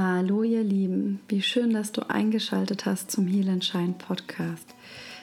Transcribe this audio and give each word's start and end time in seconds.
Hallo 0.00 0.44
ihr 0.44 0.62
Lieben, 0.62 1.18
wie 1.26 1.42
schön, 1.42 1.72
dass 1.72 1.90
du 1.90 2.08
eingeschaltet 2.08 2.86
hast 2.86 3.10
zum 3.10 3.26
Heal 3.26 3.48
and 3.48 3.64
Shine 3.64 3.94
Podcast. 3.98 4.64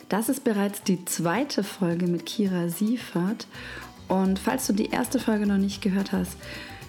Das 0.09 0.27
ist 0.27 0.43
bereits 0.43 0.83
die 0.83 1.05
zweite 1.05 1.63
Folge 1.63 2.07
mit 2.07 2.25
Kira 2.25 2.67
Siefert 2.67 3.47
und 4.09 4.37
falls 4.37 4.67
du 4.67 4.73
die 4.73 4.89
erste 4.89 5.17
Folge 5.17 5.47
noch 5.47 5.55
nicht 5.55 5.81
gehört 5.81 6.11
hast, 6.11 6.35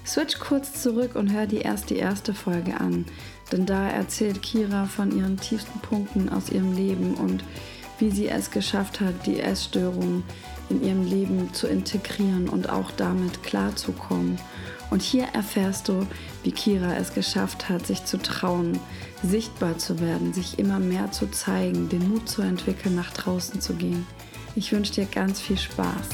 switch 0.04 0.40
kurz 0.40 0.82
zurück 0.82 1.14
und 1.14 1.32
hör 1.32 1.46
die 1.46 1.58
erst 1.58 1.90
die 1.90 1.98
erste 1.98 2.34
Folge 2.34 2.80
an, 2.80 3.04
denn 3.52 3.66
da 3.66 3.88
erzählt 3.88 4.42
Kira 4.42 4.86
von 4.86 5.16
ihren 5.16 5.36
tiefsten 5.36 5.78
Punkten 5.78 6.28
aus 6.28 6.50
ihrem 6.50 6.74
Leben 6.74 7.14
und 7.14 7.44
wie 8.00 8.10
sie 8.10 8.26
es 8.26 8.50
geschafft 8.50 9.00
hat, 9.00 9.26
die 9.26 9.38
Essstörung 9.38 10.24
in 10.70 10.82
ihrem 10.82 11.04
Leben 11.06 11.54
zu 11.54 11.68
integrieren 11.68 12.48
und 12.48 12.68
auch 12.68 12.90
damit 12.90 13.44
klarzukommen. 13.44 14.40
Und 14.90 15.02
hier 15.02 15.24
erfährst 15.32 15.88
du, 15.88 16.06
wie 16.46 16.52
Kira 16.52 16.94
es 16.96 17.12
geschafft 17.12 17.68
hat, 17.68 17.86
sich 17.86 18.04
zu 18.04 18.18
trauen, 18.18 18.78
sichtbar 19.22 19.78
zu 19.78 20.00
werden, 20.00 20.32
sich 20.32 20.60
immer 20.60 20.78
mehr 20.78 21.10
zu 21.10 21.28
zeigen, 21.28 21.88
den 21.88 22.08
Mut 22.08 22.28
zu 22.28 22.40
entwickeln, 22.40 22.94
nach 22.94 23.12
draußen 23.12 23.60
zu 23.60 23.74
gehen. 23.74 24.06
Ich 24.54 24.70
wünsche 24.70 24.94
dir 24.94 25.06
ganz 25.06 25.40
viel 25.40 25.58
Spaß. 25.58 26.08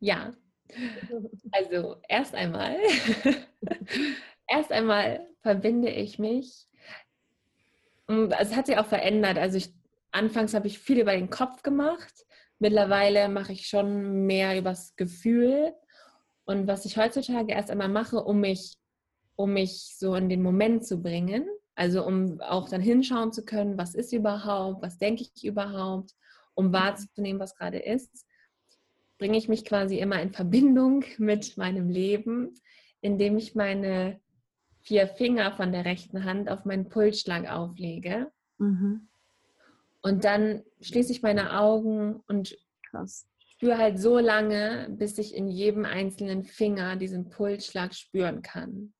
Ja, 0.00 0.32
also 1.52 1.96
erst 2.08 2.34
einmal, 2.34 2.76
erst 4.48 4.72
einmal 4.72 5.26
verbinde 5.42 5.90
ich 5.90 6.18
mich. 6.18 6.66
Es 8.38 8.56
hat 8.56 8.66
sich 8.66 8.78
auch 8.78 8.86
verändert. 8.86 9.38
Also 9.38 9.58
ich, 9.58 9.72
anfangs 10.12 10.54
habe 10.54 10.66
ich 10.66 10.78
viel 10.78 10.98
über 11.00 11.12
den 11.12 11.30
Kopf 11.30 11.62
gemacht. 11.62 12.26
Mittlerweile 12.58 13.28
mache 13.28 13.52
ich 13.52 13.68
schon 13.68 14.26
mehr 14.26 14.58
übers 14.58 14.96
Gefühl. 14.96 15.74
Und 16.44 16.66
was 16.66 16.84
ich 16.86 16.96
heutzutage 16.96 17.52
erst 17.52 17.70
einmal 17.70 17.88
mache, 17.88 18.24
um 18.24 18.40
mich, 18.40 18.76
um 19.36 19.52
mich 19.52 19.94
so 19.96 20.14
in 20.14 20.28
den 20.28 20.42
Moment 20.42 20.86
zu 20.86 21.02
bringen, 21.02 21.46
also 21.74 22.04
um 22.04 22.40
auch 22.40 22.68
dann 22.68 22.80
hinschauen 22.80 23.32
zu 23.32 23.44
können, 23.44 23.78
was 23.78 23.94
ist 23.94 24.12
überhaupt, 24.12 24.82
was 24.82 24.98
denke 24.98 25.22
ich 25.22 25.44
überhaupt, 25.44 26.12
um 26.54 26.72
wahrzunehmen, 26.72 27.38
was 27.38 27.54
gerade 27.54 27.78
ist, 27.78 28.26
bringe 29.18 29.36
ich 29.36 29.48
mich 29.48 29.64
quasi 29.64 29.98
immer 29.98 30.20
in 30.22 30.32
Verbindung 30.32 31.04
mit 31.18 31.56
meinem 31.56 31.88
Leben, 31.88 32.54
indem 33.00 33.36
ich 33.36 33.54
meine 33.54 34.20
vier 34.80 35.08
Finger 35.08 35.52
von 35.52 35.72
der 35.72 35.84
rechten 35.84 36.24
Hand 36.24 36.48
auf 36.48 36.64
meinen 36.64 36.88
Pulsschlag 36.88 37.50
auflege. 37.50 38.30
Mhm. 38.58 39.08
Und 40.00 40.24
dann 40.24 40.62
schließe 40.80 41.12
ich 41.12 41.22
meine 41.22 41.58
Augen 41.58 42.20
und 42.28 42.56
Krass. 42.88 43.28
spüre 43.38 43.76
halt 43.76 43.98
so 43.98 44.18
lange, 44.18 44.88
bis 44.90 45.18
ich 45.18 45.34
in 45.34 45.48
jedem 45.48 45.84
einzelnen 45.84 46.44
Finger 46.44 46.96
diesen 46.96 47.28
Pulsschlag 47.28 47.94
spüren 47.94 48.42
kann. 48.42 48.94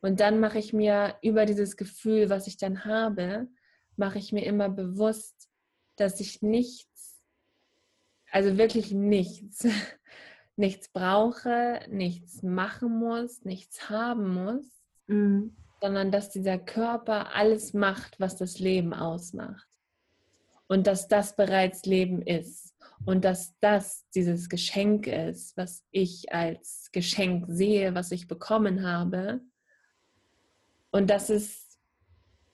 Und 0.00 0.20
dann 0.20 0.40
mache 0.40 0.58
ich 0.58 0.72
mir 0.72 1.16
über 1.22 1.46
dieses 1.46 1.76
Gefühl, 1.76 2.30
was 2.30 2.46
ich 2.46 2.56
dann 2.56 2.84
habe, 2.84 3.48
mache 3.96 4.18
ich 4.18 4.32
mir 4.32 4.44
immer 4.44 4.68
bewusst, 4.68 5.48
dass 5.96 6.20
ich 6.20 6.42
nicht 6.42 6.88
also 8.36 8.58
wirklich 8.58 8.92
nichts, 8.92 9.66
nichts 10.56 10.90
brauche, 10.90 11.80
nichts 11.88 12.42
machen 12.42 12.98
muss, 12.98 13.46
nichts 13.46 13.88
haben 13.88 14.34
muss, 14.34 14.66
mhm. 15.06 15.56
sondern 15.80 16.10
dass 16.10 16.28
dieser 16.28 16.58
Körper 16.58 17.34
alles 17.34 17.72
macht, 17.72 18.20
was 18.20 18.36
das 18.36 18.58
Leben 18.58 18.92
ausmacht. 18.92 19.66
Und 20.68 20.86
dass 20.86 21.08
das 21.08 21.34
bereits 21.34 21.86
Leben 21.86 22.20
ist. 22.20 22.74
Und 23.06 23.24
dass 23.24 23.54
das 23.60 24.04
dieses 24.14 24.50
Geschenk 24.50 25.06
ist, 25.06 25.56
was 25.56 25.82
ich 25.90 26.30
als 26.30 26.90
Geschenk 26.92 27.46
sehe, 27.48 27.94
was 27.94 28.12
ich 28.12 28.28
bekommen 28.28 28.86
habe. 28.86 29.40
Und 30.90 31.08
das 31.08 31.30
ist, 31.30 31.78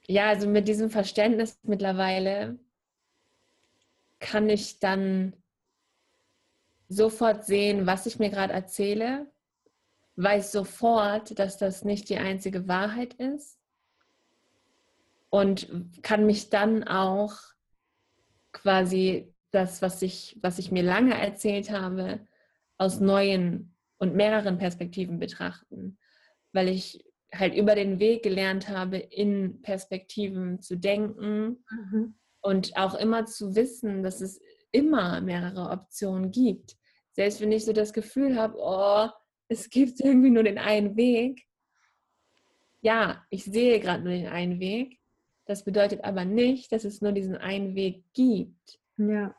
ja, 0.07 0.29
also 0.29 0.47
mit 0.47 0.69
diesem 0.69 0.91
Verständnis 0.91 1.59
mittlerweile 1.65 2.61
kann 4.21 4.49
ich 4.49 4.79
dann 4.79 5.33
sofort 6.93 7.45
sehen, 7.45 7.87
was 7.87 8.07
ich 8.07 8.19
mir 8.19 8.31
gerade 8.31 8.53
erzähle, 8.53 9.31
weiß 10.17 10.53
sofort, 10.53 11.39
dass 11.39 11.57
das 11.57 11.85
nicht 11.85 12.09
die 12.09 12.19
einzige 12.19 12.69
Wahrheit 12.69 13.15
ist 13.15 13.59
und 15.31 15.69
kann 16.03 16.27
mich 16.27 16.51
dann 16.51 16.85
auch 16.85 17.35
quasi 18.53 19.35
das, 19.51 19.81
was 19.81 20.03
ich, 20.03 20.39
was 20.43 20.59
ich 20.59 20.71
mir 20.71 20.83
lange 20.83 21.19
erzählt 21.19 21.71
habe, 21.71 22.27
aus 22.77 23.01
neuen 23.01 23.75
und 23.99 24.15
mehreren 24.15 24.59
Perspektiven 24.59 25.19
betrachten, 25.19 25.99
weil 26.53 26.69
ich 26.69 27.05
halt 27.35 27.55
über 27.55 27.75
den 27.75 27.99
Weg 27.99 28.23
gelernt 28.23 28.69
habe, 28.69 28.99
in 28.99 29.63
Perspektiven 29.63 30.61
zu 30.61 30.77
denken 30.77 31.65
mhm. 31.71 32.15
und 32.43 32.77
auch 32.77 32.95
immer 32.95 33.25
zu 33.25 33.55
wissen, 33.55 34.03
dass 34.03 34.21
es 34.21 34.41
immer 34.71 35.23
mehrere 35.23 35.71
Optionen 35.71 36.31
gibt 36.31 36.77
selbst 37.13 37.41
wenn 37.41 37.53
ich 37.53 37.65
so 37.65 37.73
das 37.73 37.93
Gefühl 37.93 38.37
habe, 38.37 38.57
oh, 38.59 39.09
es 39.49 39.71
gibt 39.71 40.01
irgendwie 40.01 40.31
nur 40.31 40.43
den 40.43 40.59
einen 40.59 40.97
Weg. 40.97 41.45
Ja, 42.81 43.25
ich 43.31 43.45
sehe 43.45 43.79
gerade 43.81 44.03
nur 44.03 44.13
den 44.13 44.27
einen 44.27 44.59
Weg. 44.59 44.99
Das 45.47 45.65
bedeutet 45.65 46.05
aber 46.05 46.25
nicht, 46.25 46.73
dass 46.73 46.85
es 46.85 47.01
nur 47.01 47.13
diesen 47.13 47.37
einen 47.37 47.75
Weg 47.75 48.05
gibt. 48.15 48.81
Ja, 48.97 49.35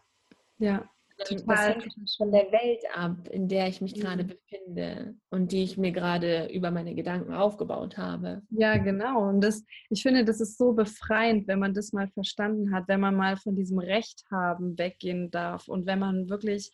ja. 0.58 0.90
Total. 1.26 1.76
Das 1.76 1.86
hängt 1.86 2.16
von 2.18 2.32
der 2.32 2.52
Welt 2.52 2.84
ab, 2.94 3.28
in 3.30 3.48
der 3.48 3.68
ich 3.68 3.82
mich 3.82 3.94
gerade 3.94 4.24
mhm. 4.24 4.28
befinde 4.28 5.16
und 5.30 5.52
die 5.52 5.64
ich 5.64 5.78
mir 5.78 5.92
gerade 5.92 6.48
über 6.48 6.72
meine 6.72 6.96
Gedanken 6.96 7.34
aufgebaut 7.34 7.98
habe. 7.98 8.42
Ja, 8.50 8.78
genau. 8.78 9.30
Und 9.30 9.42
das, 9.42 9.64
ich 9.90 10.02
finde, 10.02 10.26
das 10.26 10.42
ist 10.42 10.58
so 10.58 10.74
befreiend, 10.74 11.48
wenn 11.48 11.60
man 11.60 11.74
das 11.74 11.94
mal 11.94 12.08
verstanden 12.10 12.74
hat, 12.74 12.88
wenn 12.88 13.00
man 13.00 13.16
mal 13.16 13.38
von 13.38 13.56
diesem 13.56 13.80
Recht 13.80 14.24
haben 14.32 14.78
weggehen 14.78 15.30
darf 15.30 15.68
und 15.68 15.86
wenn 15.86 16.00
man 16.00 16.30
wirklich 16.30 16.72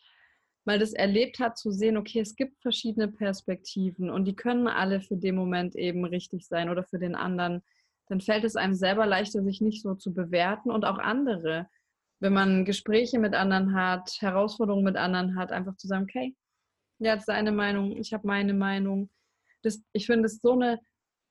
mal 0.69 0.77
das 0.77 0.93
erlebt 0.93 1.39
hat, 1.39 1.57
zu 1.57 1.71
sehen, 1.71 1.97
okay, 1.97 2.19
es 2.19 2.35
gibt 2.35 2.61
verschiedene 2.61 3.07
Perspektiven 3.07 4.11
und 4.11 4.25
die 4.25 4.35
können 4.35 4.67
alle 4.67 5.01
für 5.01 5.17
den 5.17 5.35
Moment 5.35 5.75
eben 5.75 6.05
richtig 6.05 6.45
sein 6.45 6.69
oder 6.69 6.83
für 6.83 6.99
den 6.99 7.15
anderen, 7.15 7.63
dann 8.07 8.21
fällt 8.21 8.43
es 8.43 8.55
einem 8.55 8.75
selber 8.75 9.07
leichter, 9.07 9.41
sich 9.41 9.61
nicht 9.61 9.81
so 9.81 9.95
zu 9.95 10.13
bewerten 10.13 10.69
und 10.69 10.85
auch 10.85 10.99
andere. 10.99 11.67
Wenn 12.19 12.33
man 12.33 12.65
Gespräche 12.65 13.17
mit 13.17 13.33
anderen 13.33 13.73
hat, 13.73 14.17
Herausforderungen 14.19 14.83
mit 14.83 14.95
anderen 14.95 15.35
hat, 15.35 15.51
einfach 15.51 15.75
zu 15.75 15.87
sagen, 15.87 16.03
okay, 16.03 16.35
der 16.99 17.13
hat 17.13 17.25
seine 17.25 17.51
Meinung, 17.51 17.97
ich 17.97 18.13
habe 18.13 18.27
meine 18.27 18.53
Meinung. 18.53 19.09
Das, 19.63 19.81
ich 19.91 20.05
finde 20.05 20.27
es 20.27 20.39
so 20.39 20.51
eine 20.51 20.79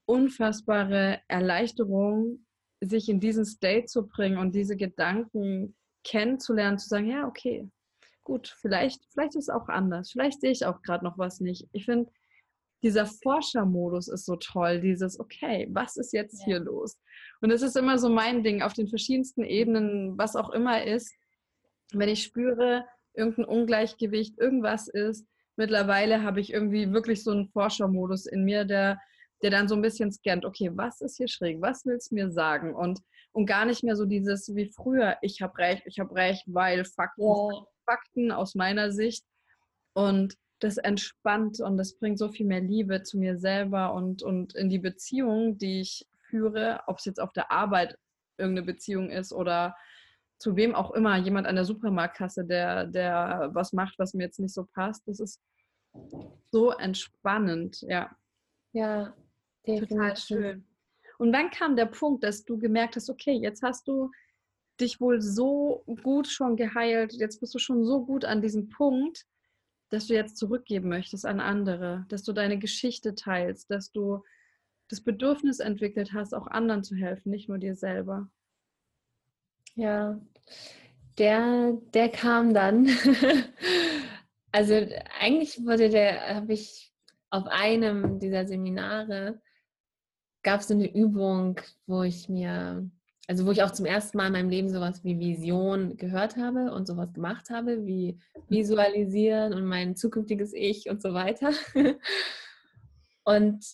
unfassbare 0.04 1.21
Erleichterung, 1.28 2.44
sich 2.81 3.09
in 3.09 3.21
diesen 3.21 3.44
State 3.44 3.87
zu 3.87 4.09
bringen 4.09 4.38
und 4.38 4.53
diese 4.56 4.77
Gedanken 4.77 5.77
kennenzulernen, 6.03 6.78
zu 6.78 6.88
sagen, 6.88 7.06
ja, 7.06 7.25
okay, 7.28 7.71
gut, 8.28 8.55
vielleicht, 8.61 9.03
vielleicht 9.11 9.34
ist 9.37 9.49
es 9.49 9.55
auch 9.55 9.69
anders. 9.69 10.11
Vielleicht 10.12 10.43
sehe 10.43 10.50
ich 10.50 10.66
auch 10.66 10.83
gerade 10.83 11.03
noch 11.03 11.16
was 11.16 11.41
nicht. 11.41 11.66
Ich 11.72 11.87
finde, 11.87 12.12
dieser 12.83 13.06
Forschermodus 13.06 14.09
ist 14.09 14.27
so 14.27 14.37
toll, 14.37 14.81
dieses, 14.81 15.19
okay, 15.19 15.66
was 15.72 15.97
ist 15.97 16.12
jetzt 16.12 16.41
ja. 16.41 16.44
hier 16.44 16.61
los? 16.61 17.00
Und 17.41 17.50
es 17.50 17.62
ist 17.62 17.75
immer 17.75 17.99
so 17.99 18.11
mein 18.11 18.44
Ding, 18.44 18.61
auf 18.61 18.75
den 18.75 18.87
verschiedensten 18.87 19.44
Ebenen, 19.44 20.19
was 20.19 20.37
auch 20.37 20.50
immer 20.50 20.84
ist, 20.84 21.12
wenn 21.93 22.11
ich 22.11 22.22
spüre, 22.22 22.84
irgendein 23.15 23.47
Ungleichgewicht, 23.47 24.39
irgendwas 24.39 24.89
ist, 24.89 25.27
mittlerweile 25.56 26.22
habe 26.22 26.41
ich 26.41 26.53
irgendwie 26.53 26.93
wirklich 26.93 27.25
so 27.25 27.31
einen 27.31 27.49
Forschermodus 27.49 28.27
in 28.27 28.45
mir, 28.45 28.66
der, 28.66 29.01
der 29.42 29.51
dann 29.51 29.69
so 29.69 29.74
ein 29.74 29.83
bisschen 29.83 30.13
scannt, 30.13 30.45
okay, 30.45 30.71
was 30.74 31.01
ist 31.01 31.16
hier 31.16 31.28
schräg, 31.28 31.63
was 31.63 31.86
willst 31.86 32.10
du 32.10 32.16
mir 32.16 32.31
sagen? 32.31 32.74
Und, 32.74 33.01
und 33.33 33.47
gar 33.47 33.65
nicht 33.65 33.83
mehr 33.83 33.97
so 33.97 34.04
dieses 34.04 34.54
wie 34.54 34.71
früher, 34.71 35.16
ich 35.22 35.41
habe 35.41 35.57
recht, 35.57 35.83
ich 35.86 35.98
habe 35.98 36.15
recht, 36.15 36.45
weil 36.47 36.84
Fakten, 36.84 37.22
ja. 37.22 37.65
Fakten 37.88 38.32
aus 38.32 38.54
meiner 38.54 38.92
Sicht. 38.92 39.24
Und 39.94 40.34
das 40.60 40.76
entspannt 40.76 41.60
und 41.60 41.76
das 41.76 41.94
bringt 41.98 42.18
so 42.18 42.28
viel 42.28 42.46
mehr 42.46 42.60
Liebe 42.60 43.02
zu 43.02 43.18
mir 43.18 43.38
selber 43.38 43.94
und, 43.94 44.22
und 44.22 44.54
in 44.54 44.68
die 44.68 44.78
Beziehung, 44.78 45.56
die 45.58 45.80
ich 45.80 46.06
führe, 46.28 46.80
ob 46.86 46.98
es 46.98 47.04
jetzt 47.04 47.20
auf 47.20 47.32
der 47.32 47.50
Arbeit 47.50 47.96
irgendeine 48.36 48.66
Beziehung 48.66 49.10
ist 49.10 49.32
oder 49.32 49.76
zu 50.38 50.56
wem 50.56 50.74
auch 50.74 50.92
immer, 50.92 51.16
jemand 51.16 51.46
an 51.46 51.56
der 51.56 51.64
Supermarktkasse, 51.64 52.44
der, 52.44 52.86
der 52.86 53.50
was 53.52 53.72
macht, 53.72 53.98
was 53.98 54.14
mir 54.14 54.24
jetzt 54.24 54.38
nicht 54.38 54.54
so 54.54 54.64
passt. 54.64 55.06
Das 55.06 55.20
ist 55.20 55.40
so 56.50 56.70
entspannend, 56.72 57.82
ja. 57.82 58.10
Ja, 58.72 59.14
definitiv. 59.66 59.88
total 59.88 60.16
schön. 60.16 60.64
Und 61.18 61.32
wann 61.32 61.50
kam 61.50 61.74
der 61.74 61.86
Punkt, 61.86 62.22
dass 62.22 62.44
du 62.44 62.58
gemerkt 62.58 62.94
hast, 62.94 63.10
okay, 63.10 63.32
jetzt 63.32 63.62
hast 63.62 63.88
du 63.88 64.10
dich 64.80 65.01
wohl 65.01 65.21
so 65.21 65.84
gut 66.03 66.28
schon 66.28 66.57
geheilt, 66.57 67.13
jetzt 67.15 67.41
bist 67.41 67.54
du 67.54 67.59
schon 67.59 67.84
so 67.84 68.04
gut 68.04 68.25
an 68.25 68.42
diesem 68.42 68.69
Punkt. 68.69 69.27
dass 69.91 70.07
du 70.07 70.15
jetzt 70.15 70.36
zurückgeben 70.36 70.91
möchtest 70.91 71.25
an 71.25 71.41
andere, 71.41 72.04
dass 72.09 72.22
du 72.22 72.33
deine 72.34 72.59
Geschichte 72.59 73.15
teilst, 73.15 73.71
dass 73.71 73.91
du 73.91 74.22
das 74.89 75.01
Bedürfnis 75.01 75.60
entwickelt 75.60 76.13
hast, 76.13 76.34
auch 76.34 76.47
anderen 76.47 76.83
zu 76.84 76.95
helfen, 76.95 77.30
nicht 77.30 77.48
nur 77.48 77.59
dir 77.59 77.75
selber? 77.75 78.30
Ja, 79.75 80.21
der, 81.19 81.78
der 81.95 82.09
kam 82.09 82.54
dann. 82.54 82.86
also 84.53 84.74
eigentlich 85.21 85.65
wurde 85.65 85.89
der, 85.89 86.36
habe 86.36 86.53
ich 86.53 86.92
auf 87.31 87.47
einem 87.47 88.19
dieser 88.19 88.47
Seminare, 88.47 89.41
gab 90.42 90.60
es 90.60 90.71
eine 90.71 90.92
Übung, 90.92 91.60
wo 91.86 92.03
ich 92.03 92.28
mir, 92.28 92.91
also 93.28 93.45
wo 93.45 93.51
ich 93.51 93.63
auch 93.63 93.71
zum 93.71 93.84
ersten 93.84 94.16
Mal 94.16 94.28
in 94.28 94.33
meinem 94.33 94.48
Leben 94.48 94.71
sowas 94.71 95.04
wie 95.04 95.19
Vision 95.19 95.98
gehört 95.98 96.36
habe 96.39 96.72
und 96.72 96.86
sowas 96.86 97.13
gemacht 97.13 97.51
habe, 97.51 97.84
wie 97.84 98.19
visualisieren 98.48 99.53
und 99.53 99.66
mein 99.66 99.97
zukünftiges 99.97 100.54
Ich 100.54 100.89
und 100.89 101.03
so 101.03 101.13
weiter. 101.13 101.51
und 103.25 103.65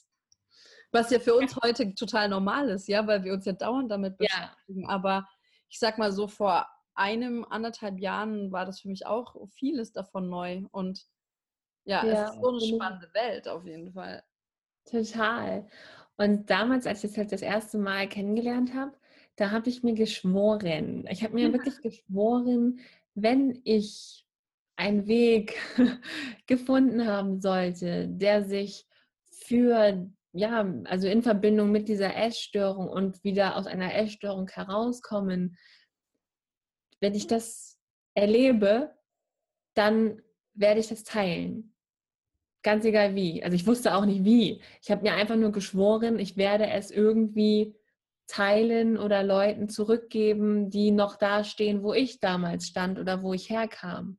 was 0.91 1.11
ja 1.11 1.21
für 1.21 1.37
uns 1.37 1.57
heute 1.63 1.95
total 1.95 2.29
normal 2.29 2.69
ist, 2.69 2.89
ja, 2.89 3.07
weil 3.07 3.23
wir 3.23 3.33
uns 3.33 3.45
ja 3.45 3.53
dauernd 3.53 3.93
damit 3.93 4.19
beschäftigen. 4.19 4.83
Ja. 4.83 4.89
Aber 4.89 5.29
ich 5.69 5.79
sag 5.79 5.99
mal 5.99 6.11
so, 6.11 6.27
vor 6.27 6.67
einem, 6.97 7.45
anderthalb 7.45 8.01
Jahren 8.01 8.51
war 8.51 8.67
das 8.67 8.81
für 8.81 8.89
mich 8.89 9.07
auch 9.07 9.37
vieles 9.51 9.93
davon 9.93 10.29
neu. 10.29 10.63
Und 10.73 11.07
ja, 11.85 12.05
ja 12.05 12.25
es 12.25 12.31
ist 12.31 12.41
so 12.41 12.51
eine 12.51 12.61
spannende 12.61 13.15
Welt 13.15 13.47
auf 13.47 13.65
jeden 13.65 13.93
Fall. 13.93 14.25
Total. 14.85 15.69
Und 16.17 16.51
damals, 16.51 16.89
als 16.89 17.05
ich 17.05 17.11
das 17.11 17.19
halt 17.19 17.33
das 17.33 17.43
erste 17.43 17.79
Mal 17.79 18.09
kennengelernt 18.09 18.75
habe, 18.75 18.93
da 19.37 19.51
habe 19.51 19.69
ich 19.69 19.83
mir 19.83 19.95
geschworen, 19.95 21.07
ich 21.11 21.25
habe 21.25 21.35
mir 21.35 21.53
wirklich 21.53 21.81
geschworen, 21.81 22.81
wenn 23.15 23.61
ich 23.65 24.25
einen 24.77 25.07
Weg 25.07 25.57
gefunden 26.47 27.07
haben 27.07 27.41
sollte, 27.41 28.09
der 28.09 28.45
sich 28.45 28.87
für 29.31 30.11
ja, 30.37 30.69
also 30.85 31.07
in 31.07 31.23
Verbindung 31.23 31.71
mit 31.71 31.89
dieser 31.89 32.17
Essstörung 32.17 32.89
und 32.89 33.23
wieder 33.23 33.57
aus 33.57 33.69
einer 33.69 33.95
Essstörung 33.95 34.49
herauskommen, 34.49 35.57
wenn 37.01 37.15
ich 37.15 37.29
das 37.29 37.79
erlebe, 38.15 38.93
dann 39.75 40.21
werde 40.55 40.81
ich 40.81 40.89
das 40.89 41.05
teilen. 41.05 41.75
Ganz 42.65 42.85
egal 42.85 43.15
wie. 43.15 43.45
Also 43.45 43.55
ich 43.55 43.67
wusste 43.67 43.95
auch 43.95 44.07
nicht 44.07 44.25
wie. 44.25 44.61
Ich 44.83 44.91
habe 44.91 45.03
mir 45.03 45.15
einfach 45.15 45.37
nur 45.37 45.53
geschworen, 45.53 46.19
ich 46.19 46.37
werde 46.37 46.67
es 46.69 46.91
irgendwie 46.91 47.77
teilen 48.27 48.97
oder 48.97 49.23
Leuten 49.23 49.69
zurückgeben, 49.69 50.71
die 50.71 50.91
noch 50.91 51.17
da 51.17 51.45
stehen, 51.45 51.83
wo 51.83 51.93
ich 51.93 52.21
damals 52.21 52.67
stand 52.67 52.99
oder 52.99 53.23
wo 53.23 53.35
ich 53.35 53.51
herkam. 53.51 54.19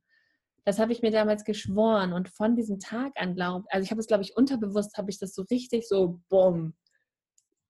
Das 0.64 0.78
habe 0.78 0.92
ich 0.92 1.02
mir 1.02 1.10
damals 1.10 1.44
geschworen 1.44 2.12
und 2.12 2.28
von 2.28 2.56
diesem 2.56 2.78
Tag 2.78 3.12
an 3.16 3.34
glaubt, 3.34 3.66
also 3.70 3.84
ich 3.84 3.90
habe 3.90 4.00
es 4.00 4.06
glaube 4.06 4.22
ich 4.22 4.36
unterbewusst, 4.36 4.96
habe 4.96 5.10
ich 5.10 5.18
das 5.18 5.34
so 5.34 5.42
richtig 5.50 5.86
so 5.88 6.20
bumm, 6.28 6.74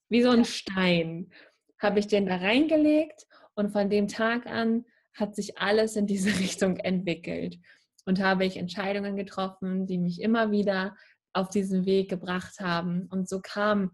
wie 0.09 0.23
so 0.23 0.31
ein 0.31 0.45
Stein, 0.45 1.31
habe 1.79 1.99
ich 1.99 2.07
den 2.07 2.27
da 2.27 2.37
reingelegt 2.37 3.27
und 3.55 3.71
von 3.71 3.91
dem 3.91 4.09
Tag 4.09 4.47
an 4.47 4.85
hat 5.15 5.35
sich 5.35 5.59
alles 5.59 5.97
in 5.97 6.07
diese 6.07 6.31
Richtung 6.41 6.77
entwickelt 6.79 7.59
und 8.05 8.23
habe 8.23 8.45
ich 8.45 8.57
Entscheidungen 8.57 9.17
getroffen, 9.17 9.87
die 9.87 9.99
mich 9.99 10.21
immer 10.21 10.51
wieder 10.51 10.97
auf 11.33 11.51
diesen 11.51 11.85
Weg 11.85 12.09
gebracht 12.09 12.61
haben 12.61 13.09
und 13.11 13.29
so 13.29 13.41
kam 13.41 13.91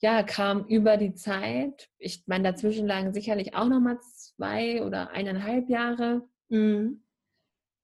ja, 0.00 0.22
kam 0.22 0.66
über 0.66 0.96
die 0.96 1.14
Zeit, 1.14 1.88
ich 1.98 2.24
meine, 2.26 2.44
dazwischen 2.44 2.86
lagen 2.86 3.12
sicherlich 3.12 3.54
auch 3.54 3.68
noch 3.68 3.80
mal 3.80 3.98
zwei 4.00 4.82
oder 4.84 5.10
eineinhalb 5.10 5.68
Jahre, 5.68 6.22
mhm 6.48 7.02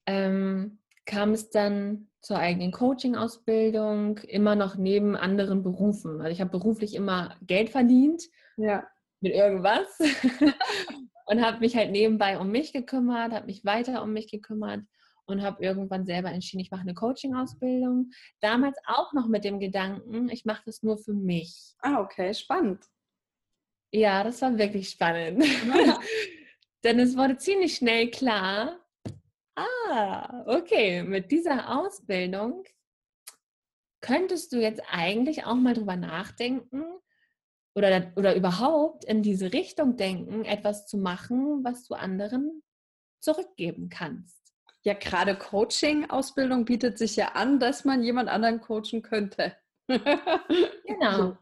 ähm, 0.06 0.78
kam 1.06 1.32
es 1.32 1.50
dann 1.50 2.08
zur 2.20 2.38
eigenen 2.38 2.72
Coaching-Ausbildung, 2.72 4.18
immer 4.18 4.54
noch 4.54 4.76
neben 4.76 5.16
anderen 5.16 5.62
Berufen. 5.62 6.20
Also 6.20 6.32
ich 6.32 6.40
habe 6.40 6.50
beruflich 6.50 6.94
immer 6.94 7.36
Geld 7.42 7.70
verdient 7.70 8.22
ja. 8.56 8.86
mit 9.20 9.34
irgendwas 9.34 9.98
und 11.26 11.44
habe 11.44 11.60
mich 11.60 11.76
halt 11.76 11.90
nebenbei 11.90 12.38
um 12.38 12.50
mich 12.50 12.72
gekümmert, 12.72 13.32
habe 13.32 13.46
mich 13.46 13.64
weiter 13.64 14.02
um 14.02 14.12
mich 14.12 14.30
gekümmert 14.30 14.80
und 15.26 15.42
habe 15.42 15.64
irgendwann 15.64 16.04
selber 16.06 16.30
entschieden, 16.30 16.60
ich 16.60 16.70
mache 16.70 16.82
eine 16.82 16.94
Coaching-Ausbildung. 16.94 18.10
Damals 18.40 18.78
auch 18.86 19.12
noch 19.12 19.28
mit 19.28 19.44
dem 19.44 19.58
Gedanken, 19.60 20.28
ich 20.28 20.44
mache 20.44 20.62
das 20.66 20.82
nur 20.82 20.98
für 20.98 21.14
mich. 21.14 21.74
Ah, 21.80 22.00
okay, 22.00 22.34
spannend. 22.34 22.84
Ja, 23.92 24.24
das 24.24 24.42
war 24.42 24.58
wirklich 24.58 24.90
spannend. 24.90 25.44
Ja. 25.46 26.00
Denn 26.84 26.98
es 26.98 27.16
wurde 27.16 27.38
ziemlich 27.38 27.76
schnell 27.76 28.10
klar, 28.10 28.84
Ah, 29.56 30.44
okay. 30.46 31.02
Mit 31.02 31.30
dieser 31.30 31.78
Ausbildung 31.78 32.64
könntest 34.00 34.52
du 34.52 34.60
jetzt 34.60 34.82
eigentlich 34.88 35.44
auch 35.44 35.54
mal 35.54 35.74
drüber 35.74 35.96
nachdenken 35.96 36.84
oder, 37.74 38.12
oder 38.16 38.34
überhaupt 38.34 39.04
in 39.04 39.22
diese 39.22 39.52
Richtung 39.52 39.96
denken, 39.96 40.44
etwas 40.44 40.86
zu 40.86 40.98
machen, 40.98 41.62
was 41.64 41.86
du 41.86 41.94
anderen 41.94 42.62
zurückgeben 43.20 43.88
kannst. 43.88 44.43
Ja, 44.84 44.92
gerade 44.94 45.34
Coaching-Ausbildung 45.36 46.66
bietet 46.66 46.98
sich 46.98 47.16
ja 47.16 47.28
an, 47.32 47.58
dass 47.58 47.84
man 47.84 48.02
jemand 48.02 48.28
anderen 48.28 48.60
coachen 48.60 49.02
könnte. 49.02 49.56
genau, 50.86 51.36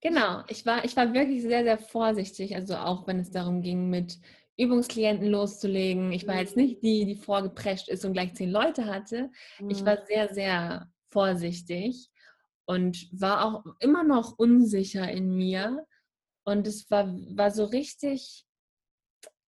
genau. 0.00 0.42
Ich 0.48 0.64
war, 0.66 0.84
ich 0.84 0.96
war 0.96 1.12
wirklich 1.12 1.42
sehr, 1.42 1.64
sehr 1.64 1.78
vorsichtig, 1.78 2.54
also 2.54 2.76
auch 2.76 3.06
wenn 3.06 3.18
es 3.18 3.30
darum 3.30 3.60
ging, 3.60 3.90
mit 3.90 4.18
Übungsklienten 4.56 5.28
loszulegen. 5.28 6.12
Ich 6.12 6.26
war 6.26 6.38
jetzt 6.38 6.56
nicht 6.56 6.82
die, 6.82 7.04
die 7.04 7.16
vorgeprescht 7.16 7.88
ist 7.88 8.04
und 8.04 8.12
gleich 8.12 8.34
zehn 8.34 8.50
Leute 8.50 8.86
hatte. 8.86 9.30
Ich 9.68 9.84
war 9.84 10.00
mhm. 10.00 10.06
sehr, 10.06 10.34
sehr 10.34 10.92
vorsichtig 11.10 12.08
und 12.66 13.08
war 13.12 13.44
auch 13.44 13.64
immer 13.80 14.04
noch 14.04 14.38
unsicher 14.38 15.10
in 15.10 15.34
mir. 15.34 15.86
Und 16.44 16.66
es 16.66 16.90
war, 16.90 17.08
war 17.36 17.50
so 17.50 17.64
richtig, 17.64 18.46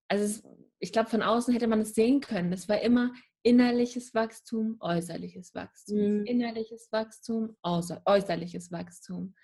also 0.09 0.25
es, 0.25 0.43
ich 0.79 0.93
glaube, 0.93 1.11
von 1.11 1.23
außen 1.23 1.53
hätte 1.55 1.69
man 1.69 1.81
es 1.81 1.95
sehen 1.95 2.21
können. 2.21 2.53
Es 2.53 2.69
war 2.69 2.81
immer 2.81 3.13
innerliches 3.43 4.15
Wachstum, 4.15 4.77
äußerliches 4.81 5.55
Wachstum, 5.55 6.21
mhm. 6.21 6.27
innerliches 6.27 6.89
Wachstum, 6.93 7.57
äußerliches 7.63 8.73
Wachstum. 8.73 9.35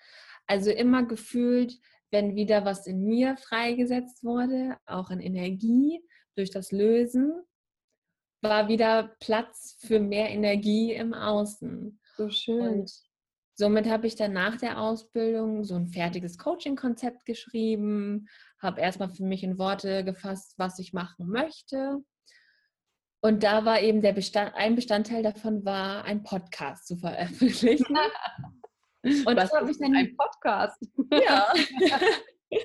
Also 0.47 0.71
immer 0.71 1.03
gefühlt, 1.03 1.79
wenn 2.11 2.35
wieder 2.35 2.65
was 2.65 2.87
in 2.87 3.03
mir 3.03 3.35
freigesetzt 3.37 4.23
wurde, 4.23 4.77
auch 4.85 5.09
an 5.09 5.19
Energie 5.19 6.01
durch 6.35 6.51
das 6.51 6.71
Lösen, 6.71 7.33
war 8.41 8.67
wieder 8.67 9.15
Platz 9.19 9.77
für 9.79 9.99
mehr 9.99 10.29
Energie 10.29 10.93
im 10.93 11.13
Außen. 11.13 11.99
So 12.15 12.29
schön. 12.29 12.61
Und 12.61 12.91
somit 13.55 13.87
habe 13.87 14.07
ich 14.07 14.15
dann 14.15 14.33
nach 14.33 14.57
der 14.57 14.79
Ausbildung 14.79 15.63
so 15.63 15.75
ein 15.75 15.87
fertiges 15.87 16.37
Coaching-Konzept 16.37 17.25
geschrieben, 17.25 18.27
habe 18.59 18.81
erstmal 18.81 19.09
für 19.09 19.23
mich 19.23 19.43
in 19.43 19.57
Worte 19.57 20.03
gefasst, 20.03 20.53
was 20.57 20.79
ich 20.79 20.93
machen 20.93 21.27
möchte. 21.27 22.03
Und 23.25 23.41
da 23.41 23.65
war 23.65 23.81
eben 23.81 24.03
der 24.03 24.13
Bestand, 24.13 24.53
ein 24.53 24.75
Bestandteil 24.75 25.23
davon 25.23 25.65
war, 25.65 26.05
ein 26.05 26.21
Podcast 26.21 26.85
zu 26.85 26.95
veröffentlichen. 26.95 27.97
Und 29.01 29.35
Was 29.35 29.51
habe 29.51 29.71
ich 29.71 29.79
dann 29.79 29.95
ein 29.95 30.15
Podcast. 30.15 30.87
Ja. 31.11 31.51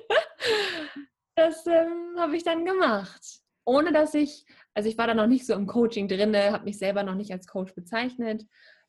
das 1.35 1.67
ähm, 1.67 2.15
habe 2.19 2.37
ich 2.37 2.45
dann 2.45 2.67
gemacht. 2.67 3.41
Ohne 3.65 3.91
dass 3.91 4.13
ich, 4.13 4.45
also 4.75 4.87
ich 4.87 4.99
war 4.99 5.07
da 5.07 5.15
noch 5.15 5.29
nicht 5.29 5.47
so 5.47 5.55
im 5.55 5.67
Coaching 5.67 6.09
drin, 6.09 6.37
habe 6.37 6.65
mich 6.65 6.77
selber 6.77 7.05
noch 7.05 7.15
nicht 7.15 7.33
als 7.33 7.47
Coach 7.47 7.75
bezeichnet. 7.75 8.45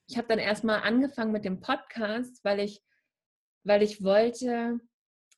Ich 0.08 0.18
habe 0.18 0.28
dann 0.28 0.40
erstmal 0.40 0.82
angefangen 0.82 1.32
mit 1.32 1.46
dem 1.46 1.62
Podcast, 1.62 2.44
weil 2.44 2.60
ich, 2.60 2.84
weil 3.64 3.82
ich 3.82 4.04
wollte, 4.04 4.82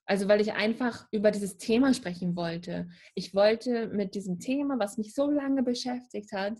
also 0.05 0.27
weil 0.27 0.41
ich 0.41 0.53
einfach 0.53 1.07
über 1.12 1.31
dieses 1.31 1.57
Thema 1.57 1.93
sprechen 1.93 2.36
wollte. 2.36 2.89
Ich 3.15 3.33
wollte 3.33 3.88
mit 3.88 4.15
diesem 4.15 4.39
Thema, 4.39 4.77
was 4.79 4.98
mich 4.98 5.13
so 5.13 5.29
lange 5.29 5.63
beschäftigt 5.63 6.31
hat, 6.33 6.60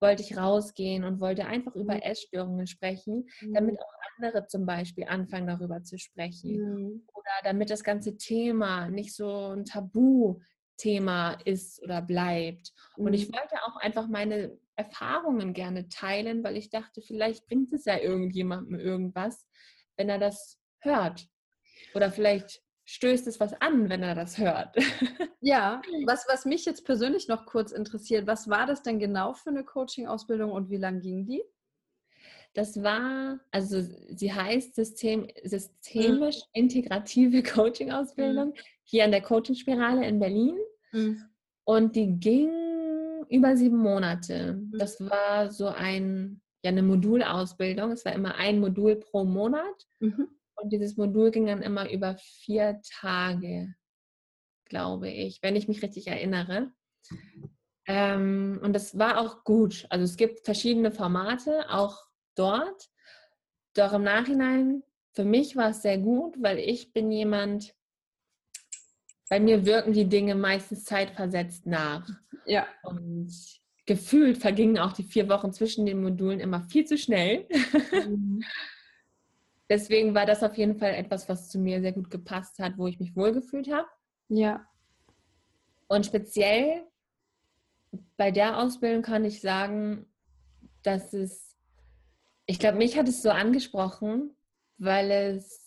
wollte 0.00 0.22
ich 0.22 0.36
rausgehen 0.36 1.04
und 1.04 1.20
wollte 1.20 1.46
einfach 1.46 1.74
über 1.74 1.94
mhm. 1.94 2.00
Essstörungen 2.00 2.66
sprechen, 2.66 3.26
damit 3.52 3.74
mhm. 3.74 3.78
auch 3.78 3.94
andere 4.16 4.46
zum 4.46 4.66
Beispiel 4.66 5.04
anfangen, 5.04 5.46
darüber 5.46 5.82
zu 5.82 5.98
sprechen. 5.98 6.56
Mhm. 6.56 7.06
Oder 7.14 7.30
damit 7.42 7.70
das 7.70 7.82
ganze 7.82 8.16
Thema 8.16 8.88
nicht 8.90 9.14
so 9.14 9.54
ein 9.54 9.64
Tabuthema 9.64 11.38
ist 11.44 11.82
oder 11.82 12.02
bleibt. 12.02 12.72
Mhm. 12.96 13.06
Und 13.06 13.14
ich 13.14 13.28
mhm. 13.28 13.34
wollte 13.34 13.56
auch 13.64 13.76
einfach 13.76 14.08
meine 14.08 14.56
Erfahrungen 14.76 15.52
gerne 15.52 15.88
teilen, 15.88 16.42
weil 16.44 16.56
ich 16.56 16.70
dachte, 16.70 17.00
vielleicht 17.00 17.46
bringt 17.46 17.72
es 17.72 17.84
ja 17.84 17.98
irgendjemandem 17.98 18.78
irgendwas, 18.78 19.46
wenn 19.96 20.08
er 20.08 20.18
das 20.18 20.58
hört. 20.80 21.26
Oder 21.94 22.10
vielleicht 22.10 22.63
stößt 22.84 23.26
es 23.26 23.40
was 23.40 23.54
an, 23.60 23.88
wenn 23.88 24.02
er 24.02 24.14
das 24.14 24.38
hört. 24.38 24.76
Ja, 25.46 25.82
was, 26.06 26.24
was 26.26 26.46
mich 26.46 26.64
jetzt 26.64 26.86
persönlich 26.86 27.28
noch 27.28 27.44
kurz 27.44 27.70
interessiert, 27.70 28.26
was 28.26 28.48
war 28.48 28.66
das 28.66 28.82
denn 28.82 28.98
genau 28.98 29.34
für 29.34 29.50
eine 29.50 29.62
Coaching-Ausbildung 29.62 30.50
und 30.50 30.70
wie 30.70 30.78
lang 30.78 31.00
ging 31.00 31.26
die? 31.26 31.42
Das 32.54 32.82
war, 32.82 33.40
also 33.50 33.82
sie 33.82 34.32
heißt 34.32 34.74
System, 34.74 35.28
systemisch 35.42 36.36
mhm. 36.36 36.62
integrative 36.62 37.42
Coaching-Ausbildung 37.42 38.48
mhm. 38.48 38.54
hier 38.84 39.04
an 39.04 39.10
der 39.10 39.20
Coaching-Spirale 39.20 40.06
in 40.06 40.18
Berlin. 40.18 40.56
Mhm. 40.92 41.24
Und 41.64 41.94
die 41.94 42.18
ging 42.18 42.48
über 43.28 43.54
sieben 43.54 43.76
Monate. 43.78 44.54
Mhm. 44.54 44.78
Das 44.78 44.98
war 44.98 45.50
so 45.50 45.66
ein 45.66 46.40
ja 46.64 46.70
eine 46.70 46.82
Modulausbildung. 46.82 47.92
Es 47.92 48.04
war 48.04 48.12
immer 48.12 48.36
ein 48.36 48.58
Modul 48.58 48.96
pro 48.96 49.24
Monat. 49.24 49.86
Mhm. 50.00 50.28
Und 50.56 50.72
dieses 50.72 50.96
Modul 50.96 51.30
ging 51.30 51.46
dann 51.46 51.62
immer 51.62 51.90
über 51.90 52.16
vier 52.16 52.80
Tage, 53.00 53.74
glaube 54.66 55.10
ich, 55.10 55.42
wenn 55.42 55.56
ich 55.56 55.68
mich 55.68 55.82
richtig 55.82 56.06
erinnere. 56.06 56.72
Ähm, 57.86 58.60
und 58.62 58.72
das 58.72 58.98
war 58.98 59.18
auch 59.18 59.44
gut. 59.44 59.86
Also 59.90 60.04
es 60.04 60.16
gibt 60.16 60.44
verschiedene 60.44 60.90
Formate, 60.90 61.70
auch 61.70 61.98
dort. 62.34 62.90
Doch 63.74 63.92
im 63.92 64.04
Nachhinein, 64.04 64.82
für 65.12 65.24
mich 65.24 65.56
war 65.56 65.70
es 65.70 65.82
sehr 65.82 65.98
gut, 65.98 66.36
weil 66.40 66.58
ich 66.58 66.92
bin 66.92 67.10
jemand, 67.10 67.74
bei 69.28 69.40
mir 69.40 69.66
wirken 69.66 69.92
die 69.92 70.08
Dinge 70.08 70.34
meistens 70.34 70.84
zeitversetzt 70.84 71.66
nach. 71.66 72.08
Ja. 72.46 72.66
Und 72.82 73.32
gefühlt 73.86 74.38
vergingen 74.38 74.78
auch 74.78 74.92
die 74.92 75.02
vier 75.02 75.28
Wochen 75.28 75.52
zwischen 75.52 75.86
den 75.86 76.02
Modulen 76.02 76.40
immer 76.40 76.62
viel 76.62 76.84
zu 76.84 76.96
schnell. 76.96 77.48
Mhm. 77.92 78.42
Deswegen 79.70 80.14
war 80.14 80.26
das 80.26 80.42
auf 80.42 80.56
jeden 80.56 80.78
Fall 80.78 80.94
etwas, 80.94 81.28
was 81.28 81.48
zu 81.48 81.58
mir 81.58 81.80
sehr 81.80 81.92
gut 81.92 82.10
gepasst 82.10 82.58
hat, 82.58 82.76
wo 82.76 82.86
ich 82.86 83.00
mich 83.00 83.16
wohlgefühlt 83.16 83.72
habe. 83.72 83.88
Ja. 84.28 84.66
Und 85.88 86.06
speziell 86.06 86.84
bei 88.16 88.30
der 88.30 88.58
Ausbildung 88.58 89.02
kann 89.02 89.24
ich 89.24 89.40
sagen, 89.40 90.06
dass 90.82 91.12
es, 91.12 91.56
ich 92.46 92.58
glaube, 92.58 92.78
mich 92.78 92.98
hat 92.98 93.08
es 93.08 93.22
so 93.22 93.30
angesprochen, 93.30 94.36
weil 94.76 95.10
es 95.10 95.64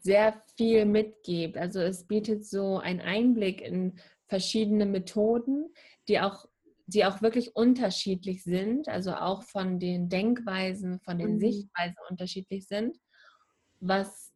sehr 0.00 0.42
viel 0.56 0.84
mitgibt. 0.84 1.56
Also 1.56 1.80
es 1.80 2.06
bietet 2.06 2.44
so 2.44 2.78
einen 2.78 3.00
Einblick 3.00 3.60
in 3.60 3.98
verschiedene 4.28 4.86
Methoden, 4.86 5.74
die 6.08 6.20
auch, 6.20 6.46
die 6.86 7.04
auch 7.04 7.20
wirklich 7.22 7.56
unterschiedlich 7.56 8.44
sind, 8.44 8.88
also 8.88 9.14
auch 9.14 9.42
von 9.42 9.80
den 9.80 10.08
Denkweisen, 10.08 11.00
von 11.00 11.18
den 11.18 11.34
mhm. 11.34 11.40
Sichtweisen 11.40 11.96
unterschiedlich 12.08 12.68
sind, 12.68 12.96
was 13.80 14.32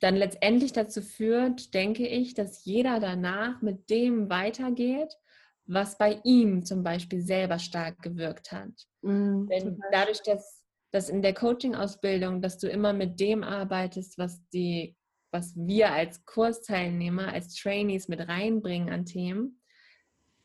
dann 0.00 0.16
letztendlich 0.16 0.72
dazu 0.72 1.02
führt, 1.02 1.74
denke 1.74 2.06
ich, 2.06 2.34
dass 2.34 2.64
jeder 2.64 3.00
danach 3.00 3.62
mit 3.62 3.88
dem 3.90 4.28
weitergeht, 4.28 5.16
was 5.64 5.98
bei 5.98 6.20
ihm 6.22 6.64
zum 6.64 6.82
Beispiel 6.82 7.22
selber 7.22 7.58
stark 7.58 8.02
gewirkt 8.02 8.52
hat. 8.52 8.72
Mhm, 9.02 9.48
Denn 9.48 9.80
dadurch, 9.90 10.22
dass, 10.22 10.64
dass 10.92 11.08
in 11.08 11.22
der 11.22 11.34
Coaching-Ausbildung, 11.34 12.40
dass 12.40 12.58
du 12.58 12.68
immer 12.68 12.92
mit 12.92 13.18
dem 13.20 13.42
arbeitest, 13.42 14.18
was 14.18 14.46
die, 14.50 14.96
was 15.32 15.54
wir 15.56 15.92
als 15.92 16.24
Kursteilnehmer, 16.24 17.32
als 17.32 17.54
Trainees 17.54 18.08
mit 18.08 18.20
reinbringen 18.20 18.90
an 18.90 19.06
Themen, 19.06 19.60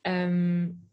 ähm, 0.03 0.89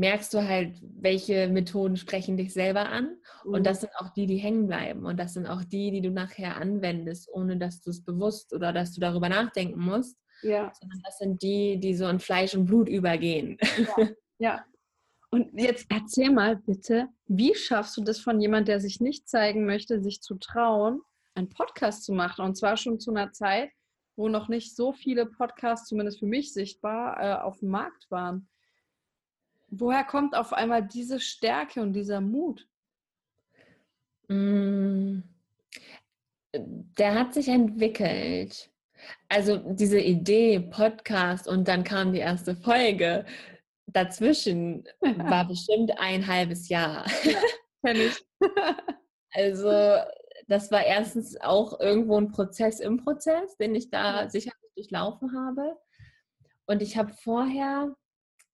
merkst 0.00 0.32
du 0.32 0.48
halt, 0.48 0.80
welche 0.82 1.46
Methoden 1.48 1.96
sprechen 1.96 2.38
dich 2.38 2.52
selber 2.52 2.88
an. 2.88 3.18
Mhm. 3.44 3.54
Und 3.54 3.66
das 3.66 3.82
sind 3.82 3.92
auch 3.98 4.08
die, 4.08 4.26
die 4.26 4.38
hängen 4.38 4.66
bleiben. 4.66 5.04
Und 5.04 5.18
das 5.18 5.34
sind 5.34 5.46
auch 5.46 5.62
die, 5.62 5.90
die 5.90 6.00
du 6.00 6.10
nachher 6.10 6.56
anwendest, 6.56 7.28
ohne 7.32 7.58
dass 7.58 7.82
du 7.82 7.90
es 7.90 8.02
bewusst 8.02 8.54
oder 8.54 8.72
dass 8.72 8.94
du 8.94 9.00
darüber 9.00 9.28
nachdenken 9.28 9.80
musst. 9.80 10.16
Ja. 10.42 10.72
Sondern 10.80 11.00
das 11.04 11.18
sind 11.18 11.42
die, 11.42 11.78
die 11.78 11.94
so 11.94 12.08
in 12.08 12.18
Fleisch 12.18 12.54
und 12.54 12.64
Blut 12.64 12.88
übergehen. 12.88 13.58
Ja. 13.78 14.08
ja. 14.38 14.64
Und 15.32 15.52
jetzt 15.52 15.86
erzähl 15.90 16.30
mal 16.30 16.56
bitte, 16.56 17.06
wie 17.26 17.54
schaffst 17.54 17.96
du 17.96 18.02
das 18.02 18.18
von 18.18 18.40
jemand, 18.40 18.66
der 18.66 18.80
sich 18.80 19.00
nicht 19.00 19.28
zeigen 19.28 19.64
möchte, 19.64 20.02
sich 20.02 20.22
zu 20.22 20.34
trauen, 20.36 21.02
einen 21.34 21.50
Podcast 21.50 22.04
zu 22.04 22.12
machen? 22.12 22.44
Und 22.44 22.56
zwar 22.56 22.76
schon 22.76 22.98
zu 22.98 23.10
einer 23.12 23.32
Zeit, 23.32 23.70
wo 24.16 24.28
noch 24.28 24.48
nicht 24.48 24.74
so 24.74 24.92
viele 24.92 25.26
Podcasts, 25.26 25.88
zumindest 25.88 26.18
für 26.18 26.26
mich 26.26 26.52
sichtbar, 26.52 27.20
äh, 27.20 27.42
auf 27.42 27.60
dem 27.60 27.68
Markt 27.68 28.10
waren. 28.10 28.48
Woher 29.70 30.04
kommt 30.04 30.34
auf 30.34 30.52
einmal 30.52 30.82
diese 30.82 31.20
Stärke 31.20 31.80
und 31.80 31.92
dieser 31.92 32.20
Mut? 32.20 32.68
Mm, 34.28 35.20
der 36.52 37.14
hat 37.14 37.34
sich 37.34 37.48
entwickelt. 37.48 38.70
Also 39.28 39.56
diese 39.56 40.00
Idee, 40.00 40.60
Podcast 40.60 41.48
und 41.48 41.68
dann 41.68 41.84
kam 41.84 42.12
die 42.12 42.18
erste 42.18 42.54
Folge. 42.56 43.24
Dazwischen 43.86 44.84
war 45.00 45.46
bestimmt 45.46 45.92
ein 45.98 46.26
halbes 46.26 46.68
Jahr. 46.68 47.06
Ja, 47.82 47.92
ich. 47.92 48.24
also 49.32 49.70
das 50.48 50.70
war 50.72 50.84
erstens 50.84 51.40
auch 51.40 51.78
irgendwo 51.78 52.18
ein 52.18 52.32
Prozess 52.32 52.80
im 52.80 52.98
Prozess, 52.98 53.56
den 53.56 53.74
ich 53.74 53.88
da 53.88 54.28
sicherlich 54.28 54.58
durchlaufen 54.74 55.32
habe. 55.36 55.76
Und 56.66 56.82
ich 56.82 56.96
habe 56.96 57.12
vorher 57.12 57.94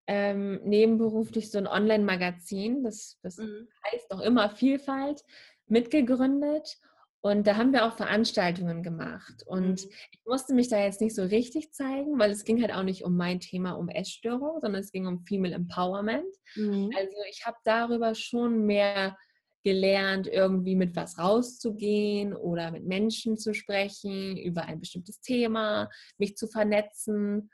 ähm, 0.06 0.60
nebenberuflich 0.64 1.50
so 1.50 1.58
ein 1.58 1.66
Online-Magazin, 1.66 2.84
das, 2.84 3.18
das 3.22 3.38
mhm. 3.38 3.68
heißt 3.90 4.10
noch 4.10 4.20
immer 4.20 4.50
Vielfalt, 4.50 5.22
mitgegründet. 5.66 6.78
Und 7.22 7.48
da 7.48 7.56
haben 7.56 7.72
wir 7.72 7.84
auch 7.84 7.96
Veranstaltungen 7.96 8.84
gemacht. 8.84 9.42
Und 9.46 9.84
mhm. 9.84 9.90
ich 10.12 10.20
musste 10.24 10.54
mich 10.54 10.68
da 10.68 10.78
jetzt 10.78 11.00
nicht 11.00 11.14
so 11.14 11.24
richtig 11.24 11.72
zeigen, 11.72 12.18
weil 12.20 12.30
es 12.30 12.44
ging 12.44 12.60
halt 12.62 12.72
auch 12.72 12.84
nicht 12.84 13.02
um 13.02 13.16
mein 13.16 13.40
Thema, 13.40 13.72
um 13.72 13.88
Essstörung, 13.88 14.60
sondern 14.60 14.80
es 14.80 14.92
ging 14.92 15.06
um 15.06 15.24
Female 15.24 15.54
Empowerment. 15.54 16.32
Mhm. 16.54 16.90
Also 16.96 17.16
ich 17.28 17.44
habe 17.44 17.56
darüber 17.64 18.14
schon 18.14 18.64
mehr 18.64 19.16
gelernt, 19.64 20.28
irgendwie 20.28 20.76
mit 20.76 20.94
was 20.94 21.18
rauszugehen 21.18 22.32
oder 22.32 22.70
mit 22.70 22.84
Menschen 22.84 23.36
zu 23.36 23.52
sprechen, 23.54 24.36
über 24.36 24.62
ein 24.62 24.78
bestimmtes 24.78 25.20
Thema, 25.20 25.90
mich 26.18 26.36
zu 26.36 26.46
vernetzen. 26.46 27.50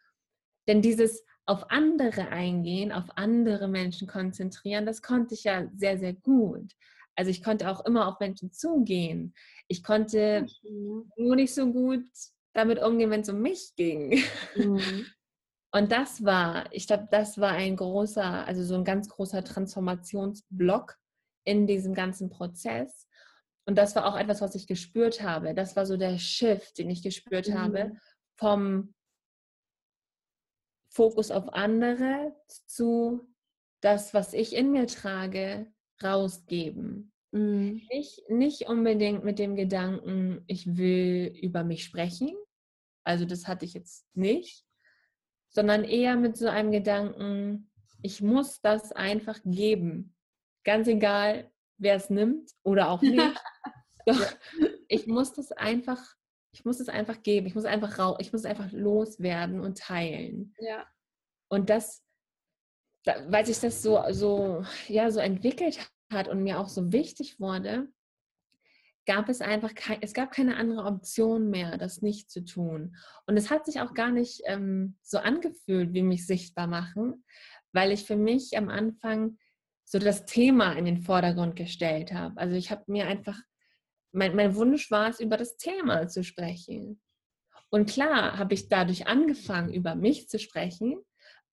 Denn 0.68 0.82
dieses 0.82 1.25
auf 1.46 1.70
andere 1.70 2.28
eingehen, 2.28 2.92
auf 2.92 3.06
andere 3.16 3.68
Menschen 3.68 4.06
konzentrieren, 4.06 4.87
das 4.87 5.02
konnte 5.02 5.34
ich 5.34 5.44
ja 5.44 5.66
sehr, 5.76 5.99
sehr 5.99 6.14
gut. 6.14 6.72
Also 7.14 7.30
ich 7.30 7.42
konnte 7.42 7.68
auch 7.68 7.84
immer 7.84 8.08
auf 8.08 8.20
Menschen 8.20 8.52
zugehen. 8.52 9.34
Ich 9.68 9.82
konnte 9.82 10.46
mhm. 10.62 11.11
nur 11.16 11.37
nicht 11.37 11.54
so 11.54 11.70
gut 11.70 12.04
damit 12.54 12.80
umgehen, 12.82 13.11
wenn 13.11 13.20
es 13.22 13.28
um 13.28 13.40
mich 13.40 13.75
ging. 13.76 14.22
Mhm. 14.56 15.06
Und 15.75 15.90
das 15.90 16.22
war, 16.22 16.70
ich 16.72 16.87
glaube, 16.87 17.08
das 17.11 17.38
war 17.38 17.52
ein 17.52 17.76
großer, 17.76 18.46
also 18.46 18.62
so 18.62 18.75
ein 18.75 18.84
ganz 18.84 19.08
großer 19.08 19.42
Transformationsblock 19.42 20.99
in 21.44 21.66
diesem 21.66 21.94
ganzen 21.94 22.28
Prozess. 22.28 23.08
Und 23.64 23.78
das 23.78 23.96
war 23.96 24.06
auch 24.06 24.18
etwas, 24.18 24.42
was 24.42 24.54
ich 24.54 24.66
gespürt 24.66 25.22
habe. 25.22 25.54
Das 25.54 25.75
war 25.75 25.87
so 25.87 25.96
der 25.96 26.18
Shift, 26.18 26.76
den 26.76 26.90
ich 26.90 27.02
gespürt 27.02 27.49
mhm. 27.49 27.58
habe 27.58 27.92
vom 28.37 28.94
Fokus 30.92 31.30
auf 31.30 31.54
andere 31.54 32.37
zu 32.66 33.26
das, 33.80 34.14
was 34.14 34.34
ich 34.34 34.54
in 34.54 34.70
mir 34.70 34.87
trage, 34.87 35.72
rausgeben. 36.02 37.12
Mhm. 37.32 37.80
Nicht, 37.90 38.28
nicht 38.28 38.68
unbedingt 38.68 39.25
mit 39.25 39.38
dem 39.38 39.56
Gedanken, 39.56 40.44
ich 40.46 40.76
will 40.76 41.34
über 41.40 41.64
mich 41.64 41.84
sprechen. 41.84 42.37
Also 43.04 43.25
das 43.25 43.49
hatte 43.49 43.64
ich 43.64 43.75
jetzt 43.75 44.06
nicht, 44.14 44.64
sondern 45.49 45.84
eher 45.84 46.16
mit 46.16 46.37
so 46.37 46.49
einem 46.49 46.70
Gedanken, 46.70 47.70
ich 48.02 48.20
muss 48.20 48.61
das 48.61 48.92
einfach 48.92 49.40
geben. 49.44 50.14
Ganz 50.64 50.88
egal, 50.88 51.50
wer 51.78 51.96
es 51.96 52.11
nimmt 52.11 52.50
oder 52.62 52.90
auch 52.90 53.02
nicht. 53.02 53.40
Doch 54.04 54.20
ich 54.88 55.06
muss 55.06 55.32
das 55.32 55.52
einfach 55.52 56.16
ich 56.52 56.64
muss 56.64 56.80
es 56.80 56.88
einfach 56.88 57.23
geben, 57.23 57.47
ich 57.47 57.54
muss 57.54 57.64
einfach 57.64 57.99
rau 57.99 58.16
ich 58.18 58.32
muss 58.32 58.44
einfach 58.44 58.71
loswerden 58.73 59.61
und 59.61 59.78
teilen. 59.78 60.54
Ja. 60.59 60.87
Und 61.49 61.71
das, 61.71 62.02
weil 63.04 63.44
sich 63.44 63.59
das 63.61 63.82
so, 63.82 64.02
so, 64.11 64.64
ja, 64.88 65.11
so 65.11 65.21
entwickelt 65.21 65.78
hat 66.12 66.28
und 66.28 66.42
mir 66.42 66.59
auch 66.59 66.68
so 66.68 66.92
wichtig 66.92 67.40
wurde, 67.40 67.88
gab 69.06 69.28
es 69.28 69.40
einfach 69.40 69.75
kein, 69.75 69.99
es 70.00 70.12
gab 70.12 70.30
keine 70.30 70.56
andere 70.56 70.85
Option 70.85 71.50
mehr, 71.50 71.76
das 71.76 72.02
nicht 72.02 72.30
zu 72.30 72.44
tun. 72.44 72.97
Und 73.26 73.37
es 73.37 73.50
hat 73.50 73.66
sich 73.66 73.80
auch 73.80 73.94
gar 73.94 74.11
nicht 74.11 74.42
ähm, 74.47 74.97
so 75.02 75.18
angefühlt, 75.18 75.92
wie 75.92 76.02
mich 76.02 76.26
sichtbar 76.26 76.66
machen, 76.66 77.25
weil 77.73 77.90
ich 77.90 78.04
für 78.04 78.16
mich 78.16 78.56
am 78.56 78.68
Anfang 78.68 79.38
so 79.85 79.99
das 79.99 80.25
Thema 80.25 80.73
in 80.75 80.85
den 80.85 81.02
Vordergrund 81.02 81.56
gestellt 81.56 82.12
habe. 82.12 82.38
Also 82.38 82.54
ich 82.54 82.71
habe 82.71 82.85
mir 82.87 83.06
einfach 83.06 83.38
mein, 84.12 84.37
mein 84.37 84.54
Wunsch 84.54 84.90
war 84.90 85.09
es, 85.09 85.21
über 85.21 85.37
das 85.37 85.57
Thema 85.57 86.07
zu 86.09 86.23
sprechen. 86.23 87.00
Und 87.71 87.88
klar 87.88 88.38
habe 88.38 88.54
ich 88.54 88.69
dadurch 88.69 89.07
angefangen, 89.07 89.73
über 89.73 89.95
mich 89.95 90.28
zu 90.28 90.38
sprechen, 90.38 90.97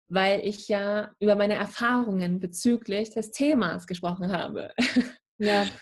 weil 0.09 0.47
ich 0.47 0.69
ja 0.69 1.11
über 1.19 1.35
meine 1.35 1.55
Erfahrungen 1.55 2.39
bezüglich 2.39 3.11
des 3.11 3.33
Themas 3.33 3.87
gesprochen 3.87 4.33
habe. 4.33 4.73
Ja. 5.39 5.67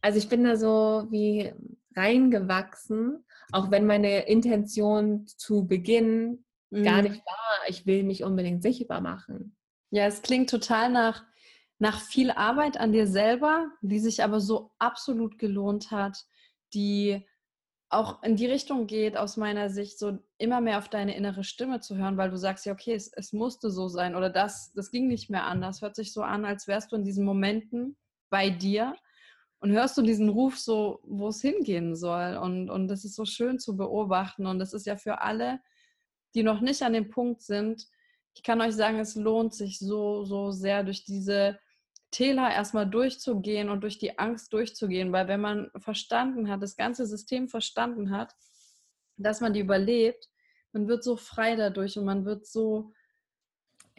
Also 0.00 0.18
ich 0.18 0.28
bin 0.28 0.44
da 0.44 0.56
so 0.56 1.08
wie 1.10 1.52
reingewachsen, 1.96 3.24
auch 3.50 3.72
wenn 3.72 3.84
meine 3.84 4.28
Intention 4.28 5.26
zu 5.26 5.66
Beginn 5.66 6.44
mhm. 6.70 6.84
gar 6.84 7.02
nicht 7.02 7.16
war, 7.26 7.68
ich 7.68 7.84
will 7.84 8.04
mich 8.04 8.22
unbedingt 8.22 8.62
sichtbar 8.62 9.00
machen. 9.00 9.56
Ja, 9.90 10.06
es 10.06 10.22
klingt 10.22 10.50
total 10.50 10.92
nach 10.92 11.24
nach 11.78 12.00
viel 12.00 12.30
Arbeit 12.30 12.78
an 12.78 12.92
dir 12.92 13.06
selber, 13.06 13.70
die 13.82 14.00
sich 14.00 14.22
aber 14.22 14.40
so 14.40 14.72
absolut 14.78 15.38
gelohnt 15.38 15.90
hat, 15.90 16.24
die 16.74 17.24
auch 17.90 18.22
in 18.22 18.36
die 18.36 18.46
Richtung 18.46 18.86
geht, 18.86 19.16
aus 19.16 19.36
meiner 19.36 19.70
Sicht, 19.70 19.98
so 19.98 20.18
immer 20.36 20.60
mehr 20.60 20.78
auf 20.78 20.88
deine 20.88 21.16
innere 21.16 21.44
Stimme 21.44 21.80
zu 21.80 21.96
hören, 21.96 22.16
weil 22.16 22.30
du 22.30 22.36
sagst 22.36 22.66
ja, 22.66 22.72
okay, 22.72 22.94
es, 22.94 23.10
es 23.14 23.32
musste 23.32 23.70
so 23.70 23.88
sein 23.88 24.14
oder 24.14 24.28
das, 24.28 24.72
das 24.74 24.90
ging 24.90 25.08
nicht 25.08 25.30
mehr 25.30 25.44
anders. 25.44 25.80
Hört 25.80 25.96
sich 25.96 26.12
so 26.12 26.22
an, 26.22 26.44
als 26.44 26.66
wärst 26.66 26.92
du 26.92 26.96
in 26.96 27.04
diesen 27.04 27.24
Momenten 27.24 27.96
bei 28.28 28.50
dir 28.50 28.94
und 29.60 29.72
hörst 29.72 29.96
du 29.96 30.02
diesen 30.02 30.28
Ruf 30.28 30.58
so, 30.58 31.00
wo 31.02 31.28
es 31.28 31.40
hingehen 31.40 31.96
soll. 31.96 32.36
Und, 32.36 32.68
und 32.68 32.88
das 32.88 33.04
ist 33.04 33.14
so 33.14 33.24
schön 33.24 33.58
zu 33.58 33.76
beobachten. 33.76 34.46
Und 34.46 34.58
das 34.58 34.74
ist 34.74 34.84
ja 34.84 34.96
für 34.96 35.22
alle, 35.22 35.60
die 36.34 36.42
noch 36.42 36.60
nicht 36.60 36.82
an 36.82 36.92
dem 36.92 37.08
Punkt 37.08 37.40
sind, 37.40 37.86
ich 38.34 38.44
kann 38.44 38.60
euch 38.60 38.74
sagen, 38.74 39.00
es 39.00 39.16
lohnt 39.16 39.52
sich 39.52 39.80
so, 39.80 40.24
so 40.24 40.52
sehr 40.52 40.84
durch 40.84 41.04
diese 41.04 41.58
Täler 42.10 42.50
erstmal 42.50 42.88
durchzugehen 42.88 43.68
und 43.68 43.82
durch 43.82 43.98
die 43.98 44.18
Angst 44.18 44.52
durchzugehen, 44.52 45.12
weil 45.12 45.28
wenn 45.28 45.40
man 45.40 45.70
verstanden 45.76 46.48
hat, 46.48 46.62
das 46.62 46.76
ganze 46.76 47.06
System 47.06 47.48
verstanden 47.48 48.10
hat, 48.10 48.34
dass 49.16 49.40
man 49.40 49.52
die 49.52 49.60
überlebt, 49.60 50.28
man 50.72 50.88
wird 50.88 51.02
so 51.04 51.16
frei 51.16 51.56
dadurch 51.56 51.98
und 51.98 52.04
man 52.04 52.24
wird 52.24 52.46
so 52.46 52.92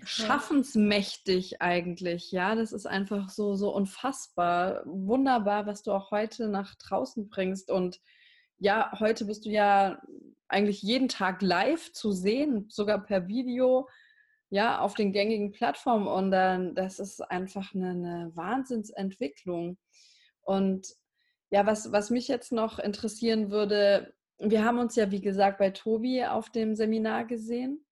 schaffensmächtig 0.04 1.62
eigentlich. 1.62 2.32
Ja, 2.32 2.56
das 2.56 2.72
ist 2.72 2.86
einfach 2.86 3.30
so, 3.30 3.56
so 3.56 3.74
unfassbar, 3.74 4.82
wunderbar, 4.86 5.66
was 5.66 5.84
du 5.84 5.92
auch 5.92 6.12
heute 6.12 6.48
nach 6.48 6.76
draußen 6.76 7.28
bringst. 7.28 7.70
Und 7.70 8.00
ja, 8.58 8.92
heute 9.00 9.26
bist 9.26 9.46
du 9.46 9.50
ja 9.50 10.02
eigentlich 10.48 10.82
jeden 10.82 11.10
Tag 11.10 11.42
live 11.42 11.92
zu 11.92 12.12
sehen, 12.12 12.68
sogar 12.70 13.04
per 13.04 13.28
Video 13.28 13.88
ja, 14.50 14.80
auf 14.80 14.96
den 14.96 15.12
gängigen 15.12 15.52
Plattformen. 15.52 16.08
Und 16.08 16.32
dann, 16.32 16.76
das 16.76 17.00
ist 17.00 17.22
einfach 17.22 17.74
eine, 17.74 17.90
eine 17.90 18.32
Wahnsinnsentwicklung. 18.36 19.78
Und 20.42 20.88
ja, 21.52 21.66
was, 21.66 21.92
was 21.92 22.10
mich 22.10 22.28
jetzt 22.28 22.52
noch 22.52 22.80
interessieren 22.80 23.52
würde, 23.52 24.14
wir 24.40 24.64
haben 24.64 24.80
uns 24.80 24.96
ja, 24.96 25.12
wie 25.12 25.22
gesagt, 25.22 25.58
bei 25.58 25.70
Tobi 25.72 26.26
auf 26.26 26.50
dem 26.50 26.76
Seminar 26.76 27.26
gesehen. 27.26 27.86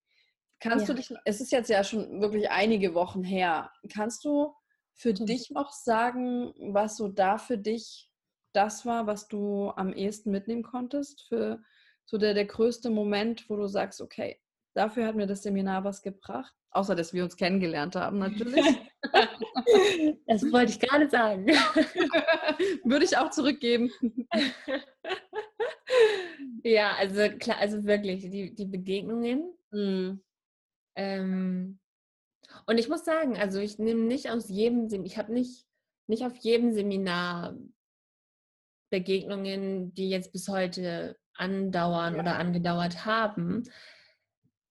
Kannst 0.60 0.88
ja. 0.88 0.94
du 0.94 1.00
dich, 1.00 1.14
es 1.26 1.42
ist 1.42 1.52
jetzt 1.52 1.70
ja 1.70 1.84
schon 1.84 2.22
wirklich 2.22 2.50
einige 2.50 2.96
Wochen 2.96 3.24
her, 3.24 3.72
kannst 3.94 4.26
du 4.26 4.56
für 4.96 5.12
mhm. 5.12 5.26
dich 5.28 5.52
noch 5.52 5.72
sagen, 5.72 6.54
was 6.74 6.98
so 6.98 7.08
da 7.08 7.38
für 7.38 7.58
dich 7.58 8.10
das 8.54 8.86
war, 8.86 9.06
was 9.06 9.28
du 9.28 9.72
am 9.76 9.94
ehesten 9.94 10.32
mitnehmen 10.32 10.64
konntest? 10.64 11.28
Für 11.28 11.62
so 12.06 12.18
der, 12.18 12.34
der 12.34 12.46
größte 12.46 12.90
Moment, 12.90 13.50
wo 13.50 13.56
du 13.56 13.68
sagst, 13.68 14.02
okay, 14.02 14.40
Dafür 14.78 15.08
hat 15.08 15.16
mir 15.16 15.26
das 15.26 15.42
Seminar 15.42 15.84
was 15.84 16.04
gebracht. 16.04 16.54
Außer, 16.70 16.94
dass 16.94 17.12
wir 17.12 17.24
uns 17.24 17.36
kennengelernt 17.36 17.96
haben, 17.96 18.20
natürlich. 18.20 18.64
das 20.28 20.44
wollte 20.52 20.74
ich 20.74 20.80
gerade 20.80 21.10
sagen. 21.10 21.48
Würde 22.84 23.04
ich 23.04 23.18
auch 23.18 23.32
zurückgeben. 23.32 23.90
ja, 26.64 26.94
also 26.96 27.28
klar, 27.40 27.58
also 27.58 27.86
wirklich, 27.86 28.30
die, 28.30 28.54
die 28.54 28.66
Begegnungen. 28.66 29.52
Mhm. 29.72 30.22
Ähm, 30.96 31.80
und 32.68 32.78
ich 32.78 32.88
muss 32.88 33.04
sagen, 33.04 33.36
also 33.36 33.60
ich 33.60 33.80
nehme 33.80 34.02
nicht 34.02 34.30
aus 34.30 34.48
jedem 34.48 34.90
Seminar, 34.90 35.08
ich 35.08 35.18
habe 35.18 35.34
nicht, 35.34 35.66
nicht 36.06 36.24
auf 36.24 36.36
jedem 36.38 36.72
Seminar 36.72 37.58
Begegnungen, 38.92 39.96
die 39.96 40.12
jetzt 40.12 40.32
bis 40.34 40.48
heute 40.48 41.18
andauern 41.34 42.14
ja. 42.14 42.22
oder 42.22 42.38
angedauert 42.38 43.06
haben. 43.06 43.64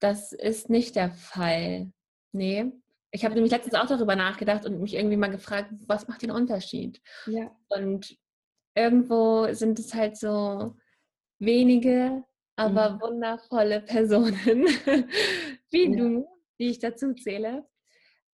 Das 0.01 0.33
ist 0.33 0.71
nicht 0.71 0.97
der 0.97 1.11
Fall. 1.11 1.93
Nee. 2.33 2.73
Ich 3.11 3.25
habe 3.25 3.35
nämlich 3.35 3.53
letztens 3.53 3.75
auch 3.75 3.87
darüber 3.87 4.15
nachgedacht 4.15 4.67
und 4.67 4.81
mich 4.81 4.95
irgendwie 4.95 5.17
mal 5.17 5.31
gefragt, 5.31 5.71
was 5.87 6.07
macht 6.07 6.23
den 6.23 6.31
Unterschied? 6.31 7.01
Ja. 7.27 7.51
Und 7.69 8.17
irgendwo 8.75 9.53
sind 9.53 9.79
es 9.79 9.95
halt 9.95 10.17
so 10.17 10.77
wenige, 11.39 12.25
aber 12.57 12.91
mhm. 12.91 13.01
wundervolle 13.01 13.81
Personen 13.81 14.67
wie 15.71 15.91
ja. 15.91 15.97
du, 15.97 16.27
die 16.59 16.69
ich 16.69 16.79
dazu 16.79 17.15
zähle, 17.15 17.67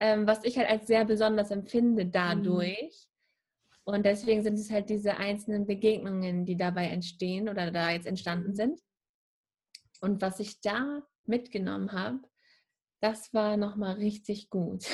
ähm, 0.01 0.27
was 0.27 0.45
ich 0.45 0.59
halt 0.59 0.69
als 0.69 0.87
sehr 0.87 1.05
besonders 1.05 1.51
empfinde 1.51 2.07
dadurch. 2.07 2.81
Mhm. 2.81 3.13
Und 3.85 4.07
deswegen 4.07 4.43
sind 4.43 4.55
es 4.55 4.71
halt 4.71 4.91
diese 4.91 5.17
einzelnen 5.17 5.67
Begegnungen, 5.67 6.45
die 6.45 6.57
dabei 6.57 6.87
entstehen 6.87 7.49
oder 7.49 7.71
da 7.71 7.91
jetzt 7.91 8.07
entstanden 8.07 8.51
mhm. 8.51 8.57
sind. 8.57 8.81
Und 10.01 10.21
was 10.21 10.41
ich 10.41 10.61
da 10.61 11.03
mitgenommen 11.27 11.93
habe, 11.93 12.21
das 13.01 13.35
war 13.35 13.57
nochmal 13.57 13.95
richtig 13.95 14.51
gut. 14.51 14.85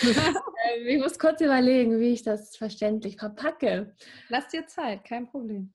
Ähm, 0.74 0.86
ich 0.86 0.98
muss 0.98 1.18
kurz 1.18 1.40
überlegen, 1.40 2.00
wie 2.00 2.12
ich 2.12 2.22
das 2.22 2.56
verständlich 2.56 3.16
verpacke. 3.16 3.94
Lass 4.28 4.48
dir 4.48 4.66
Zeit, 4.66 5.04
kein 5.04 5.26
Problem. 5.26 5.72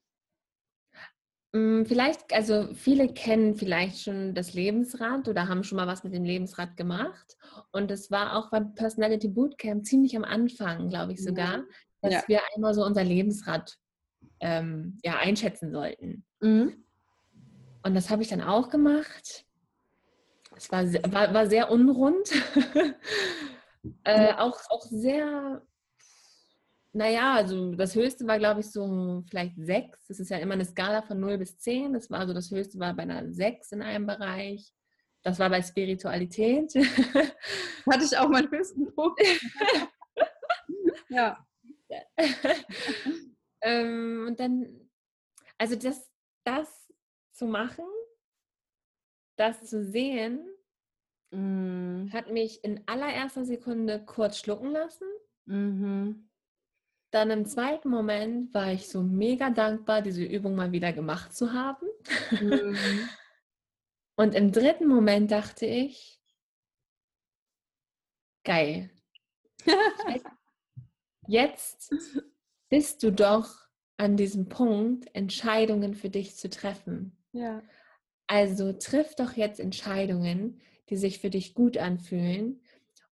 Mm, 1.53 1.83
vielleicht, 1.85 2.33
also 2.33 2.73
viele 2.73 3.13
kennen 3.13 3.55
vielleicht 3.55 4.01
schon 4.01 4.33
das 4.33 4.53
Lebensrad 4.53 5.27
oder 5.27 5.47
haben 5.47 5.63
schon 5.63 5.75
mal 5.75 5.87
was 5.87 6.03
mit 6.03 6.13
dem 6.13 6.23
Lebensrad 6.23 6.75
gemacht. 6.75 7.37
Und 7.71 7.91
es 7.91 8.09
war 8.11 8.35
auch 8.35 8.49
beim 8.49 8.73
Personality 8.73 9.27
Bootcamp 9.27 9.85
ziemlich 9.85 10.17
am 10.17 10.23
Anfang, 10.23 10.89
glaube 10.89 11.13
ich 11.13 11.23
sogar, 11.23 11.63
dass 12.01 12.13
ja. 12.13 12.23
wir 12.27 12.41
einmal 12.55 12.73
so 12.73 12.83
unser 12.83 13.03
Lebensrad 13.03 13.77
ähm, 14.39 14.97
ja, 15.03 15.17
einschätzen 15.17 15.71
sollten. 15.71 16.25
Mhm. 16.41 16.83
Und 17.83 17.95
das 17.95 18.09
habe 18.09 18.23
ich 18.23 18.29
dann 18.29 18.41
auch 18.41 18.69
gemacht. 18.69 19.45
Es 20.63 20.71
war, 20.71 20.85
war, 21.11 21.33
war 21.33 21.47
sehr 21.47 21.69
unrund. 21.69 22.29
äh, 24.05 24.33
auch, 24.35 24.57
auch 24.69 24.85
sehr, 24.85 25.61
naja, 26.93 27.33
also 27.33 27.75
das 27.75 27.95
höchste 27.95 28.25
war, 28.27 28.39
glaube 28.39 28.61
ich, 28.61 28.71
so 28.71 29.23
vielleicht 29.29 29.55
sechs. 29.57 30.07
Das 30.07 30.19
ist 30.19 30.29
ja 30.29 30.37
immer 30.37 30.53
eine 30.53 30.65
Skala 30.65 31.01
von 31.01 31.19
0 31.19 31.37
bis 31.39 31.57
10. 31.59 31.93
Das 31.93 32.09
war 32.09 32.19
also 32.19 32.33
das 32.33 32.49
höchste 32.49 32.79
war 32.79 32.93
bei 32.93 33.03
einer 33.03 33.31
6 33.33 33.73
in 33.73 33.81
einem 33.81 34.07
Bereich. 34.07 34.71
Das 35.21 35.39
war 35.39 35.49
bei 35.49 35.61
Spiritualität. 35.61 36.73
Hatte 37.89 38.05
ich 38.05 38.17
auch 38.17 38.29
meinen 38.29 38.49
höchsten 38.49 38.93
Punkt. 38.93 39.21
ja. 41.09 41.45
ähm, 43.61 44.25
und 44.27 44.39
dann, 44.39 44.89
also 45.57 45.75
das, 45.75 46.09
das 46.45 46.89
zu 47.33 47.47
machen, 47.47 47.85
das 49.35 49.63
zu 49.63 49.83
sehen, 49.83 50.52
mm. 51.33 52.13
hat 52.13 52.31
mich 52.31 52.63
in 52.63 52.81
allererster 52.87 53.45
Sekunde 53.45 54.03
kurz 54.05 54.37
schlucken 54.37 54.71
lassen. 54.71 55.07
Mhm. 55.45 56.29
Dann 57.11 57.29
im 57.29 57.45
zweiten 57.45 57.89
Moment 57.89 58.53
war 58.53 58.71
ich 58.71 58.87
so 58.87 59.03
mega 59.03 59.49
dankbar, 59.51 60.01
diese 60.01 60.23
Übung 60.23 60.55
mal 60.55 60.71
wieder 60.71 60.93
gemacht 60.93 61.33
zu 61.35 61.53
haben. 61.53 61.87
Mhm. 62.31 62.75
Und 64.15 64.35
im 64.35 64.51
dritten 64.51 64.87
Moment 64.87 65.31
dachte 65.31 65.65
ich, 65.65 66.19
geil. 68.43 68.89
Jetzt 71.27 71.93
bist 72.69 73.03
du 73.03 73.11
doch 73.11 73.49
an 73.97 74.17
diesem 74.17 74.49
Punkt, 74.49 75.07
Entscheidungen 75.15 75.93
für 75.95 76.09
dich 76.09 76.35
zu 76.35 76.49
treffen. 76.49 77.15
Ja. 77.31 77.61
Also 78.27 78.73
triff 78.73 79.15
doch 79.15 79.33
jetzt 79.33 79.59
Entscheidungen, 79.59 80.61
die 80.89 80.97
sich 80.97 81.19
für 81.19 81.29
dich 81.29 81.53
gut 81.53 81.77
anfühlen 81.77 82.61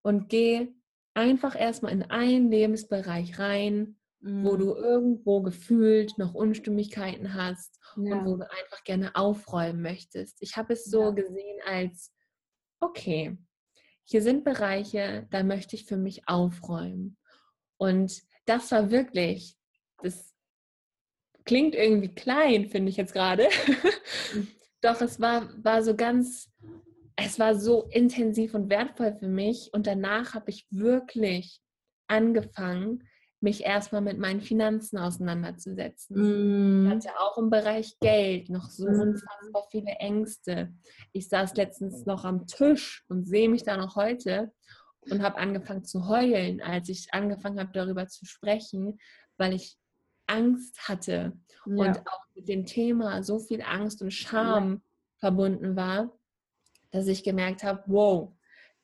und 0.02 0.30
geh 0.30 0.68
einfach 1.14 1.60
erstmal 1.60 1.92
in 1.92 2.04
einen 2.04 2.50
Lebensbereich 2.50 3.40
rein, 3.40 3.98
mhm. 4.20 4.46
wo 4.46 4.56
du 4.56 4.74
irgendwo 4.76 5.42
gefühlt 5.42 6.18
noch 6.18 6.34
Unstimmigkeiten 6.34 7.34
hast 7.34 7.80
ja. 7.98 8.16
und 8.16 8.26
wo 8.26 8.36
du 8.38 8.44
einfach 8.44 8.84
gerne 8.84 9.16
aufräumen 9.16 9.82
möchtest. 9.82 10.42
Ich 10.42 10.58
habe 10.58 10.74
es 10.74 10.86
so 10.86 11.04
ja. 11.04 11.12
gesehen 11.12 11.60
als, 11.66 12.14
okay, 12.80 13.38
hier 14.04 14.22
sind 14.22 14.44
Bereiche, 14.44 15.28
da 15.32 15.44
möchte 15.44 15.76
ich 15.76 15.86
für 15.86 15.98
mich 15.98 16.28
aufräumen. 16.28 17.18
Und 17.78 18.22
das 18.46 18.72
war 18.72 18.92
wirklich, 18.92 19.56
das 20.02 20.36
klingt 21.46 21.76
irgendwie 21.76 22.14
klein, 22.14 22.68
finde 22.68 22.90
ich 22.90 22.98
jetzt 22.98 23.14
gerade. 23.14 23.48
Mhm. 24.34 24.48
Doch 24.80 25.02
es 25.02 25.20
war, 25.20 25.50
war 25.62 25.84
so 25.84 25.94
ganz, 25.94 26.50
es 27.16 27.40
war 27.40 27.56
so 27.56 27.88
intensiv 27.90 28.54
und 28.54 28.70
wertvoll 28.70 29.14
für 29.14 29.28
mich. 29.28 29.70
Und 29.74 29.88
danach 29.88 30.34
habe 30.34 30.50
ich 30.50 30.68
wirklich 30.70 31.62
angefangen, 32.08 33.04
mich 33.42 33.64
erstmal 33.64 34.02
mit 34.02 34.20
meinen 34.20 34.42
Finanzen 34.42 35.00
auseinanderzusetzen. 35.00 36.86
Mm. 36.86 36.86
Ich 36.86 37.08
hatte 37.08 37.20
auch 37.20 37.38
im 37.40 37.50
Bereich 37.50 37.98
Geld 38.00 38.50
noch 38.50 38.70
so 38.70 38.88
mm. 38.88 39.00
unfassbar 39.00 39.64
viele 39.72 39.92
Ängste. 39.94 40.74
Ich 41.12 41.28
saß 41.28 41.56
letztens 41.56 42.06
noch 42.06 42.24
am 42.24 42.46
Tisch 42.46 43.04
und 43.10 43.28
sehe 43.28 43.50
mich 43.50 43.64
da 43.64 43.78
noch 43.78 43.96
heute 43.96 44.52
und 45.10 45.24
habe 45.24 45.38
angefangen 45.38 45.84
zu 45.84 46.08
heulen, 46.08 46.62
als 46.62 46.90
ich 46.90 47.08
angefangen 47.14 47.60
habe, 47.60 47.72
darüber 47.74 48.08
zu 48.08 48.26
sprechen, 48.26 49.00
weil 49.38 49.54
ich 49.54 49.76
Angst 50.28 50.88
hatte 50.88 51.34
ja. 51.66 51.76
und 51.76 52.00
auch 52.08 52.26
mit 52.36 52.48
dem 52.48 52.66
Thema 52.66 53.24
so 53.24 53.40
viel 53.40 53.64
Angst 53.64 54.04
und 54.04 54.12
Scham 54.12 54.74
ja. 54.74 54.80
verbunden 55.18 55.76
war, 55.76 56.16
dass 56.92 57.08
ich 57.08 57.24
gemerkt 57.24 57.64
habe, 57.64 57.84
wow, 57.88 58.32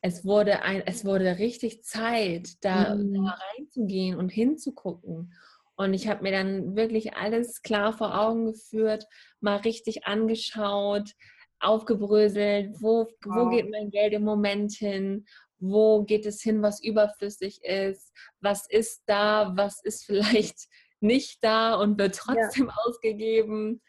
es 0.00 0.24
wurde, 0.24 0.62
ein, 0.62 0.82
es 0.86 1.04
wurde 1.04 1.38
richtig 1.38 1.82
Zeit, 1.82 2.64
da, 2.64 2.94
mhm. 2.94 3.14
da 3.14 3.38
reinzugehen 3.56 4.16
und 4.16 4.30
hinzugucken. 4.30 5.34
Und 5.76 5.94
ich 5.94 6.08
habe 6.08 6.22
mir 6.22 6.32
dann 6.32 6.76
wirklich 6.76 7.14
alles 7.14 7.62
klar 7.62 7.92
vor 7.92 8.18
Augen 8.18 8.46
geführt, 8.46 9.06
mal 9.40 9.56
richtig 9.56 10.06
angeschaut, 10.06 11.12
aufgebröselt, 11.60 12.74
wo, 12.80 13.04
wow. 13.04 13.36
wo 13.36 13.50
geht 13.50 13.70
mein 13.70 13.90
Geld 13.90 14.12
im 14.12 14.24
Moment 14.24 14.72
hin, 14.72 15.24
wo 15.60 16.04
geht 16.04 16.26
es 16.26 16.42
hin, 16.42 16.62
was 16.62 16.82
überflüssig 16.82 17.62
ist, 17.62 18.12
was 18.40 18.68
ist 18.68 19.02
da, 19.06 19.52
was 19.56 19.82
ist 19.84 20.04
vielleicht 20.06 20.68
nicht 21.00 21.42
da 21.42 21.74
und 21.74 21.98
wird 21.98 22.16
trotzdem 22.16 22.66
ja. 22.66 22.74
ausgegeben. 22.84 23.80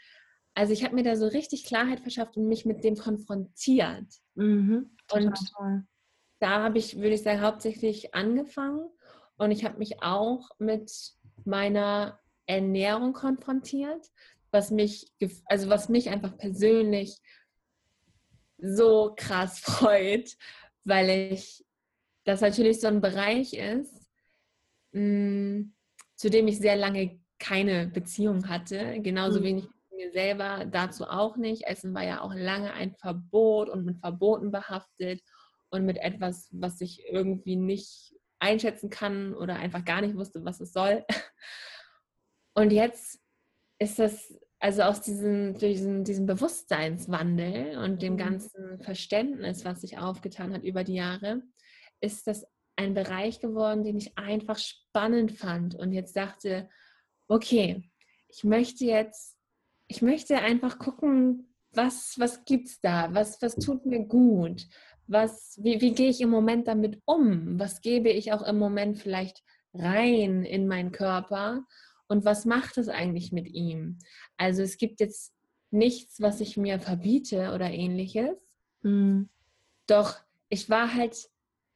Also 0.59 0.73
ich 0.73 0.83
habe 0.83 0.93
mir 0.93 1.03
da 1.03 1.15
so 1.15 1.25
richtig 1.25 1.63
Klarheit 1.63 2.01
verschafft 2.01 2.35
und 2.35 2.49
mich 2.49 2.65
mit 2.65 2.83
dem 2.83 2.97
konfrontiert. 2.97 4.07
Mhm, 4.35 4.91
und 5.13 5.33
toll. 5.55 5.83
da 6.39 6.63
habe 6.63 6.77
ich, 6.77 6.97
würde 6.97 7.13
ich 7.13 7.23
sagen, 7.23 7.39
hauptsächlich 7.39 8.13
angefangen. 8.13 8.89
Und 9.37 9.51
ich 9.51 9.63
habe 9.63 9.77
mich 9.77 10.03
auch 10.03 10.49
mit 10.59 10.91
meiner 11.45 12.19
Ernährung 12.45 13.13
konfrontiert, 13.13 14.05
was 14.51 14.69
mich, 14.69 15.13
also 15.45 15.69
was 15.69 15.87
mich 15.87 16.09
einfach 16.09 16.37
persönlich 16.37 17.21
so 18.57 19.13
krass 19.15 19.59
freut, 19.61 20.35
weil 20.83 21.31
ich 21.31 21.63
das 22.25 22.41
natürlich 22.41 22.81
so 22.81 22.87
ein 22.87 22.99
Bereich 22.99 23.53
ist, 23.53 24.11
mh, 24.91 25.03
mm, 25.03 25.73
zu 26.17 26.29
dem 26.29 26.49
ich 26.49 26.59
sehr 26.59 26.75
lange 26.75 27.21
keine 27.39 27.87
Beziehung 27.87 28.49
hatte, 28.49 28.99
genauso 28.99 29.39
mhm. 29.39 29.43
wenig 29.45 29.69
mir 29.99 30.11
selber, 30.11 30.65
dazu 30.65 31.05
auch 31.05 31.37
nicht. 31.37 31.67
Essen 31.67 31.93
war 31.93 32.03
ja 32.03 32.21
auch 32.21 32.33
lange 32.33 32.73
ein 32.73 32.95
Verbot 32.95 33.69
und 33.69 33.85
mit 33.85 33.99
Verboten 33.99 34.51
behaftet 34.51 35.21
und 35.69 35.85
mit 35.85 35.97
etwas, 35.97 36.49
was 36.51 36.81
ich 36.81 37.03
irgendwie 37.09 37.55
nicht 37.55 38.15
einschätzen 38.39 38.89
kann 38.89 39.33
oder 39.33 39.57
einfach 39.57 39.83
gar 39.83 40.01
nicht 40.01 40.15
wusste, 40.15 40.43
was 40.45 40.61
es 40.61 40.73
soll. 40.73 41.05
Und 42.55 42.71
jetzt 42.71 43.21
ist 43.79 43.99
das, 43.99 44.33
also 44.59 44.81
aus 44.81 45.01
diesem, 45.01 45.57
diesem, 45.57 46.03
diesem 46.03 46.25
Bewusstseinswandel 46.25 47.77
und 47.77 48.01
dem 48.01 48.13
mhm. 48.13 48.17
ganzen 48.17 48.79
Verständnis, 48.81 49.63
was 49.63 49.81
sich 49.81 49.97
aufgetan 49.97 50.53
hat 50.53 50.63
über 50.63 50.83
die 50.83 50.95
Jahre, 50.95 51.41
ist 52.01 52.27
das 52.27 52.45
ein 52.75 52.93
Bereich 52.93 53.39
geworden, 53.39 53.83
den 53.83 53.97
ich 53.97 54.17
einfach 54.17 54.57
spannend 54.57 55.31
fand 55.31 55.75
und 55.75 55.93
jetzt 55.93 56.17
dachte, 56.17 56.69
okay, 57.29 57.89
ich 58.27 58.43
möchte 58.43 58.85
jetzt, 58.85 59.38
ich 59.89 60.01
möchte 60.01 60.37
einfach 60.37 60.79
gucken, 60.79 61.47
was, 61.71 62.15
was 62.17 62.45
gibt 62.45 62.67
es 62.67 62.79
da, 62.79 63.13
was, 63.13 63.41
was 63.41 63.55
tut 63.55 63.85
mir 63.85 64.05
gut, 64.05 64.67
was, 65.07 65.59
wie, 65.61 65.81
wie 65.81 65.93
gehe 65.93 66.09
ich 66.09 66.21
im 66.21 66.29
Moment 66.29 66.67
damit 66.67 67.01
um, 67.05 67.59
was 67.59 67.81
gebe 67.81 68.09
ich 68.09 68.31
auch 68.31 68.43
im 68.43 68.57
Moment 68.57 68.99
vielleicht 68.99 69.43
rein 69.73 70.43
in 70.43 70.67
meinen 70.67 70.91
Körper 70.91 71.65
und 72.07 72.23
was 72.23 72.45
macht 72.45 72.77
es 72.77 72.87
eigentlich 72.87 73.31
mit 73.31 73.47
ihm? 73.47 73.97
Also 74.37 74.61
es 74.61 74.77
gibt 74.77 74.99
jetzt 74.99 75.33
nichts, 75.71 76.21
was 76.21 76.39
ich 76.39 76.55
mir 76.55 76.79
verbiete 76.79 77.51
oder 77.53 77.69
ähnliches. 77.69 78.37
Mhm. 78.81 79.29
Doch 79.87 80.17
ich 80.49 80.69
war 80.69 80.93
halt 80.93 81.29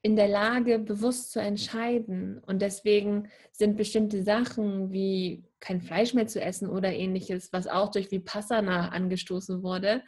in 0.04 0.16
der 0.16 0.28
Lage, 0.28 0.78
bewusst 0.78 1.32
zu 1.32 1.40
entscheiden. 1.40 2.40
Und 2.46 2.62
deswegen 2.62 3.30
sind 3.52 3.78
bestimmte 3.78 4.22
Sachen 4.22 4.92
wie 4.92 5.44
kein 5.60 5.82
Fleisch 5.82 6.14
mehr 6.14 6.28
zu 6.28 6.42
essen 6.42 6.70
oder 6.70 6.94
ähnliches, 6.94 7.52
was 7.52 7.68
auch 7.68 7.90
durch 7.90 8.12
Vipassana 8.12 8.90
angestoßen 8.90 9.64
wurde, 9.64 10.04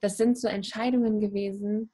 das 0.00 0.16
sind 0.16 0.38
so 0.38 0.48
Entscheidungen 0.48 1.20
gewesen, 1.20 1.92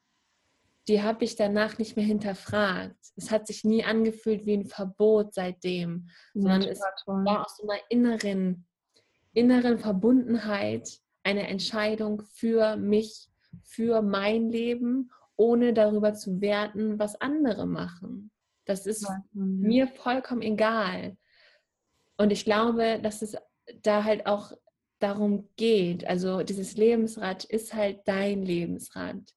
die 0.88 1.02
habe 1.02 1.24
ich 1.24 1.34
danach 1.34 1.78
nicht 1.78 1.96
mehr 1.96 2.04
hinterfragt. 2.04 2.96
Es 3.16 3.30
hat 3.32 3.46
sich 3.48 3.64
nie 3.64 3.84
angefühlt 3.84 4.46
wie 4.46 4.54
ein 4.54 4.66
Verbot 4.66 5.34
seitdem, 5.34 6.08
sondern 6.32 6.62
es 6.62 6.80
war 7.06 7.44
aus 7.44 7.56
so 7.56 7.68
einer 7.68 7.80
inneren, 7.88 8.66
inneren 9.32 9.78
Verbundenheit 9.78 11.00
eine 11.24 11.48
Entscheidung 11.48 12.22
für 12.34 12.76
mich, 12.76 13.28
für 13.64 14.00
mein 14.00 14.50
Leben, 14.50 15.10
ohne 15.36 15.72
darüber 15.72 16.14
zu 16.14 16.40
werten, 16.40 16.98
was 16.98 17.20
andere 17.20 17.66
machen. 17.66 18.30
Das 18.64 18.86
ist 18.86 19.02
ja. 19.02 19.22
mir 19.32 19.86
vollkommen 19.88 20.42
egal. 20.42 21.16
Und 22.16 22.32
ich 22.32 22.44
glaube, 22.44 22.98
dass 23.02 23.22
es 23.22 23.36
da 23.82 24.04
halt 24.04 24.26
auch 24.26 24.52
darum 24.98 25.48
geht. 25.56 26.06
Also 26.06 26.42
dieses 26.42 26.76
Lebensrad 26.76 27.44
ist 27.44 27.74
halt 27.74 28.00
dein 28.06 28.42
Lebensrad 28.42 29.36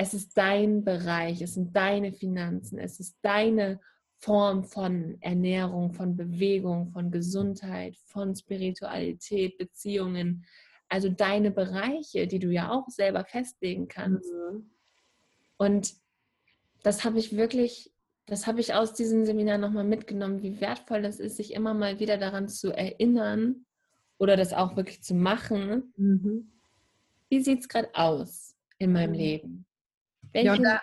es 0.00 0.14
ist 0.14 0.38
dein 0.38 0.84
Bereich, 0.84 1.42
es 1.42 1.54
sind 1.54 1.74
deine 1.74 2.12
Finanzen, 2.12 2.78
es 2.78 3.00
ist 3.00 3.16
deine 3.20 3.80
Form 4.20 4.64
von 4.64 5.16
Ernährung, 5.20 5.92
von 5.92 6.16
Bewegung, 6.16 6.90
von 6.92 7.10
Gesundheit, 7.10 7.96
von 8.06 8.34
Spiritualität, 8.34 9.58
Beziehungen. 9.58 10.44
Also 10.88 11.08
deine 11.08 11.50
Bereiche, 11.50 12.28
die 12.28 12.38
du 12.38 12.50
ja 12.50 12.70
auch 12.70 12.88
selber 12.88 13.24
festlegen 13.24 13.88
kannst. 13.88 14.32
Mhm. 14.32 14.70
Und 15.58 15.94
das 16.82 17.04
habe 17.04 17.18
ich 17.18 17.36
wirklich, 17.36 17.92
das 18.26 18.46
habe 18.46 18.60
ich 18.60 18.74
aus 18.74 18.94
diesem 18.94 19.26
Seminar 19.26 19.58
nochmal 19.58 19.84
mitgenommen, 19.84 20.42
wie 20.42 20.60
wertvoll 20.60 21.02
das 21.02 21.20
ist, 21.20 21.36
sich 21.36 21.52
immer 21.52 21.74
mal 21.74 22.00
wieder 22.00 22.16
daran 22.16 22.48
zu 22.48 22.72
erinnern 22.72 23.66
oder 24.16 24.36
das 24.36 24.52
auch 24.52 24.76
wirklich 24.76 25.02
zu 25.02 25.14
machen. 25.14 25.92
Mhm. 25.96 26.52
Wie 27.28 27.40
sieht 27.40 27.60
es 27.60 27.68
gerade 27.68 27.90
aus 27.94 28.56
in 28.78 28.92
meinem. 28.92 29.12
Leben? 29.12 29.66
Ja, 30.34 30.56
da, 30.56 30.80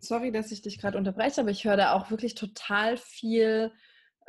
sorry, 0.00 0.32
dass 0.32 0.52
ich 0.52 0.62
dich 0.62 0.78
gerade 0.78 0.98
unterbreche, 0.98 1.40
aber 1.40 1.50
ich 1.50 1.64
höre 1.64 1.76
da 1.76 1.92
auch 1.92 2.10
wirklich 2.10 2.34
total 2.34 2.96
viel 2.96 3.72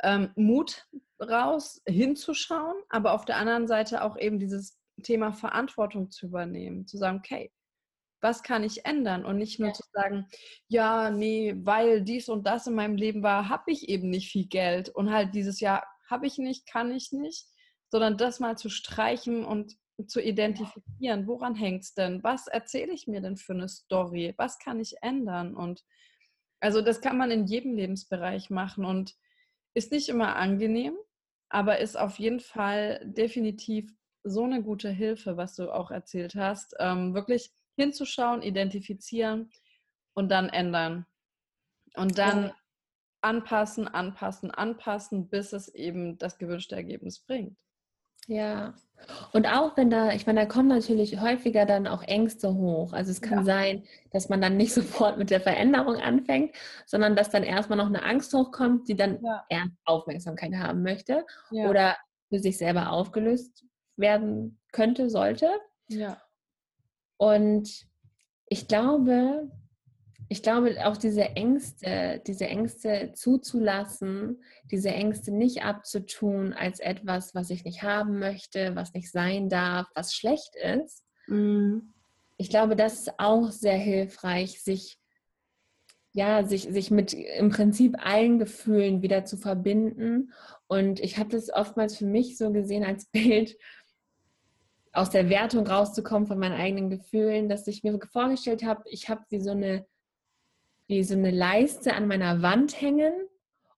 ähm, 0.02 0.30
Mut 0.34 0.86
raus, 1.20 1.82
hinzuschauen, 1.86 2.76
aber 2.88 3.12
auf 3.12 3.24
der 3.24 3.36
anderen 3.36 3.66
Seite 3.66 4.02
auch 4.02 4.18
eben 4.18 4.38
dieses 4.38 4.78
Thema 5.02 5.32
Verantwortung 5.32 6.10
zu 6.10 6.26
übernehmen, 6.26 6.86
zu 6.86 6.96
sagen, 6.96 7.18
okay, 7.18 7.52
was 8.20 8.42
kann 8.42 8.64
ich 8.64 8.84
ändern 8.84 9.24
und 9.24 9.38
nicht 9.38 9.58
nur 9.58 9.68
ja. 9.68 9.74
zu 9.74 9.82
sagen, 9.92 10.26
ja, 10.68 11.10
nee, 11.10 11.54
weil 11.56 12.02
dies 12.02 12.28
und 12.28 12.46
das 12.46 12.66
in 12.66 12.74
meinem 12.74 12.96
Leben 12.96 13.22
war, 13.22 13.48
habe 13.48 13.70
ich 13.70 13.88
eben 13.88 14.10
nicht 14.10 14.30
viel 14.30 14.46
Geld 14.46 14.88
und 14.88 15.10
halt 15.10 15.34
dieses 15.34 15.60
Jahr 15.60 15.84
habe 16.08 16.26
ich 16.26 16.38
nicht, 16.38 16.66
kann 16.66 16.90
ich 16.92 17.12
nicht, 17.12 17.46
sondern 17.90 18.16
das 18.16 18.40
mal 18.40 18.56
zu 18.56 18.68
streichen 18.68 19.44
und 19.44 19.76
zu 20.06 20.20
identifizieren, 20.20 21.26
woran 21.26 21.54
hängt 21.54 21.84
es 21.84 21.94
denn? 21.94 22.22
Was 22.22 22.46
erzähle 22.46 22.92
ich 22.92 23.06
mir 23.06 23.20
denn 23.20 23.36
für 23.36 23.52
eine 23.52 23.68
Story? 23.68 24.34
Was 24.36 24.58
kann 24.58 24.80
ich 24.80 24.94
ändern? 25.02 25.54
Und 25.54 25.84
also 26.60 26.80
das 26.82 27.00
kann 27.00 27.18
man 27.18 27.30
in 27.30 27.46
jedem 27.46 27.74
Lebensbereich 27.74 28.50
machen 28.50 28.84
und 28.84 29.14
ist 29.74 29.92
nicht 29.92 30.08
immer 30.08 30.36
angenehm, 30.36 30.96
aber 31.48 31.78
ist 31.78 31.98
auf 31.98 32.18
jeden 32.18 32.40
Fall 32.40 33.00
definitiv 33.04 33.92
so 34.22 34.44
eine 34.44 34.62
gute 34.62 34.90
Hilfe, 34.90 35.36
was 35.36 35.56
du 35.56 35.70
auch 35.70 35.90
erzählt 35.90 36.34
hast, 36.34 36.74
ähm, 36.78 37.14
wirklich 37.14 37.50
hinzuschauen, 37.80 38.42
identifizieren 38.42 39.50
und 40.14 40.30
dann 40.30 40.48
ändern. 40.48 41.06
Und 41.94 42.18
dann 42.18 42.44
ja. 42.44 42.54
anpassen, 43.22 43.88
anpassen, 43.88 44.50
anpassen, 44.50 45.28
bis 45.28 45.52
es 45.52 45.68
eben 45.68 46.18
das 46.18 46.38
gewünschte 46.38 46.76
Ergebnis 46.76 47.20
bringt. 47.20 47.56
Ja. 48.26 48.74
Und 49.32 49.46
auch 49.46 49.76
wenn 49.76 49.90
da, 49.90 50.12
ich 50.12 50.26
meine, 50.26 50.40
da 50.40 50.46
kommen 50.46 50.68
natürlich 50.68 51.20
häufiger 51.20 51.64
dann 51.64 51.86
auch 51.86 52.02
Ängste 52.02 52.54
hoch. 52.54 52.92
Also 52.92 53.10
es 53.10 53.22
kann 53.22 53.38
ja. 53.38 53.44
sein, 53.44 53.84
dass 54.12 54.28
man 54.28 54.40
dann 54.40 54.56
nicht 54.56 54.72
sofort 54.74 55.18
mit 55.18 55.30
der 55.30 55.40
Veränderung 55.40 55.96
anfängt, 55.96 56.54
sondern 56.86 57.16
dass 57.16 57.30
dann 57.30 57.42
erstmal 57.42 57.78
noch 57.78 57.86
eine 57.86 58.04
Angst 58.04 58.32
hochkommt, 58.34 58.88
die 58.88 58.96
dann 58.96 59.22
ja. 59.22 59.44
eher 59.48 59.66
Aufmerksamkeit 59.84 60.54
haben 60.54 60.82
möchte 60.82 61.24
ja. 61.50 61.68
oder 61.68 61.96
für 62.28 62.38
sich 62.38 62.58
selber 62.58 62.92
aufgelöst 62.92 63.64
werden 63.96 64.60
könnte, 64.70 65.10
sollte. 65.10 65.48
Ja. 65.88 66.20
Und 67.20 67.86
ich 68.46 68.66
glaube, 68.66 69.50
ich 70.30 70.42
glaube, 70.42 70.74
auch 70.86 70.96
diese 70.96 71.22
Ängste, 71.36 72.22
diese 72.26 72.46
Ängste 72.46 73.12
zuzulassen, 73.14 74.42
diese 74.70 74.88
Ängste 74.88 75.30
nicht 75.30 75.62
abzutun 75.62 76.54
als 76.54 76.80
etwas, 76.80 77.34
was 77.34 77.50
ich 77.50 77.64
nicht 77.64 77.82
haben 77.82 78.18
möchte, 78.18 78.74
was 78.74 78.94
nicht 78.94 79.10
sein 79.10 79.50
darf, 79.50 79.86
was 79.94 80.14
schlecht 80.14 80.54
ist. 80.56 81.04
Mhm. 81.26 81.92
Ich 82.38 82.48
glaube, 82.48 82.74
das 82.74 83.00
ist 83.00 83.12
auch 83.18 83.50
sehr 83.50 83.76
hilfreich, 83.76 84.62
sich 84.62 84.98
ja, 86.12 86.44
sich, 86.44 86.62
sich 86.62 86.90
mit 86.90 87.12
im 87.12 87.50
Prinzip 87.50 87.94
allen 88.04 88.38
Gefühlen 88.38 89.02
wieder 89.02 89.24
zu 89.24 89.36
verbinden. 89.36 90.32
Und 90.66 90.98
ich 91.00 91.18
habe 91.18 91.28
das 91.28 91.52
oftmals 91.52 91.96
für 91.96 92.06
mich 92.06 92.36
so 92.36 92.50
gesehen 92.50 92.82
als 92.82 93.06
Bild, 93.12 93.56
aus 94.92 95.10
der 95.10 95.28
Wertung 95.28 95.66
rauszukommen 95.66 96.26
von 96.26 96.38
meinen 96.38 96.58
eigenen 96.58 96.90
Gefühlen, 96.90 97.48
dass 97.48 97.66
ich 97.66 97.82
mir 97.82 97.98
vorgestellt 98.12 98.64
habe, 98.64 98.82
ich 98.86 99.08
habe 99.08 99.24
wie 99.30 99.40
so 99.40 99.50
eine 99.50 99.86
wie 100.90 101.04
so 101.04 101.14
eine 101.14 101.30
Leiste 101.30 101.94
an 101.94 102.08
meiner 102.08 102.42
Wand 102.42 102.80
hängen 102.80 103.12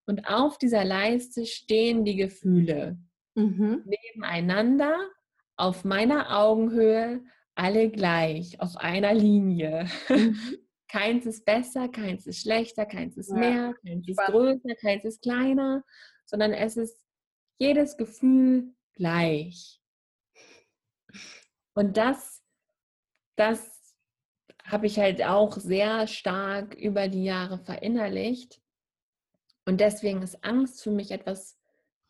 und 0.07 0.27
auf 0.29 0.57
dieser 0.57 0.83
Leiste 0.83 1.45
stehen 1.45 2.07
die 2.07 2.17
Gefühle 2.17 2.97
mhm. 3.35 3.85
nebeneinander 3.85 4.97
auf 5.57 5.85
meiner 5.85 6.39
Augenhöhe, 6.39 7.23
alle 7.55 7.91
gleich, 7.91 8.59
auf 8.61 8.79
einer 8.79 9.13
Linie. 9.13 9.89
Mhm. 10.09 10.39
keins 10.89 11.27
ist 11.27 11.45
besser, 11.45 11.89
keins 11.89 12.27
ist 12.27 12.41
schlechter, 12.41 12.87
keins 12.87 13.19
ist 13.19 13.31
mehr, 13.31 13.75
keins 13.87 14.09
ist 14.09 14.19
größer, 14.19 14.75
keins 14.81 15.05
ist 15.05 15.23
kleiner, 15.23 15.85
sondern 16.25 16.53
es 16.53 16.79
ist 16.79 16.99
jedes 17.59 17.99
Gefühl 17.99 18.75
gleich. 18.95 19.82
Und 21.75 21.97
das, 21.97 22.43
das 23.37 23.97
habe 24.65 24.87
ich 24.87 24.99
halt 24.99 25.23
auch 25.23 25.57
sehr 25.57 26.07
stark 26.07 26.75
über 26.75 27.09
die 27.09 27.25
Jahre 27.25 27.59
verinnerlicht. 27.59 28.61
Und 29.65 29.81
deswegen 29.81 30.23
ist 30.23 30.45
Angst 30.45 30.83
für 30.83 30.91
mich 30.91 31.11
etwas 31.11 31.59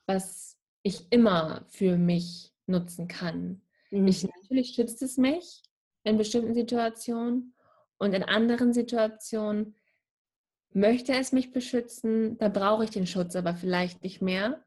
was 0.06 0.58
ich 0.82 1.10
immer 1.10 1.64
für 1.68 1.96
mich 1.96 2.52
nutzen 2.66 3.08
kann. 3.08 3.62
Mhm. 3.90 4.08
Ich, 4.08 4.24
natürlich 4.24 4.74
schützt 4.74 5.02
es 5.02 5.16
mich 5.16 5.62
in 6.04 6.18
bestimmten 6.18 6.54
Situationen 6.54 7.54
und 7.98 8.14
in 8.14 8.24
anderen 8.24 8.72
Situationen 8.72 9.76
möchte 10.70 11.12
es 11.12 11.32
mich 11.32 11.52
beschützen, 11.52 12.38
da 12.38 12.48
brauche 12.48 12.84
ich 12.84 12.90
den 12.90 13.06
Schutz 13.06 13.36
aber 13.36 13.54
vielleicht 13.54 14.02
nicht 14.02 14.22
mehr. 14.22 14.64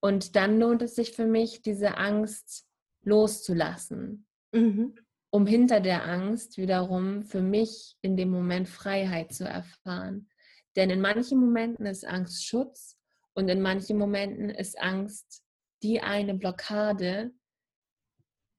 Und 0.00 0.36
dann 0.36 0.60
lohnt 0.60 0.82
es 0.82 0.94
sich 0.94 1.12
für 1.12 1.26
mich, 1.26 1.62
diese 1.62 1.96
Angst 1.96 2.65
loszulassen, 3.06 4.26
mhm. 4.52 4.94
um 5.30 5.46
hinter 5.46 5.80
der 5.80 6.04
Angst 6.04 6.58
wiederum 6.58 7.22
für 7.22 7.40
mich 7.40 7.96
in 8.02 8.16
dem 8.16 8.30
Moment 8.30 8.68
Freiheit 8.68 9.32
zu 9.32 9.44
erfahren. 9.44 10.28
Denn 10.74 10.90
in 10.90 11.00
manchen 11.00 11.40
Momenten 11.40 11.86
ist 11.86 12.06
Angst 12.06 12.44
Schutz 12.44 12.98
und 13.34 13.48
in 13.48 13.62
manchen 13.62 13.96
Momenten 13.96 14.50
ist 14.50 14.78
Angst 14.78 15.42
die 15.82 16.00
eine 16.00 16.34
Blockade, 16.34 17.32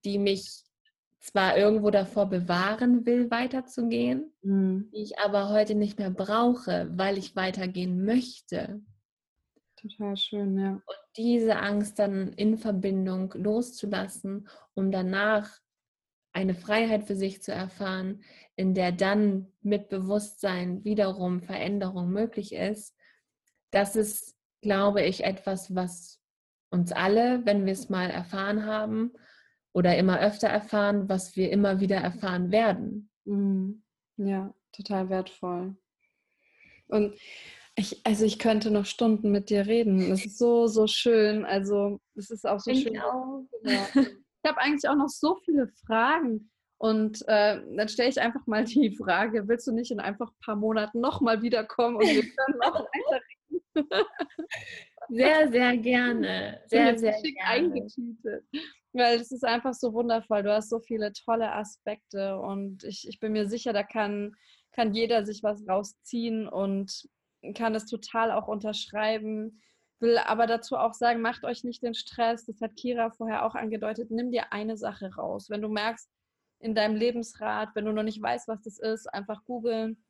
die 0.06 0.18
mich 0.18 0.64
zwar 1.20 1.58
irgendwo 1.58 1.90
davor 1.90 2.28
bewahren 2.28 3.06
will, 3.06 3.30
weiterzugehen, 3.30 4.34
mhm. 4.42 4.90
die 4.94 5.02
ich 5.02 5.20
aber 5.20 5.50
heute 5.50 5.76
nicht 5.76 6.00
mehr 6.00 6.12
brauche, 6.12 6.90
weil 6.94 7.18
ich 7.18 7.36
weitergehen 7.36 8.06
möchte. 8.06 8.82
Total 9.78 10.18
schön, 10.18 10.58
ja. 10.58 10.72
Und 10.72 10.98
diese 11.16 11.58
Angst 11.58 12.00
dann 12.00 12.34
in 12.34 12.58
Verbindung 12.58 13.34
loszulassen, 13.36 14.48
um 14.74 14.92
danach 14.92 15.60
eine 16.34 16.56
Freiheit 16.56 17.06
für 17.06 17.16
sich 17.16 17.42
zu 17.42 17.52
erfahren, 17.52 18.24
in 18.56 18.74
der 18.74 18.92
dann 18.92 19.52
mit 19.62 19.90
Bewusstsein 19.90 20.84
wiederum 20.84 21.42
Veränderung 21.42 22.12
möglich 22.12 22.54
ist, 22.54 22.96
das 23.72 23.96
ist, 23.96 24.36
glaube 24.62 25.04
ich, 25.04 25.24
etwas, 25.24 25.74
was 25.76 26.22
uns 26.70 26.92
alle, 26.92 27.46
wenn 27.46 27.66
wir 27.66 27.74
es 27.74 27.90
mal 27.90 28.10
erfahren 28.10 28.66
haben, 28.66 29.14
oder 29.74 29.96
immer 29.96 30.20
öfter 30.20 30.48
erfahren, 30.48 31.08
was 31.08 31.36
wir 31.36 31.52
immer 31.52 31.80
wieder 31.80 31.98
erfahren 31.98 32.52
werden. 32.52 33.12
Mhm. 33.26 33.84
Ja, 34.18 34.52
total 34.72 35.10
wertvoll. 35.10 35.78
Und 36.88 37.16
ich, 37.78 38.02
also 38.04 38.26
ich 38.26 38.40
könnte 38.40 38.72
noch 38.72 38.86
Stunden 38.86 39.32
mit 39.32 39.52
dir 39.52 39.68
reden. 39.68 40.10
Das 40.10 40.26
ist 40.26 40.40
so, 40.40 40.66
so 40.66 40.88
schön. 40.88 41.46
Also 41.46 42.00
es 42.16 42.32
ist 42.32 42.46
auch 42.46 42.60
so 42.60 42.72
ich 42.72 42.84
schön. 42.84 43.00
Auch. 43.00 43.44
Ja. 43.64 43.88
Ich 43.94 44.50
habe 44.50 44.62
eigentlich 44.62 44.90
auch 44.90 44.96
noch 44.96 45.10
so 45.10 45.36
viele 45.46 45.68
Fragen. 45.86 46.50
Und 46.80 47.22
äh, 47.28 47.62
dann 47.76 47.88
stelle 47.88 48.10
ich 48.10 48.20
einfach 48.20 48.46
mal 48.48 48.64
die 48.64 48.96
Frage, 48.96 49.48
willst 49.48 49.68
du 49.68 49.72
nicht 49.72 49.92
in 49.92 50.00
einfach 50.00 50.30
ein 50.30 50.46
paar 50.46 50.56
Monaten 50.56 51.02
nochmal 51.02 51.42
wiederkommen 51.42 51.98
und 51.98 52.08
wir 52.08 52.22
können 52.22 52.60
noch 52.60 52.74
weiter 52.86 53.22
reden? 53.76 54.06
Sehr, 55.10 55.52
sehr 55.52 55.78
gerne. 55.78 56.62
Sehr, 56.68 56.98
sehr 56.98 57.14
schick 57.14 57.36
gerne. 57.36 57.52
eingetütet. 57.52 58.46
Weil 58.94 59.20
es 59.20 59.32
ist 59.32 59.44
einfach 59.44 59.74
so 59.74 59.94
wundervoll. 59.94 60.44
Du 60.44 60.54
hast 60.54 60.70
so 60.70 60.80
viele 60.80 61.14
tolle 61.14 61.52
Aspekte 61.52 62.40
und 62.40 62.84
ich, 62.84 63.08
ich 63.08 63.20
bin 63.20 63.34
mir 63.34 63.48
sicher, 63.48 63.74
da 63.74 63.84
kann, 63.84 64.34
kann 64.72 64.94
jeder 64.94 65.26
sich 65.26 65.44
was 65.44 65.68
rausziehen 65.68 66.48
und 66.48 67.08
kann 67.56 67.76
es 67.76 67.86
total 67.86 68.32
auch 68.32 68.48
unterschreiben. 68.48 69.62
Will 70.00 70.18
aber 70.18 70.48
dazu 70.48 70.78
auch 70.78 70.94
sagen, 70.94 71.22
macht 71.22 71.44
euch 71.44 71.64
nicht 71.64 71.82
den 71.84 71.94
Stress. 71.94 72.46
Das 72.46 72.62
hat 72.62 72.76
Kira 72.76 73.10
vorher 73.12 73.46
auch 73.46 73.56
angedeutet. 73.56 74.12
Nimm 74.12 74.32
dir 74.32 74.54
eine 74.54 74.78
Sache 74.78 75.16
raus. 75.16 75.50
Wenn 75.50 75.62
du 75.62 75.70
merkst, 75.70 76.10
in 76.60 76.74
deinem 76.74 76.96
Lebensrat, 76.96 77.70
wenn 77.76 77.86
du 77.86 77.92
noch 77.92 78.04
nicht 78.04 78.22
weißt, 78.22 78.48
was 78.48 78.62
das 78.64 78.80
ist, 78.80 79.08
einfach 79.14 79.44
googeln 79.46 80.04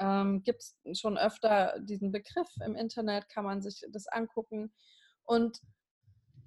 ähm, 0.00 0.42
gibt 0.42 0.62
es 0.62 1.00
schon 1.00 1.18
öfter 1.18 1.78
diesen 1.80 2.12
Begriff 2.12 2.48
im 2.64 2.74
Internet, 2.74 3.28
kann 3.28 3.44
man 3.44 3.62
sich 3.62 3.84
das 3.90 4.06
angucken. 4.08 4.72
Und 5.24 5.60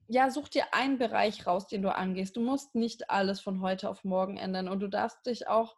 ja, 0.08 0.30
such 0.30 0.50
dir 0.50 0.74
einen 0.74 0.98
Bereich 0.98 1.46
raus, 1.48 1.68
den 1.68 1.82
du 1.82 1.94
angehst. 1.94 2.36
Du 2.36 2.42
musst 2.42 2.76
nicht 2.76 3.10
alles 3.10 3.40
von 3.40 3.62
heute 3.62 3.90
auf 3.90 4.04
morgen 4.04 4.38
ändern 4.38 4.70
und 4.70 4.80
du 4.80 4.88
darfst 4.88 5.26
dich 5.26 5.48
auch 5.48 5.76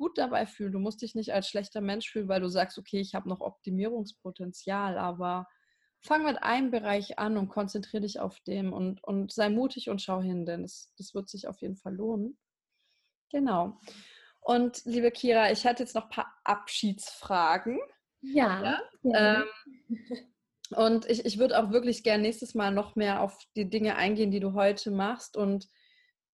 gut 0.00 0.16
dabei 0.16 0.46
fühlen. 0.46 0.72
Du 0.72 0.78
musst 0.78 1.02
dich 1.02 1.14
nicht 1.14 1.34
als 1.34 1.46
schlechter 1.46 1.82
Mensch 1.82 2.10
fühlen, 2.10 2.26
weil 2.26 2.40
du 2.40 2.48
sagst, 2.48 2.78
okay, 2.78 3.00
ich 3.00 3.14
habe 3.14 3.28
noch 3.28 3.42
Optimierungspotenzial, 3.42 4.96
aber 4.96 5.46
fang 6.00 6.24
mit 6.24 6.42
einem 6.42 6.70
Bereich 6.70 7.18
an 7.18 7.36
und 7.36 7.48
konzentriere 7.48 8.00
dich 8.00 8.18
auf 8.18 8.40
dem 8.40 8.72
und, 8.72 9.04
und 9.04 9.30
sei 9.30 9.50
mutig 9.50 9.90
und 9.90 10.00
schau 10.00 10.22
hin, 10.22 10.46
denn 10.46 10.62
das, 10.62 10.94
das 10.96 11.12
wird 11.14 11.28
sich 11.28 11.46
auf 11.46 11.60
jeden 11.60 11.76
Fall 11.76 11.94
lohnen. 11.94 12.38
Genau. 13.30 13.78
Und 14.40 14.82
liebe 14.86 15.10
Kira, 15.10 15.52
ich 15.52 15.66
hatte 15.66 15.82
jetzt 15.82 15.94
noch 15.94 16.04
ein 16.04 16.08
paar 16.10 16.34
Abschiedsfragen. 16.44 17.78
Ja. 18.22 18.80
ja. 19.02 19.44
Ähm, 19.44 19.88
und 20.70 21.10
ich, 21.10 21.26
ich 21.26 21.38
würde 21.38 21.62
auch 21.62 21.72
wirklich 21.72 22.02
gerne 22.02 22.22
nächstes 22.22 22.54
Mal 22.54 22.72
noch 22.72 22.96
mehr 22.96 23.20
auf 23.20 23.38
die 23.54 23.68
Dinge 23.68 23.96
eingehen, 23.96 24.30
die 24.30 24.40
du 24.40 24.54
heute 24.54 24.90
machst. 24.90 25.36
Und 25.36 25.68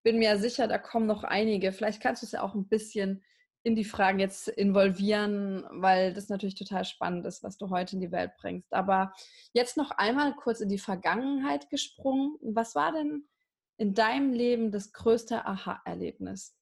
bin 0.04 0.20
mir 0.20 0.38
sicher, 0.38 0.68
da 0.68 0.78
kommen 0.78 1.06
noch 1.06 1.24
einige. 1.24 1.72
Vielleicht 1.72 2.00
kannst 2.00 2.22
du 2.22 2.26
es 2.26 2.32
ja 2.32 2.42
auch 2.42 2.54
ein 2.54 2.68
bisschen 2.68 3.24
in 3.66 3.74
die 3.74 3.84
Fragen 3.84 4.20
jetzt 4.20 4.46
involvieren, 4.46 5.64
weil 5.70 6.14
das 6.14 6.28
natürlich 6.28 6.54
total 6.54 6.84
spannend 6.84 7.26
ist, 7.26 7.42
was 7.42 7.58
du 7.58 7.68
heute 7.68 7.96
in 7.96 8.00
die 8.00 8.12
Welt 8.12 8.30
bringst. 8.36 8.72
Aber 8.72 9.12
jetzt 9.54 9.76
noch 9.76 9.90
einmal 9.90 10.36
kurz 10.36 10.60
in 10.60 10.68
die 10.68 10.78
Vergangenheit 10.78 11.68
gesprungen. 11.68 12.36
Was 12.42 12.76
war 12.76 12.92
denn 12.92 13.26
in 13.76 13.92
deinem 13.92 14.32
Leben 14.32 14.70
das 14.70 14.92
größte 14.92 15.46
Aha-Erlebnis? 15.46 16.56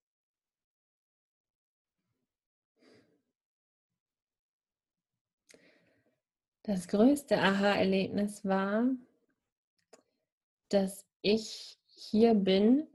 Das 6.62 6.88
größte 6.88 7.37
Aha-Erlebnis 7.38 8.47
war, 8.47 8.87
dass 10.71 11.05
ich 11.21 11.79
hier 11.85 12.33
bin, 12.33 12.88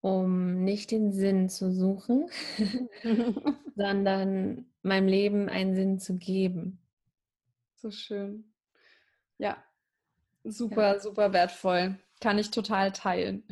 um 0.00 0.64
nicht 0.64 0.90
den 0.90 1.12
Sinn 1.12 1.48
zu 1.48 1.70
suchen, 1.72 2.28
sondern 3.76 4.66
meinem 4.82 5.08
Leben 5.08 5.48
einen 5.48 5.74
Sinn 5.74 5.98
zu 5.98 6.16
geben. 6.16 6.78
So 7.76 7.90
schön. 7.90 8.44
Ja, 9.38 9.56
super, 10.44 10.94
ja. 10.94 11.00
super 11.00 11.32
wertvoll. 11.32 11.98
Kann 12.20 12.38
ich 12.38 12.50
total 12.50 12.92
teilen. 12.92 13.44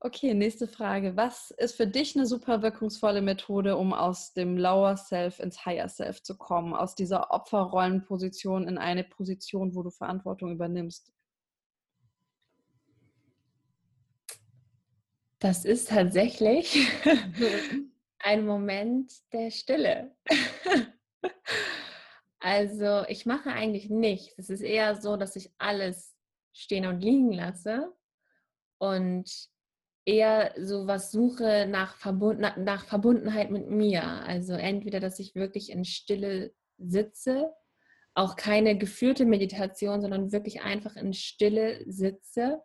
Okay, 0.00 0.32
nächste 0.32 0.68
Frage. 0.68 1.16
Was 1.16 1.50
ist 1.50 1.76
für 1.76 1.86
dich 1.88 2.14
eine 2.14 2.26
super 2.26 2.62
wirkungsvolle 2.62 3.20
Methode, 3.20 3.76
um 3.76 3.92
aus 3.92 4.32
dem 4.32 4.56
Lower 4.56 4.96
Self 4.96 5.40
ins 5.40 5.66
Higher 5.66 5.88
Self 5.88 6.22
zu 6.22 6.36
kommen, 6.36 6.72
aus 6.72 6.94
dieser 6.94 7.32
Opferrollenposition 7.32 8.68
in 8.68 8.78
eine 8.78 9.02
Position, 9.02 9.74
wo 9.74 9.82
du 9.82 9.90
Verantwortung 9.90 10.52
übernimmst? 10.52 11.12
Das 15.40 15.64
ist 15.64 15.90
tatsächlich 15.90 16.88
ein 18.18 18.44
Moment 18.44 19.12
der 19.32 19.50
Stille. 19.52 20.16
also 22.40 23.04
ich 23.08 23.24
mache 23.24 23.50
eigentlich 23.50 23.88
nichts. 23.88 24.34
Es 24.36 24.50
ist 24.50 24.62
eher 24.62 24.96
so, 24.96 25.16
dass 25.16 25.36
ich 25.36 25.52
alles 25.58 26.16
stehen 26.52 26.86
und 26.86 27.00
liegen 27.00 27.32
lasse 27.32 27.92
und 28.78 29.30
eher 30.04 30.54
so 30.56 30.88
was 30.88 31.12
suche 31.12 31.66
nach, 31.68 31.94
Verbund, 31.96 32.40
nach 32.40 32.86
Verbundenheit 32.86 33.52
mit 33.52 33.70
mir. 33.70 34.02
Also 34.02 34.54
entweder, 34.54 34.98
dass 34.98 35.20
ich 35.20 35.36
wirklich 35.36 35.70
in 35.70 35.84
Stille 35.84 36.52
sitze, 36.78 37.52
auch 38.14 38.34
keine 38.34 38.76
geführte 38.76 39.24
Meditation, 39.24 40.00
sondern 40.00 40.32
wirklich 40.32 40.62
einfach 40.62 40.96
in 40.96 41.12
Stille 41.12 41.84
sitze 41.86 42.60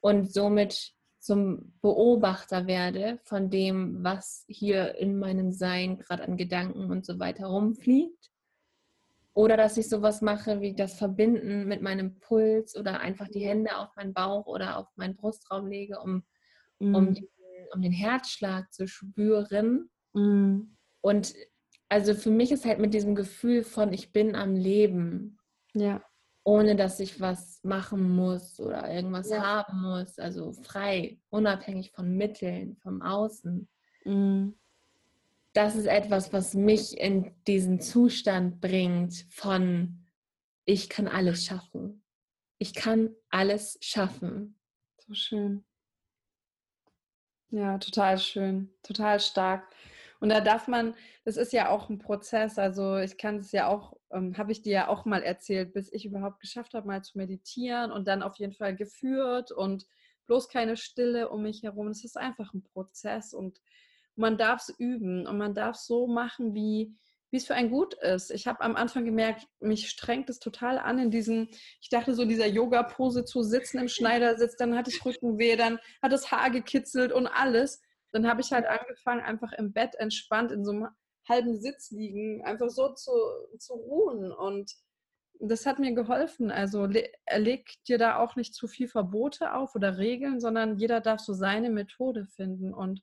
und 0.00 0.30
somit 0.30 0.92
zum 1.22 1.72
Beobachter 1.80 2.66
werde 2.66 3.20
von 3.22 3.48
dem, 3.48 4.02
was 4.02 4.44
hier 4.48 4.96
in 4.96 5.18
meinem 5.18 5.52
Sein 5.52 5.98
gerade 5.98 6.24
an 6.24 6.36
Gedanken 6.36 6.90
und 6.90 7.06
so 7.06 7.20
weiter 7.20 7.46
rumfliegt. 7.46 8.30
Oder 9.34 9.56
dass 9.56 9.76
ich 9.76 9.88
sowas 9.88 10.20
mache 10.20 10.60
wie 10.60 10.74
das 10.74 10.94
Verbinden 10.98 11.66
mit 11.66 11.80
meinem 11.80 12.18
Puls 12.18 12.76
oder 12.76 13.00
einfach 13.00 13.28
die 13.28 13.46
Hände 13.46 13.76
auf 13.78 13.94
meinen 13.96 14.12
Bauch 14.12 14.46
oder 14.46 14.76
auf 14.76 14.88
meinen 14.96 15.16
Brustraum 15.16 15.68
lege, 15.68 16.00
um 16.00 16.24
mhm. 16.82 16.94
um, 16.94 17.14
den, 17.14 17.28
um 17.72 17.82
den 17.82 17.92
Herzschlag 17.92 18.72
zu 18.72 18.86
spüren. 18.86 19.90
Mhm. 20.12 20.76
Und 21.00 21.34
also 21.88 22.14
für 22.14 22.30
mich 22.30 22.52
ist 22.52 22.64
halt 22.64 22.78
mit 22.78 22.94
diesem 22.94 23.14
Gefühl 23.14 23.62
von, 23.62 23.92
ich 23.92 24.12
bin 24.12 24.34
am 24.34 24.54
Leben. 24.54 25.38
Ja. 25.74 26.02
Ohne 26.44 26.74
dass 26.74 26.98
ich 26.98 27.20
was 27.20 27.62
machen 27.62 28.16
muss 28.16 28.58
oder 28.58 28.92
irgendwas 28.92 29.30
ja. 29.30 29.42
haben 29.42 29.80
muss. 29.80 30.18
Also 30.18 30.52
frei, 30.52 31.18
unabhängig 31.30 31.92
von 31.92 32.16
Mitteln, 32.16 32.76
vom 32.82 33.00
Außen. 33.02 33.68
Mhm. 34.04 34.58
Das 35.52 35.76
ist 35.76 35.86
etwas, 35.86 36.32
was 36.32 36.54
mich 36.54 36.98
in 36.98 37.34
diesen 37.46 37.80
Zustand 37.80 38.60
bringt 38.60 39.26
von, 39.30 40.06
ich 40.64 40.88
kann 40.88 41.06
alles 41.06 41.44
schaffen. 41.44 42.02
Ich 42.58 42.74
kann 42.74 43.14
alles 43.28 43.78
schaffen. 43.80 44.58
So 44.98 45.14
schön. 45.14 45.64
Ja, 47.50 47.76
total 47.76 48.18
schön, 48.18 48.70
total 48.82 49.20
stark. 49.20 49.68
Und 50.20 50.30
da 50.30 50.40
darf 50.40 50.68
man, 50.68 50.94
das 51.24 51.36
ist 51.36 51.52
ja 51.52 51.68
auch 51.68 51.90
ein 51.90 51.98
Prozess, 51.98 52.58
also 52.58 52.96
ich 52.96 53.18
kann 53.18 53.38
es 53.38 53.52
ja 53.52 53.66
auch 53.66 53.96
ähm, 54.12 54.36
habe 54.36 54.52
ich 54.52 54.62
dir 54.62 54.72
ja 54.72 54.88
auch 54.88 55.04
mal 55.04 55.22
erzählt, 55.22 55.72
bis 55.72 55.92
ich 55.92 56.04
überhaupt 56.04 56.40
geschafft 56.40 56.74
habe, 56.74 56.86
mal 56.86 57.02
zu 57.02 57.18
meditieren 57.18 57.90
und 57.90 58.08
dann 58.08 58.22
auf 58.22 58.36
jeden 58.36 58.52
Fall 58.52 58.76
geführt 58.76 59.52
und 59.52 59.86
bloß 60.26 60.48
keine 60.48 60.76
Stille 60.76 61.28
um 61.28 61.42
mich 61.42 61.62
herum. 61.62 61.88
Es 61.88 62.04
ist 62.04 62.16
einfach 62.16 62.54
ein 62.54 62.62
Prozess 62.62 63.34
und 63.34 63.60
man 64.14 64.38
darf 64.38 64.60
es 64.60 64.74
üben 64.78 65.26
und 65.26 65.38
man 65.38 65.54
darf 65.54 65.76
so 65.76 66.06
machen, 66.06 66.54
wie 66.54 66.94
wie 67.32 67.38
es 67.38 67.46
für 67.46 67.54
einen 67.54 67.70
gut 67.70 67.94
ist. 67.94 68.30
Ich 68.30 68.46
habe 68.46 68.60
am 68.60 68.76
Anfang 68.76 69.06
gemerkt, 69.06 69.48
mich 69.58 69.88
strengt 69.88 70.28
es 70.28 70.38
total 70.38 70.78
an 70.78 70.98
in 70.98 71.10
diesem, 71.10 71.48
ich 71.80 71.88
dachte 71.88 72.14
so 72.14 72.26
dieser 72.26 72.46
Yoga-Pose 72.46 73.24
zu 73.24 73.42
sitzen 73.42 73.78
im 73.78 73.88
Schneidersitz, 73.88 74.56
dann 74.56 74.76
hatte 74.76 74.90
ich 74.90 75.02
Rückenweh, 75.04 75.56
dann 75.56 75.78
hat 76.02 76.12
das 76.12 76.30
Haar 76.30 76.50
gekitzelt 76.50 77.10
und 77.10 77.26
alles. 77.26 77.80
Dann 78.12 78.28
habe 78.28 78.42
ich 78.42 78.52
halt 78.52 78.66
angefangen, 78.66 79.22
einfach 79.22 79.52
im 79.54 79.72
Bett 79.72 79.94
entspannt 79.94 80.52
in 80.52 80.62
so 80.62 80.72
einem 80.72 80.88
halben 81.28 81.60
Sitz 81.60 81.90
liegen, 81.90 82.44
einfach 82.44 82.68
so 82.68 82.92
zu, 82.94 83.12
zu 83.58 83.74
ruhen 83.74 84.32
und 84.32 84.72
das 85.40 85.66
hat 85.66 85.78
mir 85.78 85.92
geholfen. 85.92 86.50
Also 86.50 86.86
leg 86.86 87.84
dir 87.88 87.98
da 87.98 88.18
auch 88.18 88.36
nicht 88.36 88.54
zu 88.54 88.68
viel 88.68 88.88
Verbote 88.88 89.54
auf 89.54 89.74
oder 89.74 89.98
Regeln, 89.98 90.40
sondern 90.40 90.78
jeder 90.78 91.00
darf 91.00 91.20
so 91.20 91.32
seine 91.32 91.70
Methode 91.70 92.26
finden 92.26 92.72
und 92.72 93.02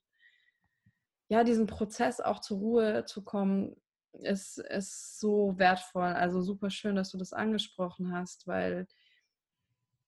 ja, 1.27 1.43
diesen 1.43 1.67
Prozess 1.67 2.19
auch 2.19 2.39
zur 2.39 2.57
Ruhe 2.57 3.05
zu 3.05 3.23
kommen, 3.23 3.75
ist, 4.13 4.57
ist 4.57 5.19
so 5.19 5.57
wertvoll. 5.57 6.03
Also 6.07 6.41
super 6.41 6.71
schön, 6.71 6.95
dass 6.95 7.11
du 7.11 7.17
das 7.17 7.33
angesprochen 7.33 8.13
hast, 8.13 8.47
weil 8.47 8.87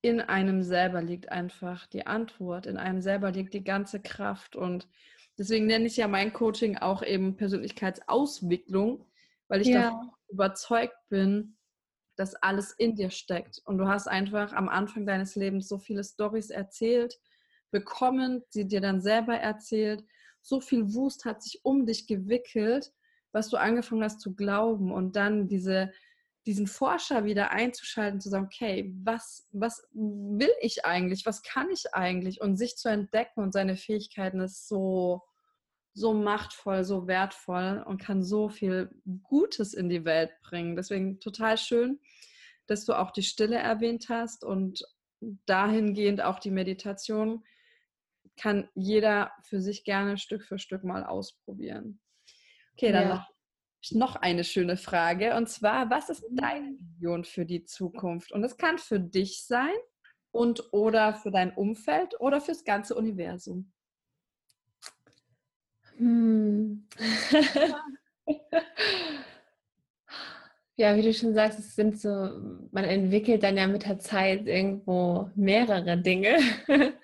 in 0.01 0.19
einem 0.19 0.63
selber 0.63 1.03
liegt 1.03 1.29
einfach 1.29 1.85
die 1.85 2.07
Antwort, 2.07 2.65
in 2.65 2.77
einem 2.77 3.01
selber 3.01 3.31
liegt 3.31 3.53
die 3.53 3.63
ganze 3.63 4.01
Kraft 4.01 4.55
und 4.55 4.87
deswegen 5.41 5.65
nenne 5.65 5.85
ich 5.85 5.97
ja 5.97 6.07
mein 6.07 6.31
Coaching 6.33 6.77
auch 6.77 7.03
eben 7.03 7.35
Persönlichkeitsauswicklung, 7.35 9.05
weil 9.47 9.61
ich 9.61 9.67
ja. 9.67 9.91
davon 9.91 10.11
überzeugt 10.29 10.97
bin, 11.09 11.57
dass 12.15 12.35
alles 12.35 12.71
in 12.71 12.95
dir 12.95 13.09
steckt. 13.09 13.61
Und 13.65 13.77
du 13.77 13.87
hast 13.87 14.07
einfach 14.07 14.53
am 14.53 14.69
Anfang 14.69 15.05
deines 15.05 15.35
Lebens 15.35 15.67
so 15.67 15.77
viele 15.77 16.03
Stories 16.03 16.49
erzählt, 16.49 17.19
bekommen, 17.71 18.43
sie 18.49 18.67
dir 18.67 18.81
dann 18.81 19.01
selber 19.01 19.35
erzählt, 19.35 20.03
so 20.41 20.61
viel 20.61 20.93
Wust 20.93 21.25
hat 21.25 21.41
sich 21.41 21.61
um 21.63 21.85
dich 21.85 22.07
gewickelt 22.07 22.91
was 23.31 23.49
du 23.49 23.57
angefangen 23.57 24.03
hast 24.03 24.21
zu 24.21 24.35
glauben 24.35 24.91
und 24.91 25.15
dann 25.15 25.47
diese, 25.47 25.91
diesen 26.45 26.67
Forscher 26.67 27.23
wieder 27.23 27.51
einzuschalten, 27.51 28.19
zu 28.19 28.29
sagen, 28.29 28.45
okay, 28.45 28.93
was, 29.03 29.47
was 29.51 29.87
will 29.93 30.51
ich 30.61 30.85
eigentlich, 30.85 31.25
was 31.25 31.43
kann 31.43 31.69
ich 31.69 31.93
eigentlich? 31.93 32.41
Und 32.41 32.57
sich 32.57 32.75
zu 32.77 32.89
entdecken 32.89 33.41
und 33.41 33.53
seine 33.53 33.77
Fähigkeiten 33.77 34.41
ist 34.41 34.67
so, 34.67 35.21
so 35.93 36.13
machtvoll, 36.13 36.83
so 36.83 37.07
wertvoll 37.07 37.83
und 37.85 38.01
kann 38.01 38.23
so 38.23 38.49
viel 38.49 38.89
Gutes 39.23 39.73
in 39.73 39.89
die 39.89 40.05
Welt 40.05 40.31
bringen. 40.41 40.75
Deswegen 40.75 41.19
total 41.19 41.57
schön, 41.57 41.99
dass 42.67 42.85
du 42.85 42.93
auch 42.93 43.11
die 43.11 43.23
Stille 43.23 43.57
erwähnt 43.57 44.07
hast 44.09 44.43
und 44.43 44.83
dahingehend 45.45 46.21
auch 46.21 46.39
die 46.39 46.51
Meditation 46.51 47.43
kann 48.37 48.69
jeder 48.73 49.31
für 49.43 49.61
sich 49.61 49.83
gerne 49.83 50.17
Stück 50.17 50.43
für 50.43 50.57
Stück 50.57 50.83
mal 50.83 51.03
ausprobieren. 51.03 51.99
Okay, 52.73 52.91
dann 52.91 53.09
ja. 53.09 53.27
noch 53.91 54.15
eine 54.15 54.43
schöne 54.43 54.77
Frage. 54.77 55.35
Und 55.35 55.49
zwar, 55.49 55.89
was 55.89 56.09
ist 56.09 56.23
deine 56.31 56.77
Vision 56.79 57.25
für 57.25 57.45
die 57.45 57.65
Zukunft? 57.65 58.31
Und 58.31 58.43
es 58.43 58.57
kann 58.57 58.77
für 58.77 58.99
dich 58.99 59.43
sein 59.45 59.75
und 60.31 60.71
oder 60.71 61.13
für 61.13 61.31
dein 61.31 61.53
Umfeld 61.53 62.19
oder 62.19 62.39
fürs 62.39 62.63
ganze 62.63 62.95
Universum. 62.95 63.71
Hm. 66.01 66.87
ja, 70.75 70.95
wie 70.95 71.03
du 71.03 71.13
schon 71.13 71.35
sagst, 71.35 71.59
es 71.59 71.75
sind 71.75 72.01
so, 72.01 72.09
man 72.71 72.85
entwickelt 72.85 73.43
dann 73.43 73.55
ja 73.55 73.67
mit 73.67 73.85
der 73.85 73.99
Zeit 73.99 74.47
irgendwo 74.47 75.29
mehrere 75.35 76.01
Dinge. 76.01 76.37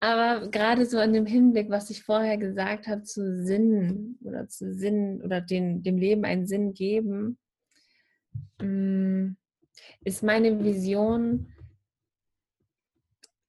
Aber 0.00 0.48
gerade 0.48 0.86
so 0.86 1.00
in 1.00 1.12
dem 1.12 1.26
Hinblick, 1.26 1.70
was 1.70 1.90
ich 1.90 2.04
vorher 2.04 2.38
gesagt 2.38 2.86
habe, 2.86 3.02
zu 3.02 3.42
Sinn 3.44 4.16
oder 4.22 4.46
zu 4.46 4.72
Sinn 4.72 5.20
oder 5.24 5.40
den, 5.40 5.82
dem 5.82 5.98
Leben 5.98 6.24
einen 6.24 6.46
Sinn 6.46 6.72
geben, 6.72 7.36
mm, 8.62 9.30
ist 10.04 10.22
meine 10.22 10.62
Vision 10.62 11.52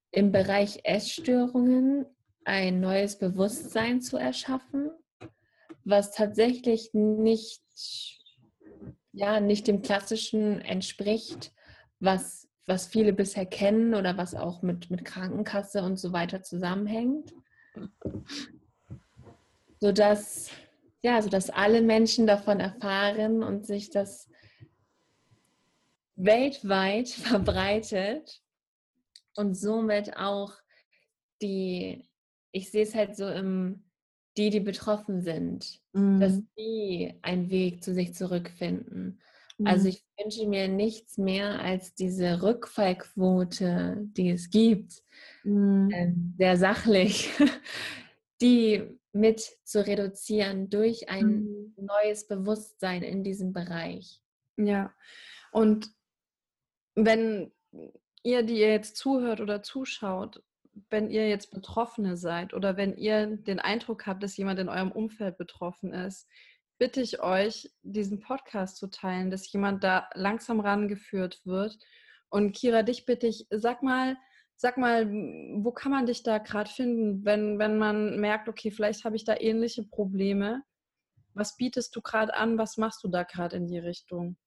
im 0.10 0.32
Bereich 0.32 0.80
Essstörungen 0.86 2.08
ein 2.46 2.80
neues 2.80 3.18
Bewusstsein 3.18 4.02
zu 4.02 4.18
erschaffen, 4.18 4.92
was 5.84 6.12
tatsächlich 6.12 6.94
nicht, 6.94 7.62
ja, 9.12 9.40
nicht 9.40 9.68
dem 9.68 9.82
Klassischen 9.82 10.62
entspricht, 10.62 11.52
was 12.00 12.46
was 12.68 12.88
viele 12.88 13.14
bisher 13.14 13.46
kennen 13.46 13.94
oder 13.94 14.18
was 14.18 14.34
auch 14.34 14.62
mit, 14.62 14.90
mit 14.90 15.06
Krankenkasse 15.06 15.84
und 15.84 15.98
so 15.98 16.14
weiter 16.14 16.42
zusammenhängt. 16.42 17.34
Sodass, 19.80 20.50
ja, 21.04 21.22
sodass 21.22 21.50
alle 21.50 21.82
Menschen 21.82 22.26
davon 22.26 22.60
erfahren 22.60 23.44
und 23.44 23.66
sich 23.66 23.92
das 23.92 24.30
weltweit 26.16 27.10
verbreitet 27.10 28.42
und 29.36 29.54
somit 29.54 30.18
auch 30.18 30.54
die, 31.42 32.08
ich 32.56 32.72
sehe 32.72 32.84
es 32.84 32.96
halt 32.96 33.16
so 33.16 33.28
im, 33.28 33.84
die, 34.38 34.50
die 34.50 34.60
betroffen 34.60 35.22
sind, 35.22 35.80
mhm. 35.94 36.20
dass 36.20 36.42
die 36.58 37.14
einen 37.22 37.50
Weg 37.50 37.84
zu 37.84 37.94
sich 37.94 38.14
zurückfinden 38.14 39.20
also 39.64 39.84
mhm. 39.84 39.90
ich 39.90 40.04
wünsche 40.18 40.48
mir 40.48 40.68
nichts 40.68 41.18
mehr 41.18 41.62
als 41.62 41.94
diese 41.94 42.42
Rückfallquote, 42.42 43.98
die 44.00 44.32
es 44.32 44.50
gibt, 44.50 45.02
mhm. 45.44 45.90
ähm, 45.94 46.34
sehr 46.38 46.58
sachlich, 46.58 47.30
die 48.42 48.84
mit 49.14 49.42
zu 49.64 49.86
reduzieren 49.86 50.70
durch 50.70 51.08
ein 51.10 51.46
mhm. 51.46 51.74
neues 51.78 52.28
Bewusstsein 52.28 53.02
in 53.02 53.24
diesem 53.24 53.54
Bereich. 53.54 54.22
Ja, 54.58 54.94
und 55.52 55.90
wenn 56.96 57.54
ihr, 58.24 58.44
die 58.44 58.60
ihr 58.60 58.72
jetzt 58.72 58.98
zuhört 58.98 59.40
oder 59.40 59.64
zuschaut, 59.64 60.44
wenn 60.90 61.10
ihr 61.10 61.30
jetzt 61.30 61.52
Betroffene 61.52 62.18
seid 62.18 62.54
oder 62.54 62.78
wenn 62.78 62.96
ihr 62.98 63.38
den 63.38 63.60
Eindruck 63.60 64.06
habt, 64.08 64.24
dass 64.24 64.38
jemand 64.38 64.60
in 64.60 64.70
eurem 64.70 64.92
Umfeld 64.92 65.38
betroffen 65.38 65.94
ist, 65.94 66.28
bitte 66.78 67.02
ich 67.02 67.22
euch, 67.22 67.72
diesen 67.84 68.20
Podcast 68.20 68.78
zu 68.78 68.88
teilen, 68.88 69.32
dass 69.32 69.52
jemand 69.52 69.84
da 69.84 70.10
langsam 70.14 70.60
rangeführt 70.60 71.42
wird. 71.46 71.78
Und 72.30 72.54
Kira, 72.54 72.84
dich 72.84 73.06
bitte 73.06 73.28
ich, 73.28 73.48
sag 73.50 73.82
mal, 73.84 74.18
sag 74.58 74.78
mal, 74.78 75.10
wo 75.10 75.72
kann 75.72 75.92
man 75.92 76.06
dich 76.06 76.24
da 76.24 76.38
gerade 76.38 76.70
finden, 76.70 77.24
wenn, 77.26 77.60
wenn 77.60 77.78
man 77.78 78.20
merkt, 78.20 78.50
okay, 78.50 78.72
vielleicht 78.72 79.06
habe 79.06 79.16
ich 79.16 79.24
da 79.24 79.36
ähnliche 79.38 79.84
Probleme. 79.84 80.64
Was 81.34 81.58
bietest 81.58 81.96
du 81.96 82.02
gerade 82.02 82.34
an? 82.34 82.58
Was 82.58 82.78
machst 82.78 83.04
du 83.04 83.10
da 83.10 83.24
gerade 83.24 83.58
in 83.58 83.68
die 83.68 83.80
Richtung? 83.80 84.38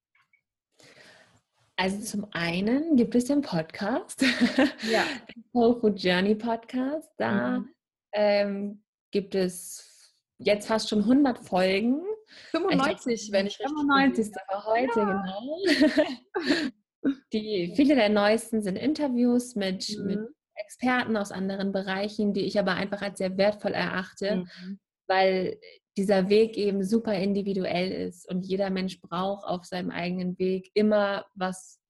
Also 1.81 2.01
zum 2.01 2.27
einen 2.33 2.97
gibt 2.97 3.15
es 3.15 3.27
den 3.27 3.41
Podcast, 3.41 4.23
ja. 4.91 5.05
den 5.35 5.45
Soul 5.53 5.81
Food 5.81 6.03
Journey 6.03 6.35
Podcast. 6.35 7.09
Da 7.19 7.61
mhm. 7.61 7.69
ähm, 8.13 8.83
gibt 9.13 9.37
es 9.37 10.13
jetzt 10.39 10.67
fast 10.67 10.89
schon 10.89 11.01
100 11.01 11.39
Folgen 11.39 12.03
95, 12.51 13.31
wenn 13.31 13.47
ich 13.47 13.59
95. 13.59 14.33
war 14.49 14.67
heute, 14.67 14.99
ja. 14.99 15.23
genau. 15.23 16.73
Die, 17.33 17.73
viele 17.77 17.95
der 17.95 18.09
neuesten 18.09 18.61
sind 18.61 18.75
Interviews 18.75 19.55
mit, 19.55 19.89
mhm. 19.97 20.05
mit 20.05 20.19
Experten 20.57 21.17
aus 21.17 21.31
anderen 21.31 21.71
Bereichen, 21.71 22.33
die 22.33 22.45
ich 22.45 22.59
aber 22.59 22.73
einfach 22.73 23.03
als 23.03 23.19
sehr 23.19 23.39
wertvoll 23.39 23.73
erachte, 23.73 24.39
mhm. 24.39 24.81
weil 25.07 25.61
dieser 25.99 26.29
Weg 26.29 26.57
eben 26.57 26.85
super 26.85 27.13
individuell 27.15 27.91
ist 27.91 28.29
und 28.29 28.47
jeder 28.47 28.71
Mensch 28.71 29.01
braucht 29.01 29.45
auf 29.45 29.65
seinem 29.65 29.91
eigenen 29.91 30.39
Weg 30.39 30.71
immer 30.75 31.27
was, 31.35 31.81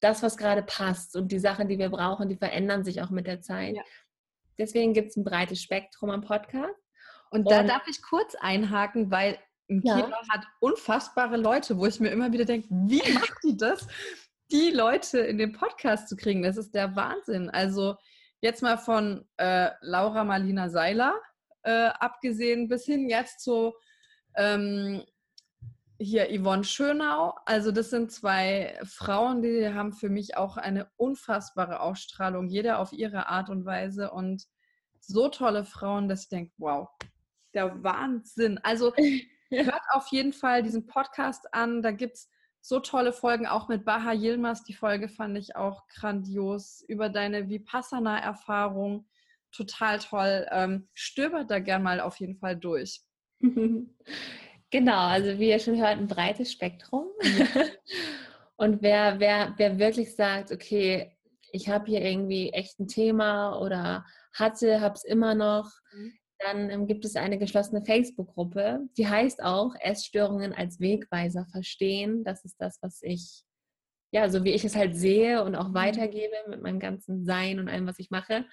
das, 0.00 0.22
was 0.22 0.38
gerade 0.38 0.62
passt 0.62 1.14
und 1.14 1.30
die 1.30 1.38
Sachen, 1.38 1.68
die 1.68 1.78
wir 1.78 1.90
brauchen, 1.90 2.30
die 2.30 2.36
verändern 2.36 2.82
sich 2.82 3.02
auch 3.02 3.10
mit 3.10 3.26
der 3.26 3.42
Zeit. 3.42 3.76
Ja. 3.76 3.82
Deswegen 4.58 4.94
gibt 4.94 5.10
es 5.10 5.16
ein 5.16 5.24
breites 5.24 5.62
Spektrum 5.62 6.10
am 6.10 6.22
Podcast. 6.22 6.80
Und 7.30 7.50
da 7.50 7.60
und, 7.60 7.68
darf 7.68 7.86
ich 7.88 8.02
kurz 8.02 8.34
einhaken, 8.34 9.10
weil 9.10 9.38
ja. 9.68 9.96
Kira 9.96 10.18
hat 10.30 10.46
unfassbare 10.60 11.36
Leute, 11.36 11.76
wo 11.78 11.86
ich 11.86 12.00
mir 12.00 12.10
immer 12.10 12.32
wieder 12.32 12.46
denke, 12.46 12.68
wie 12.70 13.02
macht 13.14 13.38
die 13.44 13.56
das, 13.56 13.86
die 14.50 14.70
Leute 14.70 15.18
in 15.20 15.36
den 15.36 15.52
Podcast 15.52 16.08
zu 16.08 16.16
kriegen? 16.16 16.42
Das 16.42 16.56
ist 16.56 16.74
der 16.74 16.96
Wahnsinn. 16.96 17.50
Also 17.50 17.96
jetzt 18.40 18.62
mal 18.62 18.78
von 18.78 19.26
äh, 19.36 19.70
Laura 19.82 20.24
Marlina 20.24 20.70
Seiler 20.70 21.20
äh, 21.62 21.88
abgesehen 21.98 22.68
bis 22.68 22.84
hin 22.84 23.08
jetzt 23.08 23.40
zu 23.40 23.74
ähm, 24.36 25.02
hier 25.98 26.28
Yvonne 26.28 26.64
Schönau. 26.64 27.34
Also 27.46 27.70
das 27.70 27.90
sind 27.90 28.10
zwei 28.10 28.78
Frauen, 28.84 29.42
die 29.42 29.68
haben 29.68 29.92
für 29.92 30.08
mich 30.08 30.36
auch 30.36 30.56
eine 30.56 30.90
unfassbare 30.96 31.80
Ausstrahlung, 31.80 32.48
jeder 32.48 32.78
auf 32.78 32.92
ihre 32.92 33.28
Art 33.28 33.50
und 33.50 33.64
Weise 33.64 34.10
und 34.10 34.44
so 35.00 35.28
tolle 35.28 35.64
Frauen, 35.64 36.08
dass 36.08 36.24
ich 36.24 36.28
denke, 36.28 36.52
wow, 36.58 36.88
der 37.54 37.82
Wahnsinn. 37.82 38.58
Also 38.62 38.92
hört 39.50 39.82
auf 39.90 40.08
jeden 40.08 40.32
Fall 40.32 40.62
diesen 40.62 40.86
Podcast 40.86 41.52
an. 41.54 41.82
Da 41.82 41.90
gibt 41.90 42.16
es 42.16 42.30
so 42.60 42.78
tolle 42.80 43.12
Folgen, 43.12 43.46
auch 43.46 43.68
mit 43.68 43.84
Baha 43.84 44.12
Yilmaz. 44.12 44.64
Die 44.64 44.74
Folge 44.74 45.08
fand 45.08 45.36
ich 45.36 45.56
auch 45.56 45.86
grandios 45.88 46.84
über 46.86 47.08
deine 47.08 47.48
Vipassana-Erfahrung. 47.48 49.06
Total 49.52 49.98
toll. 49.98 50.46
Ähm, 50.50 50.88
stöbert 50.94 51.50
da 51.50 51.58
gern 51.58 51.82
mal 51.82 52.00
auf 52.00 52.18
jeden 52.20 52.38
Fall 52.38 52.56
durch. 52.56 53.00
Genau, 54.72 55.06
also 55.06 55.38
wie 55.38 55.50
ihr 55.50 55.58
schon 55.58 55.76
hört, 55.76 55.98
ein 55.98 56.06
breites 56.06 56.50
Spektrum. 56.50 57.08
Und 58.56 58.80
wer, 58.80 59.20
wer, 59.20 59.52
wer 59.58 59.78
wirklich 59.78 60.16
sagt, 60.16 60.50
okay, 60.50 61.14
ich 61.52 61.68
habe 61.68 61.84
hier 61.90 62.00
irgendwie 62.00 62.50
echt 62.54 62.80
ein 62.80 62.88
Thema 62.88 63.60
oder 63.60 64.06
hatte, 64.32 64.80
habe 64.80 64.94
es 64.94 65.04
immer 65.04 65.34
noch, 65.34 65.70
mhm. 65.92 66.12
dann 66.38 66.70
ähm, 66.70 66.86
gibt 66.86 67.04
es 67.04 67.16
eine 67.16 67.38
geschlossene 67.38 67.84
Facebook-Gruppe, 67.84 68.80
die 68.96 69.06
heißt 69.06 69.42
auch 69.42 69.74
Essstörungen 69.78 70.54
als 70.54 70.80
Wegweiser 70.80 71.44
verstehen. 71.52 72.24
Das 72.24 72.42
ist 72.46 72.56
das, 72.58 72.78
was 72.80 73.02
ich, 73.02 73.44
ja, 74.10 74.30
so 74.30 74.42
wie 74.42 74.52
ich 74.52 74.64
es 74.64 74.74
halt 74.74 74.96
sehe 74.96 75.44
und 75.44 75.54
auch 75.54 75.68
mhm. 75.68 75.74
weitergebe 75.74 76.36
mit 76.48 76.62
meinem 76.62 76.80
ganzen 76.80 77.26
Sein 77.26 77.58
und 77.58 77.68
allem, 77.68 77.86
was 77.86 77.98
ich 77.98 78.10
mache. 78.10 78.46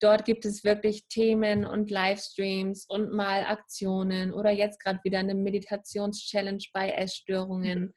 Dort 0.00 0.24
gibt 0.24 0.46
es 0.46 0.64
wirklich 0.64 1.06
Themen 1.08 1.66
und 1.66 1.90
Livestreams 1.90 2.86
und 2.88 3.12
mal 3.12 3.44
Aktionen 3.44 4.32
oder 4.32 4.50
jetzt 4.50 4.80
gerade 4.80 4.98
wieder 5.04 5.18
eine 5.18 5.34
Meditations-Challenge 5.34 6.64
bei 6.72 6.90
Essstörungen. 6.90 7.94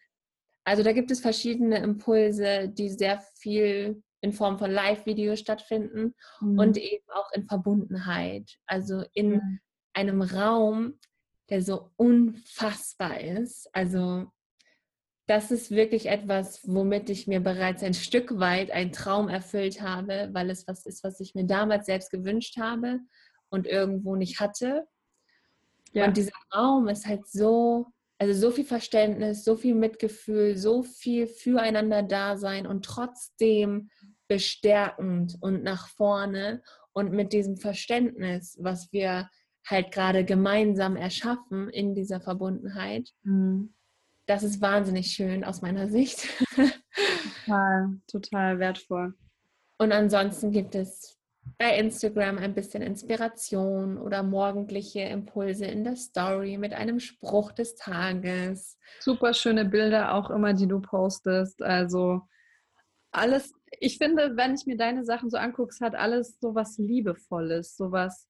Also 0.66 0.84
da 0.84 0.92
gibt 0.92 1.12
es 1.12 1.22
verschiedene 1.22 1.78
Impulse, 1.78 2.70
die 2.70 2.90
sehr 2.90 3.22
viel 3.38 4.04
in 4.22 4.34
Form 4.34 4.58
von 4.58 4.72
Live-Videos 4.72 5.40
stattfinden 5.40 6.14
mhm. 6.42 6.60
und 6.60 6.78
eben 6.78 7.06
auch 7.10 7.32
in 7.34 7.46
Verbundenheit. 7.46 8.50
Also 8.66 9.04
in 9.14 9.34
ja. 9.34 9.42
einem 9.94 10.22
Raum, 10.22 11.00
der 11.50 11.62
so 11.62 11.92
unfassbar 11.98 13.20
ist. 13.20 13.70
Also 13.74 14.28
das 15.26 15.52
ist 15.52 15.72
wirklich 15.72 16.08
etwas, 16.08 16.62
womit 16.66 17.10
ich 17.10 17.28
mir 17.28 17.40
bereits 17.40 17.82
ein 17.82 17.94
Stück 17.94 18.40
weit 18.40 18.72
einen 18.72 18.92
Traum 18.92 19.30
erfüllt 19.30 19.82
habe, 19.82 20.30
weil 20.34 20.50
es 20.50 20.68
was 20.68 20.86
ist, 20.86 21.04
was 21.04 21.20
ich 21.20 21.34
mir 21.34 21.46
damals 21.46 21.86
selbst 21.86 22.12
gewünscht 22.12 22.58
habe 22.58 23.00
und 23.50 23.66
irgendwo 23.66 24.16
nicht 24.16 24.42
hatte. 24.42 24.86
Ja. 25.94 26.06
Und 26.06 26.18
dieser 26.18 26.34
Raum 26.54 26.90
ist 26.90 27.08
halt 27.08 27.26
so, 27.28 27.88
also 28.18 28.34
so 28.34 28.52
viel 28.52 28.66
Verständnis, 28.66 29.46
so 29.46 29.56
viel 29.56 29.76
Mitgefühl, 29.76 30.58
so 30.58 30.84
viel 30.84 31.28
füreinander 31.28 32.04
da 32.04 32.36
sein 32.36 32.68
und 32.68 32.84
trotzdem 32.84 33.90
bestärkend 34.28 35.38
und 35.40 35.64
nach 35.64 35.88
vorne 35.88 36.64
und 36.92 37.12
mit 37.12 37.32
diesem 37.32 37.56
Verständnis, 37.58 38.58
was 38.60 38.92
wir 38.92 39.30
halt 39.66 39.92
gerade 39.92 40.26
gemeinsam 40.26 40.98
erschaffen 40.98 41.70
in 41.70 41.96
dieser 41.96 42.20
Verbundenheit. 42.20 43.12
Mhm 43.24 43.74
das 44.26 44.44
ist 44.44 44.62
wahnsinnig 44.62 45.08
schön 45.08 45.44
aus 45.44 45.62
meiner 45.62 45.88
Sicht. 45.88 46.28
Total, 47.46 47.90
total 48.08 48.60
wertvoll. 48.60 49.14
Und 49.78 49.92
ansonsten 49.92 50.52
gibt 50.52 50.76
es 50.76 51.18
bei 51.58 51.78
Instagram 51.78 52.38
ein 52.38 52.54
bisschen 52.54 52.82
Inspiration 52.82 53.98
oder 53.98 54.24
morgendliche 54.24 55.02
Impulse 55.02 55.66
in 55.66 55.84
der 55.84 55.98
Story 55.98 56.58
mit 56.58 56.74
einem 56.74 57.00
Spruch 57.00 57.52
des 57.52 57.76
Tages. 57.76 58.78
Super 59.02 59.34
schöne 59.34 59.66
Bilder 59.66 60.14
auch 60.14 60.30
immer, 60.30 60.54
die 60.54 60.68
du 60.68 60.80
postest. 60.80 61.62
Also 61.62 62.22
alles, 63.12 63.54
ich 63.80 63.98
finde, 63.98 64.38
wenn 64.38 64.56
ich 64.56 64.66
mir 64.66 64.78
deine 64.78 65.04
Sachen 65.04 65.30
so 65.30 65.38
angucke, 65.38 65.76
hat 65.82 65.96
alles 65.96 66.40
so 66.40 66.56
was 66.56 66.78
Liebevolles, 66.78 67.76
so 67.76 67.92
was 67.92 68.28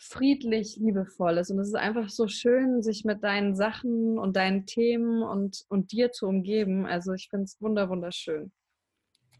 friedlich, 0.00 0.76
liebevoll 0.76 1.38
ist. 1.38 1.50
Und 1.50 1.58
es 1.58 1.68
ist 1.68 1.74
einfach 1.74 2.08
so 2.08 2.26
schön, 2.26 2.82
sich 2.82 3.04
mit 3.04 3.22
deinen 3.22 3.54
Sachen 3.54 4.18
und 4.18 4.34
deinen 4.34 4.64
Themen 4.64 5.22
und, 5.22 5.66
und 5.68 5.92
dir 5.92 6.10
zu 6.10 6.26
umgeben. 6.26 6.86
Also 6.86 7.12
ich 7.12 7.28
finde 7.28 7.44
es 7.44 7.60
wunderschön. 7.60 8.50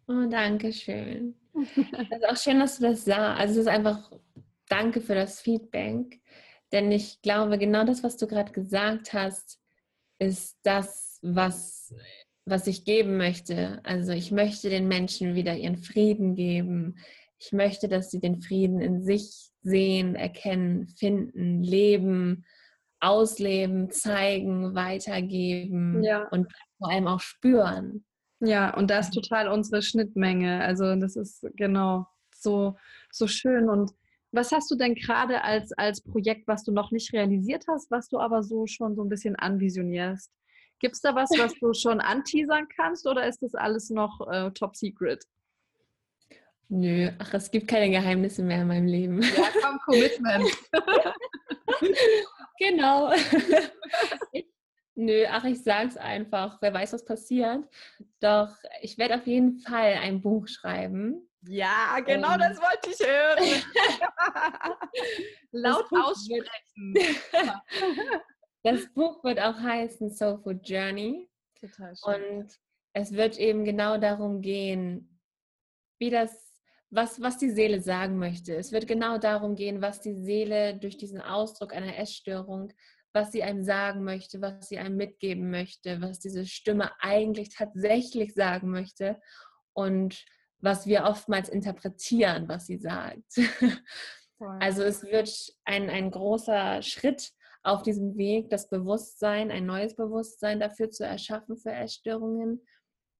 Oh, 0.07 0.27
danke 0.29 0.73
schön. 0.73 1.35
Es 1.55 1.77
ist 1.77 2.29
auch 2.29 2.37
schön, 2.37 2.61
dass 2.61 2.79
du 2.79 2.83
das 2.83 3.05
sagst. 3.05 3.41
Also 3.41 3.55
es 3.55 3.61
ist 3.61 3.69
einfach 3.69 4.11
danke 4.69 5.01
für 5.01 5.15
das 5.15 5.41
Feedback. 5.41 6.21
Denn 6.73 6.93
ich 6.93 7.23
glaube, 7.23 7.59
genau 7.59 7.85
das, 7.85 8.03
was 8.03 8.17
du 8.19 8.27
gerade 8.27 8.53
gesagt 8.53 9.15
hast, 9.15 9.59
ist 10.19 10.59
das, 10.63 11.19
was, 11.23 11.95
was 12.45 12.67
ich 12.67 12.85
geben 12.85 13.17
möchte. 13.17 13.81
Also 13.85 14.13
ich 14.13 14.31
möchte 14.31 14.69
den 14.69 14.89
Menschen 14.89 15.35
wieder 15.35 15.57
ihren 15.57 15.79
Frieden 15.79 16.35
geben. 16.35 16.99
Ich 17.41 17.53
möchte, 17.53 17.89
dass 17.89 18.11
sie 18.11 18.21
den 18.21 18.41
Frieden 18.41 18.81
in 18.81 19.03
sich 19.03 19.51
sehen, 19.63 20.15
erkennen, 20.15 20.87
finden, 20.87 21.63
leben, 21.63 22.45
ausleben, 23.01 23.91
zeigen, 23.91 24.75
weitergeben 24.75 26.05
ja. 26.05 26.29
und 26.29 26.53
vor 26.79 26.91
allem 26.91 27.07
auch 27.07 27.21
spüren. 27.21 28.05
Ja, 28.41 28.75
und 28.75 28.91
das 28.91 29.09
ist 29.09 29.15
total 29.15 29.49
unsere 29.49 29.83
Schnittmenge. 29.83 30.63
Also 30.63 30.95
das 30.97 31.17
ist 31.17 31.47
genau 31.57 32.07
so, 32.35 32.77
so 33.11 33.27
schön. 33.27 33.69
Und 33.69 33.93
was 34.33 34.53
hast 34.53 34.71
du 34.71 34.77
denn 34.77 34.95
gerade 34.95 35.43
als, 35.43 35.73
als 35.73 36.03
Projekt, 36.03 36.47
was 36.47 36.65
du 36.65 36.73
noch 36.73 36.91
nicht 36.91 37.13
realisiert 37.13 37.65
hast, 37.69 37.91
was 37.91 38.09
du 38.09 38.19
aber 38.19 38.43
so 38.43 38.67
schon 38.67 38.97
so 38.97 39.03
ein 39.03 39.09
bisschen 39.09 39.37
anvisionierst? 39.37 40.31
Gibt 40.79 40.95
es 40.95 41.01
da 41.01 41.15
was, 41.15 41.31
was 41.37 41.55
du 41.55 41.73
schon 41.75 42.01
anteasern 42.01 42.67
kannst 42.75 43.07
oder 43.07 43.27
ist 43.27 43.43
das 43.43 43.55
alles 43.55 43.91
noch 43.91 44.27
äh, 44.31 44.51
top 44.53 44.77
secret? 44.77 45.25
Nö, 46.73 47.11
ach, 47.19 47.35
es 47.35 47.51
gibt 47.51 47.67
keine 47.67 47.91
Geheimnisse 47.91 48.45
mehr 48.45 48.63
in 48.63 48.69
meinem 48.69 48.87
Leben. 48.87 49.21
Ja, 49.23 49.49
komm, 49.61 49.81
Commitment. 49.81 50.45
genau. 52.61 53.13
nö, 54.95 55.25
ach, 55.29 55.45
ich 55.45 55.65
sag's 55.65 55.97
einfach. 55.97 56.59
Wer 56.61 56.73
weiß, 56.73 56.93
was 56.93 57.05
passiert. 57.05 57.65
Doch 58.21 58.55
ich 58.83 58.99
werde 58.99 59.17
auf 59.17 59.27
jeden 59.27 59.59
Fall 59.59 59.95
ein 60.01 60.21
Buch 60.21 60.47
schreiben. 60.47 61.29
Ja, 61.43 61.99
genau 62.07 62.35
Und 62.35 62.41
das 62.41 62.59
wollte 62.59 62.91
ich 62.91 63.01
hören. 63.05 63.63
Laut 65.51 65.87
aussprechen. 65.91 66.95
das 68.63 68.87
Buch 68.95 69.25
wird 69.25 69.41
auch 69.41 69.59
heißen 69.59 70.13
Soul 70.13 70.39
Food 70.39 70.69
Journey. 70.69 71.29
Total 71.61 71.97
schön. 71.97 72.39
Und 72.39 72.61
es 72.93 73.13
wird 73.13 73.39
eben 73.39 73.65
genau 73.65 73.99
darum 73.99 74.41
gehen, 74.41 75.19
wie 75.99 76.11
das 76.11 76.50
was, 76.91 77.21
was 77.21 77.39
die 77.39 77.51
Seele 77.51 77.81
sagen 77.81 78.19
möchte. 78.19 78.55
Es 78.55 78.73
wird 78.73 78.87
genau 78.87 79.19
darum 79.19 79.55
gehen, 79.55 79.81
was 79.81 80.01
die 80.01 80.15
Seele 80.15 80.77
durch 80.77 80.97
diesen 80.97 81.21
Ausdruck 81.21 81.73
einer 81.73 81.97
Essstörung, 81.97 82.73
was 83.13 83.33
sie 83.33 83.43
einem 83.43 83.63
sagen 83.63 84.05
möchte, 84.05 84.41
was 84.41 84.69
sie 84.69 84.79
einem 84.79 84.97
mitgeben 84.97 85.51
möchte, 85.51 86.01
was 86.01 86.19
diese 86.19 86.47
Stimme 86.47 86.91
eigentlich 87.01 87.55
tatsächlich 87.55 88.35
sagen 88.35 88.71
möchte 88.71 89.21
und 89.73 90.25
was 90.59 90.87
wir 90.87 91.05
oftmals 91.05 91.49
interpretieren, 91.49 92.49
was 92.49 92.67
sie 92.67 92.79
sagt. 92.79 93.41
Also 94.59 94.83
es 94.83 95.03
wird 95.03 95.31
ein, 95.65 95.91
ein 95.91 96.11
großer 96.11 96.81
Schritt 96.81 97.31
auf 97.63 97.83
diesem 97.83 98.17
Weg, 98.17 98.49
das 98.49 98.71
Bewusstsein, 98.71 99.51
ein 99.51 99.67
neues 99.67 99.95
Bewusstsein 99.95 100.61
dafür 100.61 100.91
zu 100.91 101.05
erschaffen 101.05 101.59
für 101.59 101.73
Essstörungen. 101.73 102.67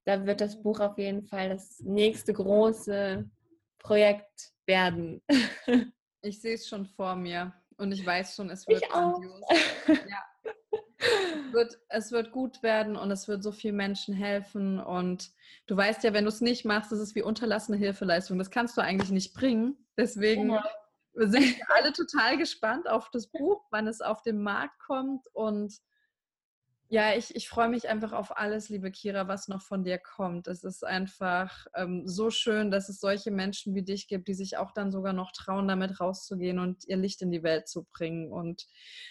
Da 0.07 0.25
wird 0.25 0.41
das 0.41 0.63
Buch 0.63 0.81
auf 0.81 0.97
jeden 0.97 1.23
Fall 1.23 1.51
das 1.51 1.81
nächste 1.81 2.33
große 2.33 3.31
Projekt 3.81 4.53
werden. 4.67 5.23
Ich 6.23 6.43
sehe 6.43 6.55
es 6.55 6.69
schon 6.69 6.85
vor 6.85 7.17
mir 7.17 7.55
und 7.79 7.93
ich 7.93 8.05
weiß 8.05 8.37
schon, 8.37 8.51
es 8.51 8.69
wird 8.69 8.87
grandios. 8.91 9.41
Ja. 9.89 10.23
Es 10.99 11.53
wird, 11.55 11.79
es 11.89 12.13
wird 12.13 12.31
gut 12.31 12.63
werden 12.63 12.95
und 12.95 13.11
es 13.11 13.27
wird 13.27 13.43
so 13.43 13.53
vielen 13.53 13.77
Menschen 13.77 14.15
helfen. 14.15 14.79
Und 14.79 15.31
du 15.67 15.79
weißt 15.79 16.05
ja, 16.05 16.13
wenn 16.13 16.25
du 16.25 16.29
es 16.29 16.43
nicht 16.43 16.67
machst, 16.67 16.93
ist 16.93 17.15
wie 17.15 17.23
unterlassene 17.23 17.79
Hilfeleistung. 17.79 18.37
Das 18.37 18.51
kannst 18.51 18.77
du 18.77 18.83
eigentlich 18.83 19.11
nicht 19.11 19.33
bringen. 19.33 19.79
Deswegen 19.97 20.51
ja. 20.51 20.63
sind 21.15 21.57
wir 21.57 21.71
alle 21.75 21.95
total 21.95 22.37
gespannt 22.37 22.87
auf 22.87 23.11
das 23.11 23.29
Buch, 23.29 23.65
wann 23.71 23.87
es 23.87 24.03
auf 24.03 24.21
den 24.21 24.43
Markt 24.43 24.79
kommt 24.79 25.27
und 25.33 25.73
ja, 26.93 27.15
ich, 27.15 27.37
ich 27.37 27.49
freue 27.49 27.69
mich 27.69 27.89
einfach 27.89 28.13
auf 28.13 28.37
alles, 28.37 28.69
liebe 28.69 28.91
Kira, 28.91 29.29
was 29.29 29.47
noch 29.47 29.63
von 29.63 29.85
dir 29.85 29.97
kommt. 29.97 30.49
Es 30.49 30.65
ist 30.65 30.85
einfach 30.85 31.69
ähm, 31.77 32.03
so 32.05 32.31
schön, 32.31 32.73
dass 32.73 32.89
es 32.89 32.99
solche 32.99 33.31
Menschen 33.31 33.77
wie 33.77 33.85
dich 33.85 34.09
gibt, 34.09 34.27
die 34.27 34.35
sich 34.35 34.57
auch 34.57 34.73
dann 34.73 34.91
sogar 34.91 35.13
noch 35.13 35.31
trauen, 35.31 35.69
damit 35.69 36.01
rauszugehen 36.01 36.59
und 36.59 36.85
ihr 36.89 36.97
Licht 36.97 37.23
in 37.23 37.31
die 37.31 37.45
Welt 37.45 37.69
zu 37.69 37.85
bringen. 37.85 38.33
Und 38.33 38.67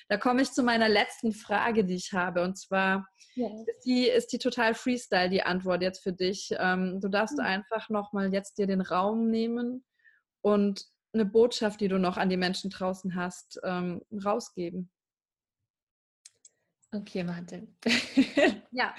da 0.09 0.17
komme 0.17 0.41
ich 0.41 0.51
zu 0.51 0.61
meiner 0.61 0.89
letzten 0.89 1.31
Frage, 1.31 1.85
die 1.85 1.95
ich 1.95 2.11
habe. 2.11 2.43
Und 2.43 2.57
zwar 2.57 3.07
ja. 3.35 3.47
ist, 3.47 3.85
die, 3.85 4.09
ist 4.09 4.33
die 4.33 4.39
total 4.39 4.73
Freestyle, 4.73 5.29
die 5.29 5.43
Antwort 5.43 5.81
jetzt 5.81 6.03
für 6.03 6.11
dich. 6.11 6.53
Ähm, 6.59 6.99
du 6.99 7.07
darfst 7.07 7.37
mhm. 7.37 7.45
einfach 7.45 7.87
nochmal 7.87 8.33
jetzt 8.33 8.57
dir 8.57 8.67
den 8.67 8.81
Raum 8.81 9.29
nehmen 9.29 9.85
und 10.41 10.83
eine 11.13 11.25
Botschaft, 11.25 11.79
die 11.79 11.87
du 11.87 11.97
noch 11.97 12.17
an 12.17 12.27
die 12.27 12.35
Menschen 12.35 12.71
draußen 12.71 13.15
hast, 13.15 13.57
ähm, 13.63 14.01
rausgeben. 14.11 14.91
Okay, 16.91 17.25
warte. 17.27 17.67
ja. 18.71 18.95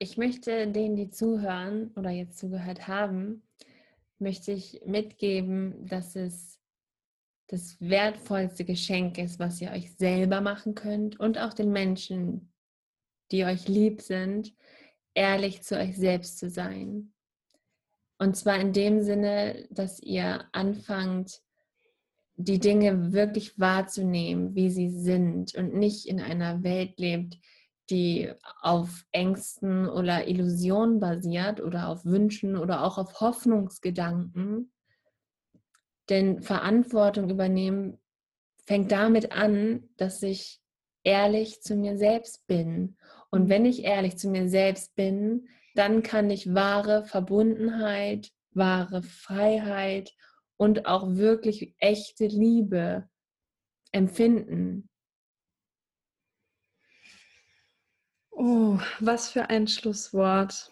Ich 0.00 0.16
möchte 0.16 0.66
denen, 0.68 0.96
die 0.96 1.10
zuhören 1.10 1.92
oder 1.94 2.10
jetzt 2.10 2.38
zugehört 2.38 2.88
haben, 2.88 3.42
möchte 4.18 4.52
ich 4.52 4.80
mitgeben, 4.84 5.86
dass 5.86 6.16
es 6.16 6.60
das 7.48 7.80
wertvollste 7.80 8.64
Geschenk 8.64 9.18
ist, 9.18 9.38
was 9.38 9.60
ihr 9.60 9.70
euch 9.70 9.92
selber 9.92 10.40
machen 10.40 10.74
könnt 10.74 11.18
und 11.18 11.38
auch 11.38 11.54
den 11.54 11.72
Menschen, 11.72 12.52
die 13.30 13.44
euch 13.44 13.68
lieb 13.68 14.02
sind, 14.02 14.54
ehrlich 15.14 15.62
zu 15.62 15.76
euch 15.76 15.96
selbst 15.96 16.38
zu 16.38 16.50
sein. 16.50 17.12
Und 18.18 18.36
zwar 18.36 18.58
in 18.58 18.72
dem 18.72 19.02
Sinne, 19.02 19.66
dass 19.70 20.00
ihr 20.00 20.44
anfangt, 20.52 21.40
die 22.36 22.58
Dinge 22.58 23.12
wirklich 23.12 23.58
wahrzunehmen, 23.58 24.54
wie 24.54 24.70
sie 24.70 24.90
sind 24.90 25.54
und 25.54 25.74
nicht 25.74 26.06
in 26.06 26.20
einer 26.20 26.62
Welt 26.62 26.98
lebt, 26.98 27.38
die 27.90 28.32
auf 28.60 29.06
Ängsten 29.12 29.88
oder 29.88 30.28
Illusionen 30.28 31.00
basiert 31.00 31.60
oder 31.60 31.88
auf 31.88 32.04
Wünschen 32.04 32.56
oder 32.56 32.84
auch 32.84 32.98
auf 32.98 33.20
Hoffnungsgedanken. 33.20 34.70
Denn 36.08 36.42
Verantwortung 36.42 37.28
übernehmen 37.30 37.98
fängt 38.66 38.92
damit 38.92 39.32
an, 39.32 39.88
dass 39.96 40.22
ich 40.22 40.60
ehrlich 41.02 41.62
zu 41.62 41.74
mir 41.74 41.96
selbst 41.96 42.46
bin. 42.46 42.96
Und 43.30 43.48
wenn 43.48 43.64
ich 43.64 43.84
ehrlich 43.84 44.16
zu 44.16 44.28
mir 44.28 44.48
selbst 44.48 44.94
bin, 44.94 45.48
dann 45.78 46.02
kann 46.02 46.28
ich 46.28 46.54
wahre 46.54 47.04
Verbundenheit, 47.04 48.32
wahre 48.50 49.02
Freiheit 49.02 50.12
und 50.56 50.86
auch 50.86 51.14
wirklich 51.14 51.76
echte 51.78 52.26
Liebe 52.26 53.08
empfinden. 53.92 54.88
Oh, 58.32 58.78
was 58.98 59.30
für 59.30 59.50
ein 59.50 59.68
Schlusswort. 59.68 60.68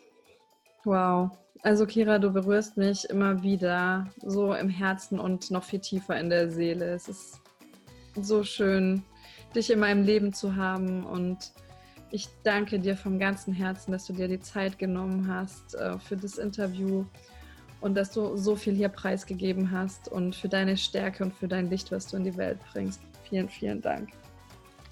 Wow. 0.85 1.31
Also 1.63 1.87
Kira, 1.87 2.19
du 2.19 2.33
berührst 2.33 2.77
mich 2.77 3.09
immer 3.09 3.45
wieder 3.45 4.11
so 4.23 4.55
im 4.55 4.69
Herzen 4.69 5.21
und 5.21 5.53
noch 5.53 5.65
viel 5.65 5.81
tiefer 5.81 6.19
in 6.19 6.31
der 6.31 6.51
Seele. 6.51 6.87
Es 6.95 7.09
ist 7.09 7.41
so 8.21 8.43
schön, 8.43 9.05
dich 9.55 9.71
in 9.71 9.79
meinem 9.79 10.03
Leben 10.03 10.33
zu 10.33 10.57
haben 10.57 11.05
und 11.05 11.53
ich 12.17 12.29
danke 12.45 12.79
dir 12.79 12.97
vom 12.97 13.19
ganzen 13.19 13.53
Herzen, 13.53 13.93
dass 13.93 14.07
du 14.07 14.15
dir 14.15 14.27
die 14.27 14.41
Zeit 14.41 14.79
genommen 14.79 15.29
hast 15.29 15.75
äh, 15.75 15.99
für 15.99 16.17
das 16.17 16.39
Interview 16.39 17.05
und 17.83 17.95
dass 17.95 18.11
du 18.11 18.39
so 18.39 18.57
viel 18.57 18.75
hier 18.75 18.89
preisgegeben 18.89 19.71
hast 19.71 20.09
und 20.09 20.35
für 20.35 20.49
deine 20.49 20.79
Stärke 20.79 21.25
und 21.25 21.35
für 21.35 21.47
dein 21.47 21.69
Licht, 21.69 21.93
was 21.93 22.07
du 22.07 22.17
in 22.17 22.25
die 22.25 22.37
Welt 22.39 22.59
bringst. 22.73 23.03
Vielen, 23.29 23.51
vielen 23.51 23.83
Dank. 23.83 24.09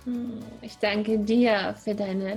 Hm, 0.04 0.40
ich 0.60 0.76
danke 0.76 1.18
dir 1.18 1.74
für 1.82 1.94
deine 1.94 2.36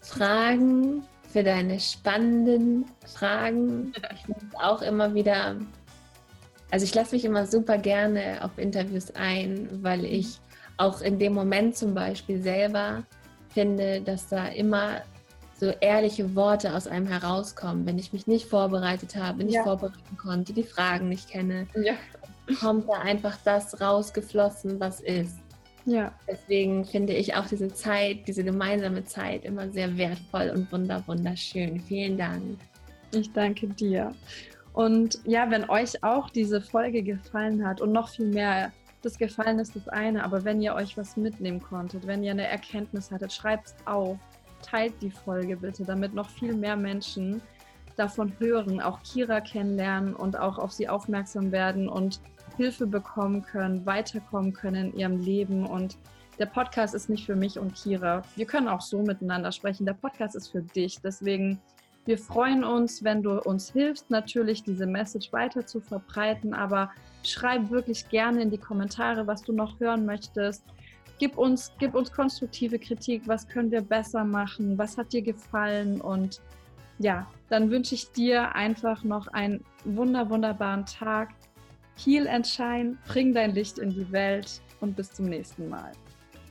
Fragen, 0.00 1.02
für 1.28 1.42
deine 1.42 1.80
spannenden 1.80 2.84
Fragen. 3.04 3.92
Ich 4.14 4.26
finde 4.26 4.46
auch 4.62 4.80
immer 4.80 5.12
wieder, 5.12 5.56
also 6.70 6.84
ich 6.84 6.94
lasse 6.94 7.16
mich 7.16 7.24
immer 7.24 7.46
super 7.46 7.78
gerne 7.78 8.44
auf 8.44 8.58
Interviews 8.58 9.10
ein, 9.16 9.68
weil 9.82 10.04
ich 10.04 10.38
auch 10.76 11.00
in 11.00 11.18
dem 11.18 11.32
Moment 11.32 11.76
zum 11.76 11.94
Beispiel 11.94 12.40
selber 12.40 13.02
finde, 13.58 14.00
dass 14.00 14.28
da 14.28 14.46
immer 14.46 15.02
so 15.58 15.72
ehrliche 15.80 16.36
Worte 16.36 16.76
aus 16.76 16.86
einem 16.86 17.08
herauskommen, 17.08 17.84
wenn 17.86 17.98
ich 17.98 18.12
mich 18.12 18.28
nicht 18.28 18.46
vorbereitet 18.46 19.16
habe, 19.16 19.42
nicht 19.42 19.56
ja. 19.56 19.64
vorbereiten 19.64 20.16
konnte, 20.16 20.52
die 20.52 20.62
Fragen 20.62 21.08
nicht 21.08 21.28
kenne, 21.28 21.66
ja. 21.74 21.94
kommt 22.60 22.88
da 22.88 23.00
einfach 23.00 23.36
das 23.44 23.80
rausgeflossen, 23.80 24.78
was 24.78 25.00
ist. 25.00 25.38
Ja. 25.86 26.12
Deswegen 26.30 26.84
finde 26.84 27.14
ich 27.14 27.34
auch 27.34 27.46
diese 27.46 27.66
Zeit, 27.74 28.28
diese 28.28 28.44
gemeinsame 28.44 29.04
Zeit 29.04 29.44
immer 29.44 29.68
sehr 29.70 29.96
wertvoll 29.96 30.52
und 30.54 30.70
wunder 30.70 31.02
wunderschön. 31.08 31.80
Vielen 31.80 32.16
Dank. 32.16 32.60
Ich 33.12 33.32
danke 33.32 33.66
dir. 33.66 34.14
Und 34.72 35.18
ja, 35.24 35.50
wenn 35.50 35.68
euch 35.68 36.04
auch 36.04 36.30
diese 36.30 36.60
Folge 36.60 37.02
gefallen 37.02 37.66
hat 37.66 37.80
und 37.80 37.90
noch 37.90 38.10
viel 38.10 38.26
mehr, 38.28 38.70
das 39.02 39.18
Gefallen 39.18 39.58
ist 39.58 39.76
das 39.76 39.88
eine, 39.88 40.24
aber 40.24 40.44
wenn 40.44 40.60
ihr 40.60 40.74
euch 40.74 40.96
was 40.96 41.16
mitnehmen 41.16 41.62
konntet, 41.62 42.06
wenn 42.06 42.24
ihr 42.24 42.32
eine 42.32 42.46
Erkenntnis 42.46 43.10
hattet, 43.10 43.32
schreibt 43.32 43.68
es 43.68 43.76
auf, 43.86 44.18
teilt 44.62 45.00
die 45.00 45.10
Folge 45.10 45.56
bitte, 45.56 45.84
damit 45.84 46.14
noch 46.14 46.28
viel 46.28 46.54
mehr 46.54 46.76
Menschen 46.76 47.40
davon 47.96 48.32
hören, 48.38 48.80
auch 48.80 49.02
Kira 49.02 49.40
kennenlernen 49.40 50.14
und 50.14 50.38
auch 50.38 50.58
auf 50.58 50.72
sie 50.72 50.88
aufmerksam 50.88 51.52
werden 51.52 51.88
und 51.88 52.20
Hilfe 52.56 52.86
bekommen 52.86 53.42
können, 53.42 53.84
weiterkommen 53.86 54.52
können 54.52 54.92
in 54.92 54.98
ihrem 54.98 55.18
Leben. 55.18 55.66
Und 55.66 55.96
der 56.38 56.46
Podcast 56.46 56.94
ist 56.94 57.08
nicht 57.08 57.26
für 57.26 57.36
mich 57.36 57.58
und 57.58 57.74
Kira. 57.74 58.22
Wir 58.36 58.46
können 58.46 58.68
auch 58.68 58.80
so 58.80 59.02
miteinander 59.02 59.52
sprechen. 59.52 59.86
Der 59.86 59.94
Podcast 59.94 60.34
ist 60.36 60.48
für 60.48 60.62
dich. 60.62 61.00
Deswegen, 61.02 61.60
wir 62.08 62.16
freuen 62.16 62.64
uns, 62.64 63.04
wenn 63.04 63.22
du 63.22 63.38
uns 63.38 63.70
hilfst, 63.70 64.08
natürlich 64.08 64.62
diese 64.62 64.86
Message 64.86 65.30
weiter 65.30 65.66
zu 65.66 65.78
verbreiten. 65.78 66.54
Aber 66.54 66.90
schreib 67.22 67.68
wirklich 67.68 68.08
gerne 68.08 68.40
in 68.40 68.50
die 68.50 68.56
Kommentare, 68.56 69.26
was 69.26 69.42
du 69.42 69.52
noch 69.52 69.78
hören 69.78 70.06
möchtest. 70.06 70.64
Gib 71.18 71.36
uns, 71.36 71.70
gib 71.78 71.94
uns 71.94 72.10
konstruktive 72.10 72.78
Kritik. 72.78 73.24
Was 73.26 73.46
können 73.46 73.70
wir 73.70 73.82
besser 73.82 74.24
machen? 74.24 74.78
Was 74.78 74.96
hat 74.96 75.12
dir 75.12 75.20
gefallen? 75.20 76.00
Und 76.00 76.40
ja, 76.98 77.30
dann 77.50 77.70
wünsche 77.70 77.94
ich 77.94 78.10
dir 78.10 78.54
einfach 78.54 79.04
noch 79.04 79.28
einen 79.28 79.62
wunder, 79.84 80.30
wunderbaren 80.30 80.86
Tag. 80.86 81.34
Heal 82.02 82.26
and 82.26 82.46
Shine, 82.46 82.96
bring 83.06 83.34
dein 83.34 83.52
Licht 83.52 83.76
in 83.76 83.90
die 83.90 84.10
Welt 84.10 84.62
und 84.80 84.96
bis 84.96 85.12
zum 85.12 85.26
nächsten 85.26 85.68
Mal. 85.68 85.92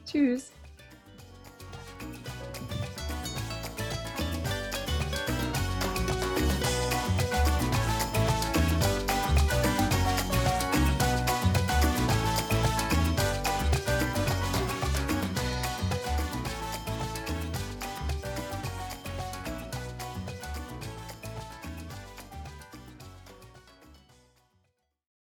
Tschüss. 0.06 0.52